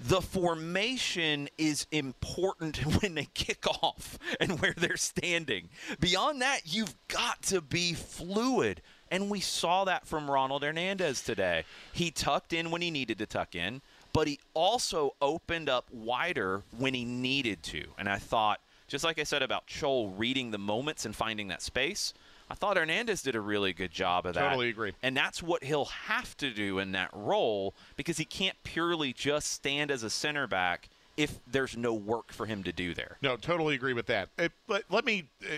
The 0.00 0.20
formation 0.20 1.48
is 1.56 1.86
important 1.92 2.78
when 3.02 3.14
they 3.14 3.28
kick 3.34 3.64
off 3.82 4.18
and 4.40 4.60
where 4.60 4.74
they're 4.76 4.96
standing. 4.96 5.68
Beyond 6.00 6.42
that, 6.42 6.62
you've 6.64 6.94
got 7.06 7.42
to 7.44 7.60
be 7.60 7.92
fluid. 7.92 8.82
And 9.12 9.30
we 9.30 9.40
saw 9.40 9.84
that 9.84 10.06
from 10.06 10.28
Ronald 10.28 10.62
Hernandez 10.62 11.22
today. 11.22 11.64
He 11.92 12.10
tucked 12.10 12.52
in 12.52 12.70
when 12.70 12.82
he 12.82 12.90
needed 12.90 13.18
to 13.18 13.26
tuck 13.26 13.54
in, 13.54 13.82
but 14.12 14.28
he 14.28 14.38
also 14.54 15.14
opened 15.20 15.68
up 15.68 15.86
wider 15.92 16.62
when 16.76 16.94
he 16.94 17.04
needed 17.04 17.62
to. 17.64 17.84
And 17.98 18.08
I 18.08 18.18
thought– 18.18 18.60
just 18.92 19.04
like 19.04 19.18
I 19.18 19.22
said 19.22 19.42
about 19.42 19.66
Chol 19.66 20.12
reading 20.18 20.50
the 20.50 20.58
moments 20.58 21.06
and 21.06 21.16
finding 21.16 21.48
that 21.48 21.62
space, 21.62 22.12
I 22.50 22.54
thought 22.54 22.76
Hernandez 22.76 23.22
did 23.22 23.34
a 23.34 23.40
really 23.40 23.72
good 23.72 23.90
job 23.90 24.26
of 24.26 24.34
that. 24.34 24.50
Totally 24.50 24.68
agree. 24.68 24.92
And 25.02 25.16
that's 25.16 25.42
what 25.42 25.64
he'll 25.64 25.86
have 25.86 26.36
to 26.36 26.50
do 26.50 26.78
in 26.78 26.92
that 26.92 27.08
role 27.14 27.74
because 27.96 28.18
he 28.18 28.26
can't 28.26 28.62
purely 28.64 29.14
just 29.14 29.50
stand 29.50 29.90
as 29.90 30.02
a 30.02 30.10
center 30.10 30.46
back 30.46 30.90
if 31.16 31.40
there's 31.50 31.74
no 31.74 31.94
work 31.94 32.32
for 32.34 32.44
him 32.44 32.62
to 32.64 32.72
do 32.72 32.92
there. 32.92 33.16
No, 33.22 33.36
totally 33.36 33.74
agree 33.74 33.94
with 33.94 34.04
that. 34.06 34.28
Uh, 34.38 34.48
but 34.66 34.84
let 34.90 35.06
me 35.06 35.24
uh, 35.42 35.56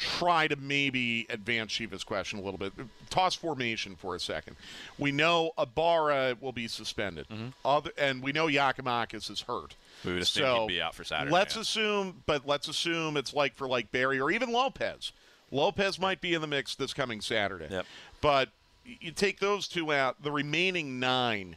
try 0.00 0.48
to 0.48 0.56
maybe 0.56 1.26
advance 1.28 1.70
Shiva's 1.70 2.02
question 2.02 2.38
a 2.38 2.42
little 2.42 2.58
bit. 2.58 2.72
Toss 3.10 3.34
formation 3.34 3.94
for 3.94 4.14
a 4.14 4.20
second. 4.20 4.56
We 4.98 5.12
know 5.12 5.52
Ibarra 5.58 6.36
will 6.40 6.52
be 6.52 6.66
suspended, 6.66 7.28
mm-hmm. 7.28 7.48
Other, 7.64 7.90
and 7.98 8.22
we 8.22 8.32
know 8.32 8.46
Giakoumakis 8.46 9.30
is 9.30 9.42
hurt. 9.42 9.76
We 10.04 10.14
would 10.14 10.22
assume 10.22 10.42
so 10.42 10.60
he'd 10.60 10.68
be 10.68 10.82
out 10.82 10.94
for 10.94 11.04
Saturday. 11.04 11.30
Let's 11.30 11.54
yeah. 11.54 11.62
assume, 11.62 12.22
but 12.26 12.46
let's 12.46 12.66
assume 12.66 13.16
it's 13.16 13.34
like 13.34 13.54
for 13.54 13.68
like 13.68 13.92
Berry 13.92 14.18
or 14.18 14.30
even 14.30 14.50
Lopez. 14.50 15.12
Lopez 15.50 15.98
might 15.98 16.20
be 16.20 16.32
in 16.32 16.40
the 16.40 16.46
mix 16.46 16.74
this 16.74 16.94
coming 16.94 17.20
Saturday. 17.20 17.68
Yep. 17.70 17.86
But 18.20 18.48
you 18.84 19.10
take 19.12 19.38
those 19.38 19.68
two 19.68 19.92
out, 19.92 20.22
the 20.22 20.32
remaining 20.32 20.98
nine. 20.98 21.56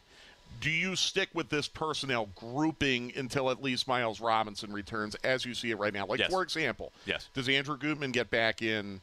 Do 0.64 0.70
you 0.70 0.96
stick 0.96 1.28
with 1.34 1.50
this 1.50 1.68
personnel 1.68 2.30
grouping 2.34 3.12
until 3.16 3.50
at 3.50 3.62
least 3.62 3.86
Miles 3.86 4.18
Robinson 4.18 4.72
returns, 4.72 5.14
as 5.16 5.44
you 5.44 5.52
see 5.52 5.70
it 5.70 5.78
right 5.78 5.92
now? 5.92 6.06
Like, 6.06 6.20
Yes. 6.20 6.30
for 6.30 6.40
example, 6.42 6.90
Yes. 7.04 7.28
does 7.34 7.50
Andrew 7.50 7.76
Gutman 7.76 8.12
get 8.12 8.30
back 8.30 8.62
in? 8.62 9.02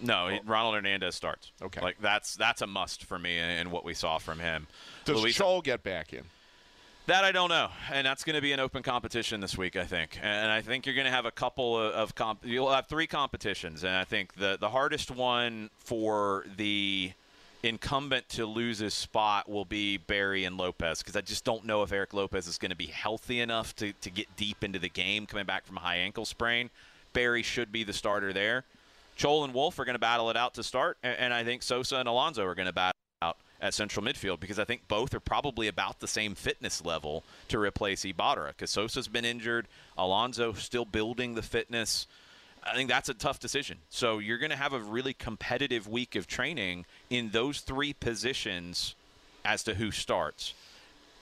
No, 0.00 0.28
he- 0.28 0.38
oh. 0.38 0.42
Ronald 0.46 0.76
Hernandez 0.76 1.14
starts. 1.14 1.52
Okay. 1.60 1.82
Like 1.82 2.00
that's 2.00 2.34
that's 2.36 2.62
a 2.62 2.66
must 2.66 3.04
for 3.04 3.18
me 3.18 3.38
and 3.38 3.70
what 3.70 3.84
we 3.84 3.92
saw 3.92 4.16
from 4.16 4.38
him. 4.38 4.66
Does 5.04 5.20
Luis- 5.20 5.36
Chol 5.36 5.62
get 5.62 5.82
back 5.82 6.14
in? 6.14 6.24
That 7.04 7.22
I 7.22 7.32
don't 7.32 7.50
know, 7.50 7.68
and 7.92 8.06
that's 8.06 8.24
going 8.24 8.36
to 8.36 8.40
be 8.40 8.52
an 8.52 8.60
open 8.60 8.82
competition 8.82 9.40
this 9.42 9.58
week, 9.58 9.76
I 9.76 9.84
think. 9.84 10.18
And 10.22 10.50
I 10.50 10.62
think 10.62 10.86
you're 10.86 10.94
going 10.94 11.04
to 11.04 11.10
have 11.12 11.26
a 11.26 11.30
couple 11.30 11.78
of, 11.78 11.92
of 11.92 12.14
comp. 12.14 12.46
You'll 12.46 12.72
have 12.72 12.86
three 12.86 13.06
competitions, 13.06 13.84
and 13.84 13.94
I 13.94 14.04
think 14.04 14.36
the 14.36 14.56
the 14.58 14.70
hardest 14.70 15.10
one 15.10 15.68
for 15.76 16.46
the 16.56 17.12
incumbent 17.64 18.28
to 18.28 18.46
lose 18.46 18.78
his 18.78 18.94
spot 18.94 19.48
will 19.48 19.64
be 19.64 19.96
Berry 19.96 20.44
and 20.44 20.56
Lopez 20.56 20.98
because 20.98 21.16
I 21.16 21.20
just 21.20 21.44
don't 21.44 21.64
know 21.64 21.82
if 21.82 21.92
Erik 21.92 22.12
Lopez 22.12 22.46
is 22.46 22.58
going 22.58 22.70
to 22.70 22.76
be 22.76 22.86
healthy 22.86 23.40
enough 23.40 23.74
to, 23.76 23.92
to 23.92 24.10
get 24.10 24.36
deep 24.36 24.62
into 24.62 24.78
the 24.78 24.88
game 24.88 25.26
coming 25.26 25.46
back 25.46 25.64
from 25.66 25.78
a 25.78 25.80
high 25.80 25.96
ankle 25.96 26.24
sprain. 26.24 26.70
Berry 27.12 27.42
should 27.42 27.72
be 27.72 27.84
the 27.84 27.92
starter 27.92 28.32
there. 28.32 28.64
Chol 29.16 29.44
and 29.44 29.54
Wolff 29.54 29.78
are 29.78 29.84
going 29.84 29.94
to 29.94 30.00
battle 30.00 30.28
it 30.30 30.36
out 30.36 30.54
to 30.54 30.62
start, 30.62 30.98
and, 31.02 31.16
and 31.18 31.34
I 31.34 31.44
think 31.44 31.62
Sosa 31.62 31.96
and 31.96 32.08
Alonso 32.08 32.44
are 32.44 32.54
going 32.54 32.66
to 32.66 32.72
battle 32.72 32.98
out 33.22 33.36
at 33.60 33.72
central 33.72 34.04
midfield 34.04 34.40
because 34.40 34.58
I 34.58 34.64
think 34.64 34.86
both 34.88 35.14
are 35.14 35.20
probably 35.20 35.68
about 35.68 36.00
the 36.00 36.08
same 36.08 36.34
fitness 36.34 36.84
level 36.84 37.22
to 37.48 37.58
replace 37.58 38.04
Ibarra 38.04 38.48
because 38.48 38.70
Sosa's 38.70 39.08
been 39.08 39.24
injured, 39.24 39.68
Alonso 39.96 40.52
still 40.52 40.84
building 40.84 41.34
the 41.34 41.42
fitness. 41.42 42.06
I 42.66 42.74
think 42.74 42.88
that's 42.88 43.08
a 43.08 43.14
tough 43.14 43.38
decision. 43.38 43.78
So 43.90 44.18
you're 44.18 44.38
going 44.38 44.50
to 44.50 44.56
have 44.56 44.72
a 44.72 44.80
really 44.80 45.12
competitive 45.12 45.86
week 45.86 46.16
of 46.16 46.26
training 46.26 46.86
in 47.10 47.30
those 47.30 47.60
three 47.60 47.92
positions 47.92 48.94
as 49.44 49.62
to 49.64 49.74
who 49.74 49.90
starts. 49.90 50.54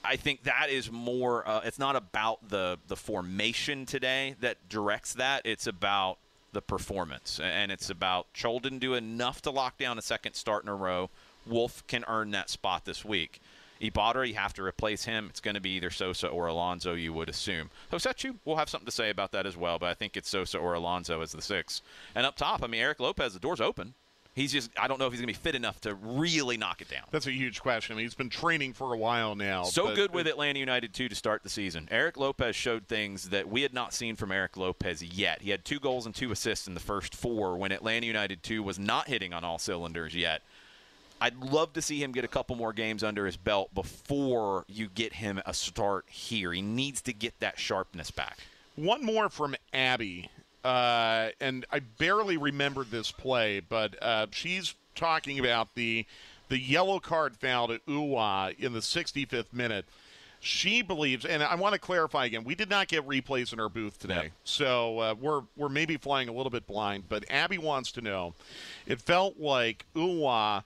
I 0.03 0.15
think 0.15 0.43
that 0.43 0.67
is 0.69 0.91
more. 0.91 1.47
Uh, 1.47 1.61
it's 1.63 1.79
not 1.79 1.95
about 1.95 2.49
the 2.49 2.77
the 2.87 2.95
formation 2.95 3.85
today 3.85 4.35
that 4.41 4.57
directs 4.69 5.13
that. 5.13 5.45
It's 5.45 5.67
about 5.67 6.17
the 6.51 6.61
performance, 6.61 7.39
and 7.41 7.71
it's 7.71 7.89
about 7.89 8.27
Chol 8.33 8.61
didn't 8.61 8.79
do 8.79 8.93
enough 8.95 9.41
to 9.43 9.51
lock 9.51 9.77
down 9.77 9.97
a 9.97 10.01
second 10.01 10.33
start 10.33 10.63
in 10.63 10.69
a 10.69 10.75
row. 10.75 11.09
Wolff 11.45 11.85
can 11.87 12.03
earn 12.07 12.31
that 12.31 12.49
spot 12.49 12.85
this 12.85 13.03
week. 13.03 13.41
Ibarra, 13.79 14.27
you 14.27 14.35
have 14.35 14.53
to 14.53 14.63
replace 14.63 15.05
him. 15.05 15.27
It's 15.29 15.39
going 15.39 15.55
to 15.55 15.61
be 15.61 15.71
either 15.71 15.89
Sosa 15.89 16.27
or 16.27 16.47
Alonso, 16.47 16.93
you 16.93 17.13
would 17.13 17.29
assume. 17.29 17.69
Hosechu, 17.91 18.35
we'll 18.45 18.57
have 18.57 18.69
something 18.69 18.85
to 18.85 18.91
say 18.91 19.09
about 19.09 19.31
that 19.33 19.45
as 19.45 19.57
well, 19.57 19.79
but 19.79 19.89
I 19.89 19.93
think 19.93 20.15
it's 20.15 20.29
Sosa 20.29 20.57
or 20.57 20.73
Alonso 20.73 21.21
as 21.21 21.31
the 21.31 21.41
six. 21.41 21.81
And 22.15 22.25
up 22.25 22.35
top, 22.35 22.63
I 22.63 22.67
mean, 22.67 22.81
Erik 22.81 22.99
Lopez, 22.99 23.33
the 23.33 23.39
door's 23.39 23.61
open. 23.61 23.93
He's 24.35 24.51
just, 24.51 24.71
I 24.79 24.87
don't 24.87 24.99
know 24.99 25.05
if 25.05 25.13
he's 25.13 25.21
going 25.21 25.31
to 25.31 25.39
be 25.39 25.43
fit 25.43 25.53
enough 25.53 25.79
to 25.81 25.93
really 25.93 26.57
knock 26.57 26.81
it 26.81 26.89
down. 26.89 27.03
That's 27.11 27.27
a 27.27 27.31
huge 27.31 27.61
question. 27.61 27.93
I 27.93 27.97
mean, 27.97 28.05
he's 28.05 28.15
been 28.15 28.31
training 28.31 28.73
for 28.73 28.91
a 28.91 28.97
while 28.97 29.35
now. 29.35 29.63
So 29.63 29.93
good 29.93 30.11
with 30.11 30.25
Atlanta 30.25 30.57
United 30.57 30.91
too 30.91 31.07
to 31.07 31.13
start 31.13 31.43
the 31.43 31.49
season. 31.49 31.87
Erik 31.91 32.17
Lopez 32.17 32.55
showed 32.55 32.87
things 32.87 33.29
that 33.29 33.47
we 33.47 33.61
had 33.61 33.75
not 33.75 33.93
seen 33.93 34.15
from 34.15 34.31
Erik 34.31 34.57
Lopez 34.57 35.03
yet. 35.03 35.43
He 35.43 35.51
had 35.51 35.63
two 35.63 35.79
goals 35.79 36.07
and 36.07 36.15
two 36.15 36.31
assists 36.31 36.67
in 36.67 36.73
the 36.73 36.79
first 36.79 37.13
four 37.13 37.55
when 37.57 37.71
Atlanta 37.71 38.07
United 38.07 38.41
2 38.41 38.63
was 38.63 38.79
not 38.79 39.07
hitting 39.07 39.33
on 39.33 39.43
all 39.43 39.59
cylinders 39.59 40.15
yet. 40.15 40.41
I'd 41.23 41.37
love 41.37 41.71
to 41.73 41.81
see 41.81 42.03
him 42.03 42.11
get 42.11 42.25
a 42.25 42.27
couple 42.27 42.57
more 42.57 42.73
games 42.73 43.01
under 43.01 43.25
his 43.25 43.37
belt 43.37 43.73
before 43.73 44.65
you 44.67 44.89
get 44.89 45.13
him 45.13 45.41
a 45.45 45.53
start 45.53 46.03
here. 46.09 46.51
He 46.51 46.61
needs 46.61 47.01
to 47.03 47.13
get 47.13 47.39
that 47.39 47.57
sharpness 47.57 48.11
back. 48.11 48.39
One 48.75 49.05
more 49.05 49.29
from 49.29 49.55
Abby, 49.73 50.29
uh, 50.65 51.29
and 51.39 51.65
I 51.71 51.79
barely 51.79 52.35
remembered 52.35 52.91
this 52.91 53.09
play, 53.09 53.61
but 53.61 53.95
uh, 54.03 54.27
she's 54.31 54.73
talking 54.95 55.39
about 55.39 55.75
the 55.75 56.05
the 56.49 56.59
yellow 56.59 56.99
card 56.99 57.37
foul 57.37 57.69
to 57.69 57.79
Uwa 57.87 58.59
in 58.59 58.73
the 58.73 58.81
65th 58.81 59.53
minute. 59.53 59.85
She 60.41 60.81
believes, 60.81 61.23
and 61.23 61.41
I 61.41 61.55
want 61.55 61.71
to 61.71 61.79
clarify 61.79 62.25
again, 62.25 62.43
we 62.43 62.53
did 62.53 62.69
not 62.69 62.89
get 62.89 63.07
replays 63.07 63.53
in 63.53 63.61
our 63.61 63.69
booth 63.69 63.97
today, 63.97 64.31
so 64.43 64.99
uh, 64.99 65.15
we're 65.17 65.43
we're 65.55 65.69
maybe 65.69 65.95
flying 65.95 66.27
a 66.27 66.33
little 66.33 66.49
bit 66.49 66.67
blind. 66.67 67.05
But 67.07 67.23
Abby 67.29 67.59
wants 67.59 67.93
to 67.93 68.01
know, 68.01 68.33
it 68.85 68.99
felt 68.99 69.39
like 69.39 69.85
Uwa 69.95 70.65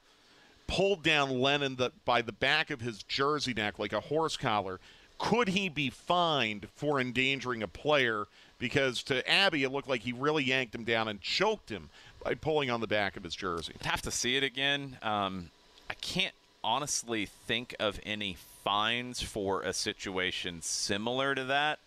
pulled 0.67 1.03
down 1.03 1.39
Lennon 1.39 1.77
the, 1.77 1.91
by 2.05 2.21
the 2.21 2.31
back 2.31 2.69
of 2.69 2.81
his 2.81 3.03
jersey 3.03 3.53
neck 3.53 3.79
like 3.79 3.93
a 3.93 4.01
horse 4.01 4.37
collar. 4.37 4.79
Could 5.17 5.49
he 5.49 5.69
be 5.69 5.89
fined 5.89 6.67
for 6.75 6.99
endangering 6.99 7.63
a 7.63 7.67
player? 7.67 8.27
Because 8.59 9.01
to 9.03 9.27
Abby, 9.29 9.63
it 9.63 9.71
looked 9.71 9.89
like 9.89 10.01
he 10.01 10.11
really 10.11 10.43
yanked 10.43 10.75
him 10.75 10.83
down 10.83 11.07
and 11.07 11.21
choked 11.21 11.69
him 11.69 11.89
by 12.23 12.35
pulling 12.35 12.69
on 12.69 12.81
the 12.81 12.87
back 12.87 13.17
of 13.17 13.23
his 13.23 13.35
jersey. 13.35 13.73
I'd 13.79 13.85
have 13.85 14.01
to 14.03 14.11
see 14.11 14.35
it 14.35 14.43
again. 14.43 14.97
Um, 15.01 15.49
I 15.89 15.93
can't 15.95 16.35
honestly 16.63 17.25
think 17.25 17.75
of 17.79 17.99
any 18.05 18.35
fines 18.63 19.21
for 19.21 19.61
a 19.61 19.73
situation 19.73 20.61
similar 20.61 21.33
to 21.33 21.45
that. 21.45 21.79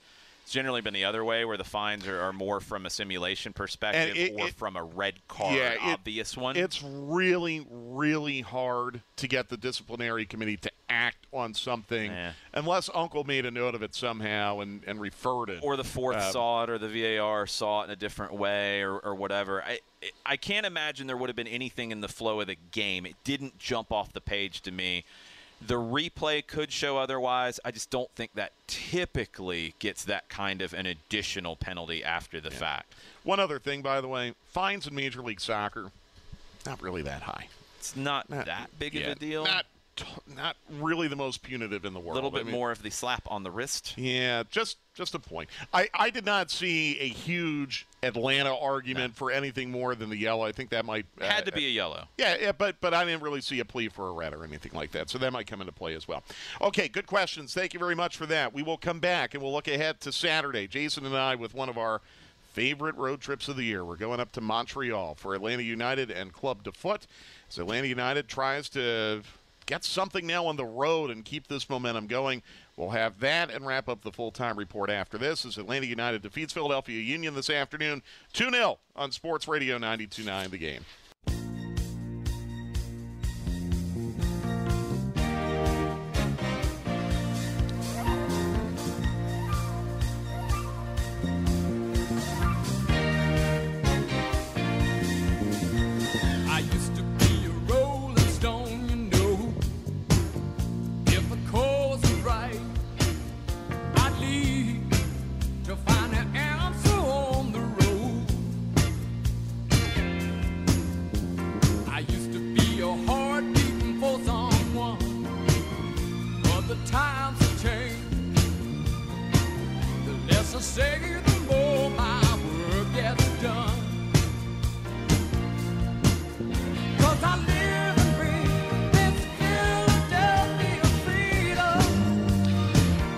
Generally 0.51 0.81
been 0.81 0.95
the 0.95 1.05
other 1.05 1.25
way, 1.25 1.45
where 1.45 1.57
the 1.57 1.63
fines 1.63 2.09
are, 2.09 2.21
are 2.21 2.33
more 2.33 2.59
from 2.59 2.85
a 2.85 2.91
simulation 2.91 3.53
perspective 3.53 4.17
it- 4.17 4.33
or 4.37 4.49
it- 4.49 4.55
from 4.55 4.75
a 4.77 4.83
red 4.83 5.27
card, 5.29 5.55
Yeah, 5.55 5.71
it- 5.75 5.79
obvious 5.81 6.37
one. 6.37 6.57
It's 6.57 6.83
really, 6.83 7.65
really 7.71 8.41
hard 8.41 9.03
to 9.17 9.29
get 9.29 9.49
the 9.49 9.57
disciplinary 9.57 10.27
committee 10.27 10.57
to 10.57 10.71
act 10.89 11.25
on 11.33 11.55
something 11.55 12.11
Yeah. 12.11 12.33
unless 12.53 12.89
Unkel 12.89 13.25
made 13.25 13.47
a 13.47 13.51
note 13.53 13.77
of 13.77 13.83
it 13.85 13.95
somehow 13.95 14.59
and, 14.59 14.83
and 14.89 15.01
referred 15.01 15.51
it. 15.51 15.61
or 15.63 15.77
the 15.77 15.85
fourth 15.85 16.17
Uh, 16.17 16.33
saw 16.33 16.65
it, 16.65 16.71
or 16.71 16.79
the 16.79 16.89
VAR 16.89 17.47
saw 17.47 17.83
it 17.83 17.85
in 17.85 17.91
a 17.93 17.97
different 17.97 18.33
way, 18.33 18.81
or, 18.83 18.99
or 18.99 19.15
whatever. 19.15 19.63
I 19.63 19.79
I 20.25 20.37
can't 20.39 20.65
imagine 20.65 21.07
there 21.07 21.17
would 21.17 21.29
have 21.29 21.37
been 21.37 21.47
anything 21.47 21.93
in 21.93 22.01
the 22.01 22.09
flow 22.09 22.41
of 22.41 22.47
the 22.49 22.57
game. 22.73 23.05
It 23.07 23.17
didn't 23.23 23.59
jump 23.59 23.93
off 23.93 24.15
the 24.15 24.21
page 24.23 24.63
to 24.63 24.73
me. 24.73 25.05
The 25.61 25.75
replay 25.75 26.47
could 26.47 26.73
show 26.73 26.97
otherwise. 26.99 27.61
I 27.65 27.71
just 27.71 27.91
don't 27.91 28.11
think 28.13 28.35
that 28.35 28.53
typically 28.67 29.75
gets 29.79 30.05
that 30.05 30.29
kind 30.29 30.63
of 30.63 30.73
an 30.73 30.87
additional 30.87 31.55
penalty 31.57 32.03
after 32.03 32.41
the 32.41 32.51
fact. 32.51 32.95
One 33.25 33.39
other 33.41 33.59
thing, 33.59 33.83
by 33.83 34.01
the 34.01 34.09
way, 34.09 34.35
fines 34.49 34.87
in 34.87 34.95
Major 34.95 35.21
League 35.21 35.41
Soccer, 35.41 35.93
not 36.65 36.81
really 36.83 37.03
that 37.03 37.23
high. 37.23 37.49
It's 37.79 37.95
not 37.95 38.29
Not- 38.31 38.47
that 38.47 38.71
big 38.79 38.95
yeah, 38.95 39.09
of 39.09 39.17
a 39.17 39.21
deal. 39.21 39.45
Not, 39.45 39.67
t- 40.01 40.35
not 40.37 40.57
really 40.79 41.09
the 41.09 41.17
most 41.17 41.43
punitive 41.43 41.85
in 41.85 41.93
the 41.93 42.01
world. 42.01 42.13
a 42.13 42.15
little 42.15 42.31
bit 42.31 42.43
I 42.43 42.45
mean, 42.45 42.55
more 42.55 42.71
of 42.71 42.83
the 42.83 42.91
slap 42.91 43.23
on 43.31 43.43
the 43.43 43.51
wrist. 43.51 43.95
Yeah, 43.97 44.43
just 44.51 44.79
just 44.95 45.15
a 45.15 45.19
point. 45.19 45.49
I, 45.73 45.89
I 45.95 46.11
did 46.11 46.25
not 46.27 46.51
see 46.51 46.99
a 46.99 47.09
huge 47.09 47.87
Atlanta 48.03 48.55
argument 48.55 49.15
for 49.15 49.31
anything 49.31 49.71
more 49.71 49.95
than 49.95 50.11
the 50.11 50.17
yellow. 50.17 50.45
I 50.45 50.53
think 50.53 50.71
that 50.71 50.85
might 50.85 51.07
uh, 51.21 51.25
Had 51.25 51.47
to 51.47 51.53
be 51.53 51.67
a 51.67 51.71
yellow. 51.71 52.07
Yeah, 52.19 52.37
yeah, 52.41 52.53
but 52.53 52.81
but 52.81 52.95
I 52.95 53.05
didn't 53.05 53.23
really 53.23 53.41
see 53.41 53.61
a 53.61 53.65
plea 53.65 53.89
for 53.89 54.09
a 54.09 54.13
red 54.13 54.35
or 54.35 54.45
anything 54.45 54.73
like 54.75 54.93
that. 54.93 55.11
So 55.11 55.19
that 55.19 55.33
might 55.33 55.47
come 55.47 55.61
into 55.61 55.73
play 55.73 55.95
as 55.95 56.09
well. 56.09 56.23
Okay, 56.61 56.89
good 56.89 57.07
questions. 57.07 57.55
Thank 57.55 57.75
you 57.75 57.81
very 57.81 57.95
much 57.95 58.17
for 58.17 58.27
that. 58.27 58.53
We 58.53 58.63
will 58.63 58.79
come 58.79 59.01
back 59.01 59.35
and 59.35 59.43
we'll 59.43 59.53
look 59.53 59.69
ahead 59.69 60.01
to 60.03 60.13
Saturday. 60.13 60.67
Jason 60.67 61.07
and 61.07 61.17
I 61.17 61.35
with 61.35 61.55
one 61.55 61.69
of 61.69 61.79
our 61.79 62.01
favorite 62.53 62.97
road 62.97 63.21
trips 63.21 63.49
of 63.49 63.57
the 63.57 63.63
year. 63.63 63.85
We're 63.85 63.97
going 63.97 64.21
up 64.21 64.33
to 64.33 64.41
Montreal 64.41 65.15
for 65.15 65.35
Atlanta 65.35 65.63
United 65.63 66.11
and 66.11 66.33
Club 66.33 66.65
de 66.65 66.73
Foot. 66.73 67.07
As 67.49 67.59
Atlanta 67.59 67.87
United 67.87 68.29
tries 68.29 68.69
to 68.71 69.23
get 69.71 69.85
something 69.85 70.27
now 70.27 70.47
on 70.47 70.57
the 70.57 70.65
road 70.65 71.11
and 71.11 71.25
keep 71.25 71.47
this 71.47 71.71
momentum 71.71 72.09
going. 72.09 72.43
We'll 72.77 72.91
have 72.91 73.21
that 73.21 73.51
and 73.51 73.65
wrap 73.65 73.89
up 73.89 74.03
the 74.03 74.11
full 74.11 74.33
time 74.33 74.59
report 74.59 74.91
after 74.91 75.17
this 75.17 75.45
as 75.45 75.59
Atlanta 75.59 75.87
United 75.87 76.23
defeats 76.23 76.53
Philadelphia 76.53 77.01
Union 77.01 77.37
this 77.37 77.49
afternoon 77.49 78.03
2 78.33 78.51
0 78.51 78.79
on 78.97 79.13
Sports 79.13 79.47
Radio 79.47 79.77
929 79.77 80.51
The 80.51 80.59
Game. 80.59 80.85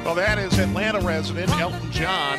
Well, 0.05 0.17
that 0.17 0.37
is 0.37 0.59
Atlanta 0.59 0.99
resident 1.01 1.49
Elton 1.61 1.93
John. 1.93 2.39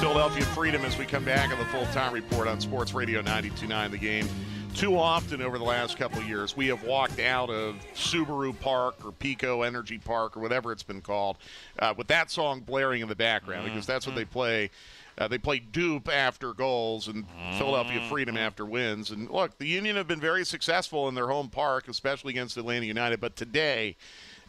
Philadelphia 0.00 0.44
Freedom 0.46 0.84
as 0.84 0.98
we 0.98 1.04
come 1.06 1.24
back 1.24 1.52
on 1.52 1.58
the 1.60 1.64
full 1.66 1.86
time 1.86 2.12
report 2.12 2.48
on 2.48 2.60
Sports 2.60 2.92
Radio 2.92 3.20
929 3.20 3.92
The 3.92 3.96
Game. 3.96 4.28
Too 4.74 4.98
often 4.98 5.40
over 5.40 5.56
the 5.56 5.64
last 5.64 5.96
couple 5.98 6.18
of 6.18 6.26
years, 6.26 6.56
we 6.56 6.66
have 6.66 6.82
walked 6.82 7.20
out 7.20 7.48
of 7.48 7.76
Subaru 7.94 8.58
Park 8.58 9.04
or 9.04 9.12
Pico 9.12 9.62
Energy 9.62 9.98
Park 9.98 10.36
or 10.36 10.40
whatever 10.40 10.72
it's 10.72 10.82
been 10.82 11.00
called 11.00 11.38
uh, 11.78 11.94
with 11.96 12.08
that 12.08 12.28
song 12.28 12.60
blaring 12.60 13.02
in 13.02 13.08
the 13.08 13.14
background 13.14 13.66
because 13.66 13.86
that's 13.86 14.04
what 14.04 14.16
they 14.16 14.24
play. 14.24 14.70
Uh, 15.16 15.28
they 15.28 15.38
play 15.38 15.60
dupe 15.60 16.08
after 16.08 16.52
goals 16.54 17.06
and 17.06 17.24
Philadelphia 17.56 18.04
Freedom 18.08 18.36
after 18.36 18.64
wins. 18.64 19.12
And 19.12 19.30
look, 19.30 19.58
the 19.58 19.66
Union 19.66 19.94
have 19.94 20.08
been 20.08 20.20
very 20.20 20.44
successful 20.44 21.08
in 21.08 21.14
their 21.14 21.28
home 21.28 21.50
park, 21.50 21.86
especially 21.86 22.30
against 22.30 22.56
Atlanta 22.56 22.86
United. 22.86 23.20
But 23.20 23.36
today, 23.36 23.96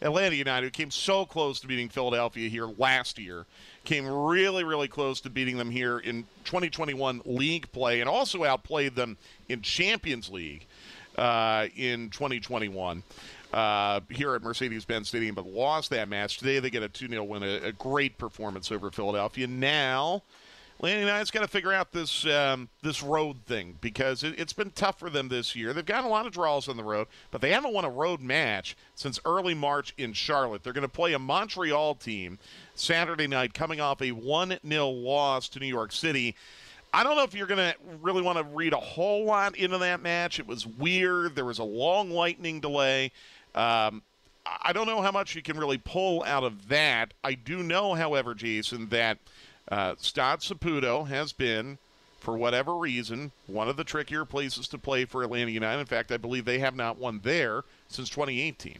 Atlanta 0.02 0.34
United 0.34 0.66
who 0.66 0.70
came 0.70 0.90
so 0.90 1.24
close 1.24 1.60
to 1.60 1.66
beating 1.66 1.88
Philadelphia 1.88 2.48
here 2.48 2.66
last 2.66 3.18
year, 3.18 3.46
came 3.84 4.06
really, 4.06 4.64
really 4.64 4.88
close 4.88 5.20
to 5.22 5.30
beating 5.30 5.56
them 5.56 5.70
here 5.70 5.98
in 5.98 6.24
2021 6.44 7.22
league 7.24 7.70
play, 7.72 8.00
and 8.00 8.08
also 8.08 8.44
outplayed 8.44 8.94
them 8.94 9.16
in 9.48 9.62
Champions 9.62 10.28
League 10.28 10.66
uh, 11.16 11.66
in 11.76 12.10
2021 12.10 13.02
uh, 13.52 14.00
here 14.08 14.34
at 14.34 14.42
Mercedes-Benz 14.42 15.08
Stadium, 15.08 15.34
but 15.34 15.46
lost 15.46 15.90
that 15.90 16.08
match. 16.08 16.38
Today 16.38 16.58
they 16.58 16.70
get 16.70 16.82
a 16.82 16.88
2-0 16.88 17.26
win, 17.26 17.42
a, 17.42 17.68
a 17.68 17.72
great 17.72 18.18
performance 18.18 18.72
over 18.72 18.90
Philadelphia. 18.90 19.46
Now. 19.46 20.22
Atlanta 20.82 21.02
United's 21.02 21.30
got 21.30 21.42
to 21.42 21.48
figure 21.48 21.72
out 21.72 21.92
this 21.92 22.26
um, 22.26 22.68
this 22.82 23.04
road 23.04 23.44
thing 23.46 23.78
because 23.80 24.24
it, 24.24 24.34
it's 24.36 24.52
been 24.52 24.70
tough 24.70 24.98
for 24.98 25.08
them 25.08 25.28
this 25.28 25.54
year. 25.54 25.72
They've 25.72 25.86
gotten 25.86 26.06
a 26.06 26.12
lot 26.12 26.26
of 26.26 26.32
draws 26.32 26.68
on 26.68 26.76
the 26.76 26.82
road, 26.82 27.06
but 27.30 27.40
they 27.40 27.50
haven't 27.50 27.72
won 27.72 27.84
a 27.84 27.88
road 27.90 28.20
match 28.20 28.76
since 28.96 29.20
early 29.24 29.54
March 29.54 29.94
in 29.96 30.12
Charlotte. 30.12 30.64
They're 30.64 30.72
going 30.72 30.82
to 30.82 30.88
play 30.88 31.12
a 31.12 31.20
Montreal 31.20 31.94
team 31.94 32.40
Saturday 32.74 33.28
night, 33.28 33.54
coming 33.54 33.80
off 33.80 34.02
a 34.02 34.10
one 34.10 34.58
0 34.66 34.88
loss 34.88 35.48
to 35.50 35.60
New 35.60 35.66
York 35.66 35.92
City. 35.92 36.34
I 36.92 37.04
don't 37.04 37.14
know 37.14 37.22
if 37.22 37.32
you're 37.32 37.46
going 37.46 37.72
to 37.72 37.76
really 38.00 38.20
want 38.20 38.38
to 38.38 38.44
read 38.44 38.72
a 38.72 38.80
whole 38.80 39.24
lot 39.24 39.56
into 39.56 39.78
that 39.78 40.02
match. 40.02 40.40
It 40.40 40.48
was 40.48 40.66
weird. 40.66 41.36
There 41.36 41.44
was 41.44 41.60
a 41.60 41.64
long 41.64 42.10
lightning 42.10 42.58
delay. 42.58 43.12
Um, 43.54 44.02
I 44.44 44.72
don't 44.72 44.86
know 44.86 45.00
how 45.00 45.12
much 45.12 45.36
you 45.36 45.42
can 45.42 45.56
really 45.56 45.78
pull 45.78 46.24
out 46.24 46.42
of 46.42 46.68
that. 46.68 47.14
I 47.22 47.34
do 47.34 47.62
know, 47.62 47.94
however, 47.94 48.34
Jason, 48.34 48.88
that 48.88 49.18
uh, 49.70 49.94
Stade 49.98 50.40
Saputo 50.40 51.06
has 51.08 51.32
been, 51.32 51.78
for 52.20 52.36
whatever 52.36 52.76
reason, 52.76 53.32
one 53.46 53.68
of 53.68 53.76
the 53.76 53.84
trickier 53.84 54.24
places 54.24 54.68
to 54.68 54.78
play 54.78 55.04
for 55.04 55.22
Atlanta 55.22 55.50
United. 55.50 55.80
In 55.80 55.86
fact, 55.86 56.12
I 56.12 56.16
believe 56.16 56.44
they 56.44 56.58
have 56.60 56.74
not 56.76 56.98
won 56.98 57.20
there 57.22 57.64
since 57.88 58.08
2018. 58.08 58.78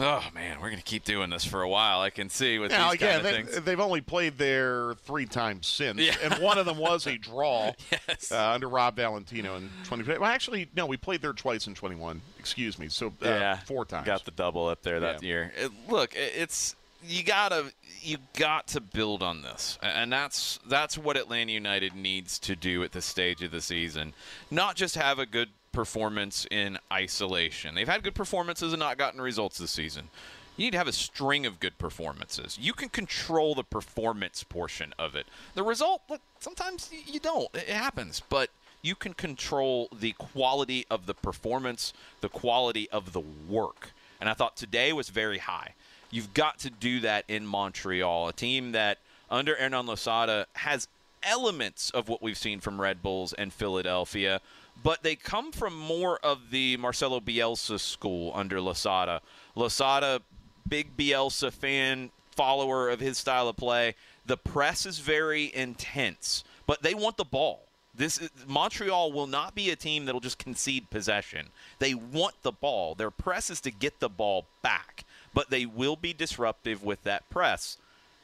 Oh 0.00 0.22
man, 0.32 0.60
we're 0.60 0.70
gonna 0.70 0.80
keep 0.82 1.02
doing 1.04 1.28
this 1.30 1.44
for 1.44 1.60
a 1.62 1.68
while. 1.68 2.00
I 2.00 2.10
can 2.10 2.30
see 2.30 2.60
with 2.60 2.70
Now, 2.70 2.92
these 2.92 3.00
kind 3.00 3.16
of 3.16 3.24
they, 3.24 3.32
things. 3.32 3.60
they've 3.62 3.80
only 3.80 4.00
played 4.00 4.38
there 4.38 4.94
three 5.04 5.26
times 5.26 5.66
since, 5.66 5.98
Yeah. 5.98 6.14
and 6.22 6.34
one 6.40 6.56
of 6.56 6.66
them 6.66 6.78
was 6.78 7.08
a 7.08 7.18
draw 7.18 7.72
Yes. 8.08 8.30
uh, 8.30 8.50
under 8.52 8.68
Rob 8.68 8.94
Valentino 8.94 9.56
in 9.56 9.68
20. 9.86 10.04
Well, 10.18 10.24
actually, 10.30 10.68
no, 10.76 10.86
we 10.86 10.96
played 10.96 11.20
there 11.20 11.32
twice 11.32 11.66
in 11.66 11.74
21. 11.74 12.20
Excuse 12.38 12.78
me, 12.78 12.86
so 12.88 13.08
uh, 13.08 13.10
yeah, 13.28 13.56
four 13.58 13.84
times. 13.84 14.06
Got 14.06 14.24
the 14.24 14.30
double 14.30 14.68
up 14.68 14.82
there 14.82 15.00
that 15.00 15.20
Yeah. 15.20 15.28
year. 15.28 15.52
It, 15.58 15.72
look, 15.88 16.14
it, 16.14 16.32
it's 16.36 16.76
you 17.06 17.22
gotta 17.22 17.72
you 18.00 18.18
got 18.36 18.68
to 18.68 18.80
build 18.80 19.22
on 19.22 19.42
this, 19.42 19.78
and 19.82 20.12
that's 20.12 20.58
that's 20.66 20.98
what 20.98 21.16
Atlanta 21.16 21.52
United 21.52 21.94
needs 21.94 22.38
to 22.40 22.56
do 22.56 22.82
at 22.82 22.92
this 22.92 23.04
stage 23.04 23.42
of 23.42 23.50
the 23.50 23.60
season. 23.60 24.14
Not 24.50 24.76
just 24.76 24.94
have 24.96 25.18
a 25.18 25.26
good 25.26 25.50
performance 25.72 26.46
in 26.50 26.78
isolation. 26.92 27.74
They've 27.74 27.88
had 27.88 28.02
good 28.02 28.14
performances 28.14 28.72
and 28.72 28.80
not 28.80 28.98
gotten 28.98 29.20
results 29.20 29.58
this 29.58 29.70
season. 29.70 30.08
You 30.56 30.64
need 30.66 30.72
to 30.72 30.78
have 30.78 30.88
a 30.88 30.92
string 30.92 31.46
of 31.46 31.60
good 31.60 31.78
performances. 31.78 32.58
You 32.60 32.72
can 32.72 32.88
control 32.88 33.54
the 33.54 33.62
performance 33.62 34.42
portion 34.42 34.92
of 34.98 35.14
it. 35.14 35.26
The 35.54 35.62
result, 35.62 36.02
look, 36.10 36.20
sometimes 36.40 36.90
you 37.06 37.20
don't. 37.20 37.48
It 37.54 37.68
happens, 37.68 38.22
but 38.28 38.50
you 38.82 38.96
can 38.96 39.14
control 39.14 39.88
the 39.96 40.12
quality 40.12 40.84
of 40.90 41.06
the 41.06 41.14
performance, 41.14 41.92
the 42.20 42.28
quality 42.28 42.90
of 42.90 43.12
the 43.12 43.20
work. 43.20 43.92
And 44.20 44.28
I 44.28 44.34
thought 44.34 44.56
today 44.56 44.92
was 44.92 45.10
very 45.10 45.38
high. 45.38 45.74
You've 46.10 46.34
got 46.34 46.58
to 46.60 46.70
do 46.70 47.00
that 47.00 47.24
in 47.28 47.46
Montreal, 47.46 48.28
a 48.28 48.32
team 48.32 48.72
that 48.72 48.98
under 49.30 49.54
Hernan 49.56 49.86
Losada 49.86 50.46
has 50.54 50.88
elements 51.22 51.90
of 51.90 52.08
what 52.08 52.22
we've 52.22 52.38
seen 52.38 52.60
from 52.60 52.80
Red 52.80 53.02
Bulls 53.02 53.32
and 53.32 53.52
Philadelphia, 53.52 54.40
but 54.82 55.02
they 55.02 55.16
come 55.16 55.52
from 55.52 55.76
more 55.76 56.18
of 56.22 56.50
the 56.50 56.76
Marcelo 56.76 57.20
Bielsa 57.20 57.78
school 57.78 58.32
under 58.34 58.60
Losada. 58.60 59.20
Losada, 59.54 60.22
big 60.68 60.96
Bielsa 60.96 61.52
fan, 61.52 62.10
follower 62.36 62.88
of 62.88 63.00
his 63.00 63.18
style 63.18 63.48
of 63.48 63.56
play. 63.56 63.94
The 64.24 64.36
press 64.36 64.86
is 64.86 65.00
very 65.00 65.52
intense, 65.54 66.44
but 66.66 66.82
they 66.82 66.94
want 66.94 67.16
the 67.16 67.24
ball. 67.24 67.64
This 67.94 68.18
is, 68.18 68.30
Montreal 68.46 69.10
will 69.10 69.26
not 69.26 69.56
be 69.56 69.70
a 69.70 69.76
team 69.76 70.04
that'll 70.04 70.20
just 70.20 70.38
concede 70.38 70.88
possession. 70.88 71.48
They 71.80 71.94
want 71.94 72.36
the 72.42 72.52
ball. 72.52 72.94
Their 72.94 73.10
press 73.10 73.50
is 73.50 73.60
to 73.62 73.72
get 73.72 73.98
the 73.98 74.08
ball 74.08 74.46
back, 74.62 75.04
but 75.38 75.50
they 75.50 75.64
will 75.64 75.94
be 75.94 76.12
disruptive 76.12 76.82
with 76.82 77.04
that 77.04 77.30
press. 77.30 77.78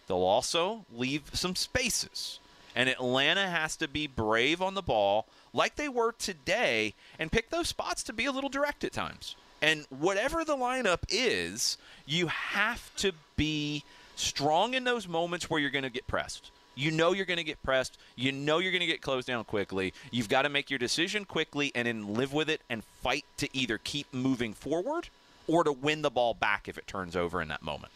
They'll 0.09 0.17
also 0.17 0.85
leave 0.93 1.31
some 1.33 1.55
spaces. 1.55 2.41
And 2.75 2.89
Atlanta 2.89 3.49
has 3.49 3.77
to 3.77 3.87
be 3.87 4.09
brave 4.09 4.61
on 4.61 4.75
the 4.75 4.83
ball 4.83 5.27
like 5.53 5.77
they 5.77 5.89
were 5.89 6.11
today 6.11 6.93
and 7.17 7.31
pick 7.31 7.51
those 7.51 7.69
spots 7.69 8.03
to 8.03 8.13
be 8.13 8.25
a 8.25 8.33
little 8.33 8.51
direct 8.51 8.83
at 8.83 8.93
times. 8.93 9.37
And 9.63 9.87
whatever 9.91 10.45
the 10.45 10.57
lineup 10.57 11.05
is, 11.09 11.79
you 12.05 12.27
have 12.27 12.93
to 12.97 13.13
be 13.37 13.85
strong 14.17 14.75
in 14.75 14.83
those 14.83 15.07
moments 15.07 15.49
where 15.49 15.61
you're 15.61 15.71
going 15.71 15.85
to 15.85 15.91
get 15.91 16.09
pressed. 16.09 16.51
You 16.75 16.91
know 16.91 17.13
you're 17.13 17.27
going 17.27 17.37
to 17.37 17.45
get 17.45 17.63
pressed. 17.63 17.97
You 18.17 18.33
know 18.33 18.59
you're 18.59 18.73
going 18.73 18.81
to 18.81 18.87
get 18.87 19.03
closed 19.03 19.29
down 19.29 19.45
quickly. 19.45 19.95
You've 20.11 20.29
got 20.29 20.43
to 20.43 20.49
make 20.49 20.69
your 20.69 20.81
decision 20.81 21.27
quickly 21.27 21.71
and 21.77 21.87
then 21.87 22.15
live 22.15 22.33
with 22.33 22.51
it 22.51 22.63
and 22.69 22.83
fight 22.83 23.25
to 23.37 23.49
either 23.57 23.79
keep 23.79 24.13
moving 24.13 24.53
forward 24.53 25.11
or 25.47 25.65
to 25.65 25.73
win 25.73 26.03
the 26.03 26.11
ball 26.11 26.35
back 26.35 26.69
if 26.69 26.79
it 26.79 26.87
turns 26.87 27.17
over 27.17 27.41
in 27.43 27.49
that 27.49 27.63
moment. 27.63 27.93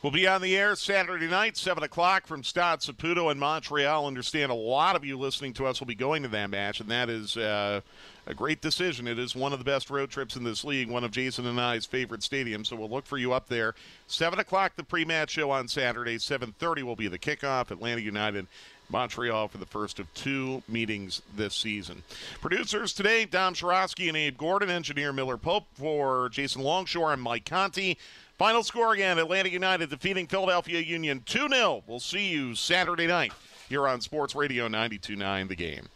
We'll 0.00 0.12
be 0.12 0.28
on 0.28 0.42
the 0.42 0.56
air 0.56 0.76
Saturday 0.76 1.26
night, 1.26 1.56
7 1.56 1.82
o'clock 1.82 2.28
from 2.28 2.44
Stade 2.44 2.78
Saputo 2.78 3.32
in 3.32 3.38
Montreal. 3.38 4.06
Understand 4.06 4.52
a 4.52 4.54
lot 4.54 4.94
of 4.94 5.04
you 5.04 5.18
listening 5.18 5.52
to 5.54 5.66
us 5.66 5.80
will 5.80 5.88
be 5.88 5.96
going 5.96 6.22
to 6.22 6.28
that 6.28 6.50
match, 6.50 6.78
and 6.78 6.88
that 6.88 7.10
is 7.10 7.36
uh, 7.36 7.80
a 8.24 8.34
great 8.34 8.60
decision. 8.60 9.08
It 9.08 9.18
is 9.18 9.34
one 9.34 9.52
of 9.52 9.58
the 9.58 9.64
best 9.64 9.90
road 9.90 10.10
trips 10.10 10.36
in 10.36 10.44
this 10.44 10.62
league, 10.62 10.88
one 10.88 11.02
of 11.02 11.10
Jason 11.10 11.46
and 11.46 11.60
I's 11.60 11.84
favorite 11.84 12.20
stadiums, 12.20 12.68
so 12.68 12.76
we'll 12.76 12.88
look 12.88 13.06
for 13.06 13.18
you 13.18 13.32
up 13.32 13.48
there. 13.48 13.74
7 14.06 14.38
o'clock, 14.38 14.76
the 14.76 14.84
pre-match 14.84 15.30
show 15.30 15.50
on 15.50 15.66
Saturday. 15.66 16.18
7.30 16.18 16.84
will 16.84 16.94
be 16.94 17.08
the 17.08 17.18
kickoff. 17.18 17.72
Atlanta 17.72 18.00
United 18.00 18.46
Montreal 18.90 19.48
for 19.48 19.58
the 19.58 19.66
first 19.66 19.98
of 19.98 20.12
two 20.14 20.62
meetings 20.68 21.22
this 21.36 21.54
season. 21.54 22.02
Producers 22.40 22.92
today, 22.92 23.24
Dom 23.24 23.54
Shirosky 23.54 24.08
and 24.08 24.16
Abe 24.16 24.36
Gordon. 24.36 24.70
Engineer 24.70 25.12
Miller 25.12 25.36
Pope 25.36 25.66
for 25.74 26.28
Jason 26.30 26.62
Longshore 26.62 27.12
and 27.12 27.22
Mike 27.22 27.44
Conti. 27.44 27.98
Final 28.38 28.62
score 28.62 28.92
again 28.92 29.18
Atlanta 29.18 29.50
United 29.50 29.90
defeating 29.90 30.26
Philadelphia 30.26 30.80
Union 30.80 31.22
2 31.26 31.48
0. 31.48 31.82
We'll 31.86 32.00
see 32.00 32.28
you 32.28 32.54
Saturday 32.54 33.06
night 33.06 33.32
here 33.68 33.88
on 33.88 34.00
Sports 34.00 34.34
Radio 34.34 34.64
929 34.64 35.48
The 35.48 35.56
Game. 35.56 35.88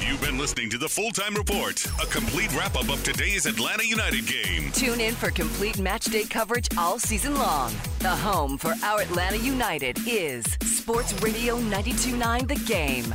You've 0.00 0.20
been 0.22 0.38
listening 0.38 0.70
to 0.70 0.78
the 0.78 0.88
Full 0.88 1.10
Time 1.10 1.34
Report, 1.34 1.84
a 2.02 2.06
complete 2.06 2.50
wrap 2.56 2.74
up 2.74 2.88
of 2.88 3.04
today's 3.04 3.44
Atlanta 3.44 3.86
United 3.86 4.26
game. 4.26 4.72
Tune 4.72 4.98
in 4.98 5.14
for 5.14 5.30
complete 5.30 5.78
match 5.78 6.06
day 6.06 6.24
coverage 6.24 6.68
all 6.78 6.98
season 6.98 7.34
long. 7.34 7.74
The 7.98 8.08
home 8.08 8.56
for 8.56 8.72
our 8.82 9.02
Atlanta 9.02 9.36
United 9.36 9.98
is 10.08 10.46
Sports 10.62 11.12
Radio 11.22 11.56
929 11.56 12.46
The 12.46 12.54
Game. 12.66 13.14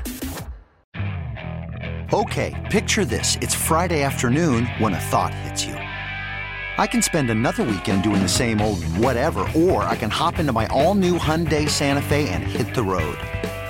Okay, 2.14 2.54
picture 2.72 3.04
this. 3.04 3.36
It's 3.42 3.56
Friday 3.56 4.04
afternoon 4.04 4.68
when 4.78 4.94
a 4.94 5.00
thought 5.00 5.34
hits 5.34 5.66
you. 5.66 5.74
I 5.74 6.86
can 6.86 7.02
spend 7.02 7.30
another 7.32 7.64
weekend 7.64 8.04
doing 8.04 8.22
the 8.22 8.30
same 8.30 8.62
old 8.62 8.84
whatever, 9.00 9.48
or 9.56 9.84
I 9.84 9.96
can 9.96 10.12
hop 10.12 10.38
into 10.40 10.54
my 10.54 10.68
all 10.68 10.94
new 10.94 11.18
Hyundai 11.18 11.68
Santa 11.68 12.02
Fe 12.02 12.30
and 12.30 12.44
hit 12.44 12.76
the 12.76 12.84
road. 12.84 13.18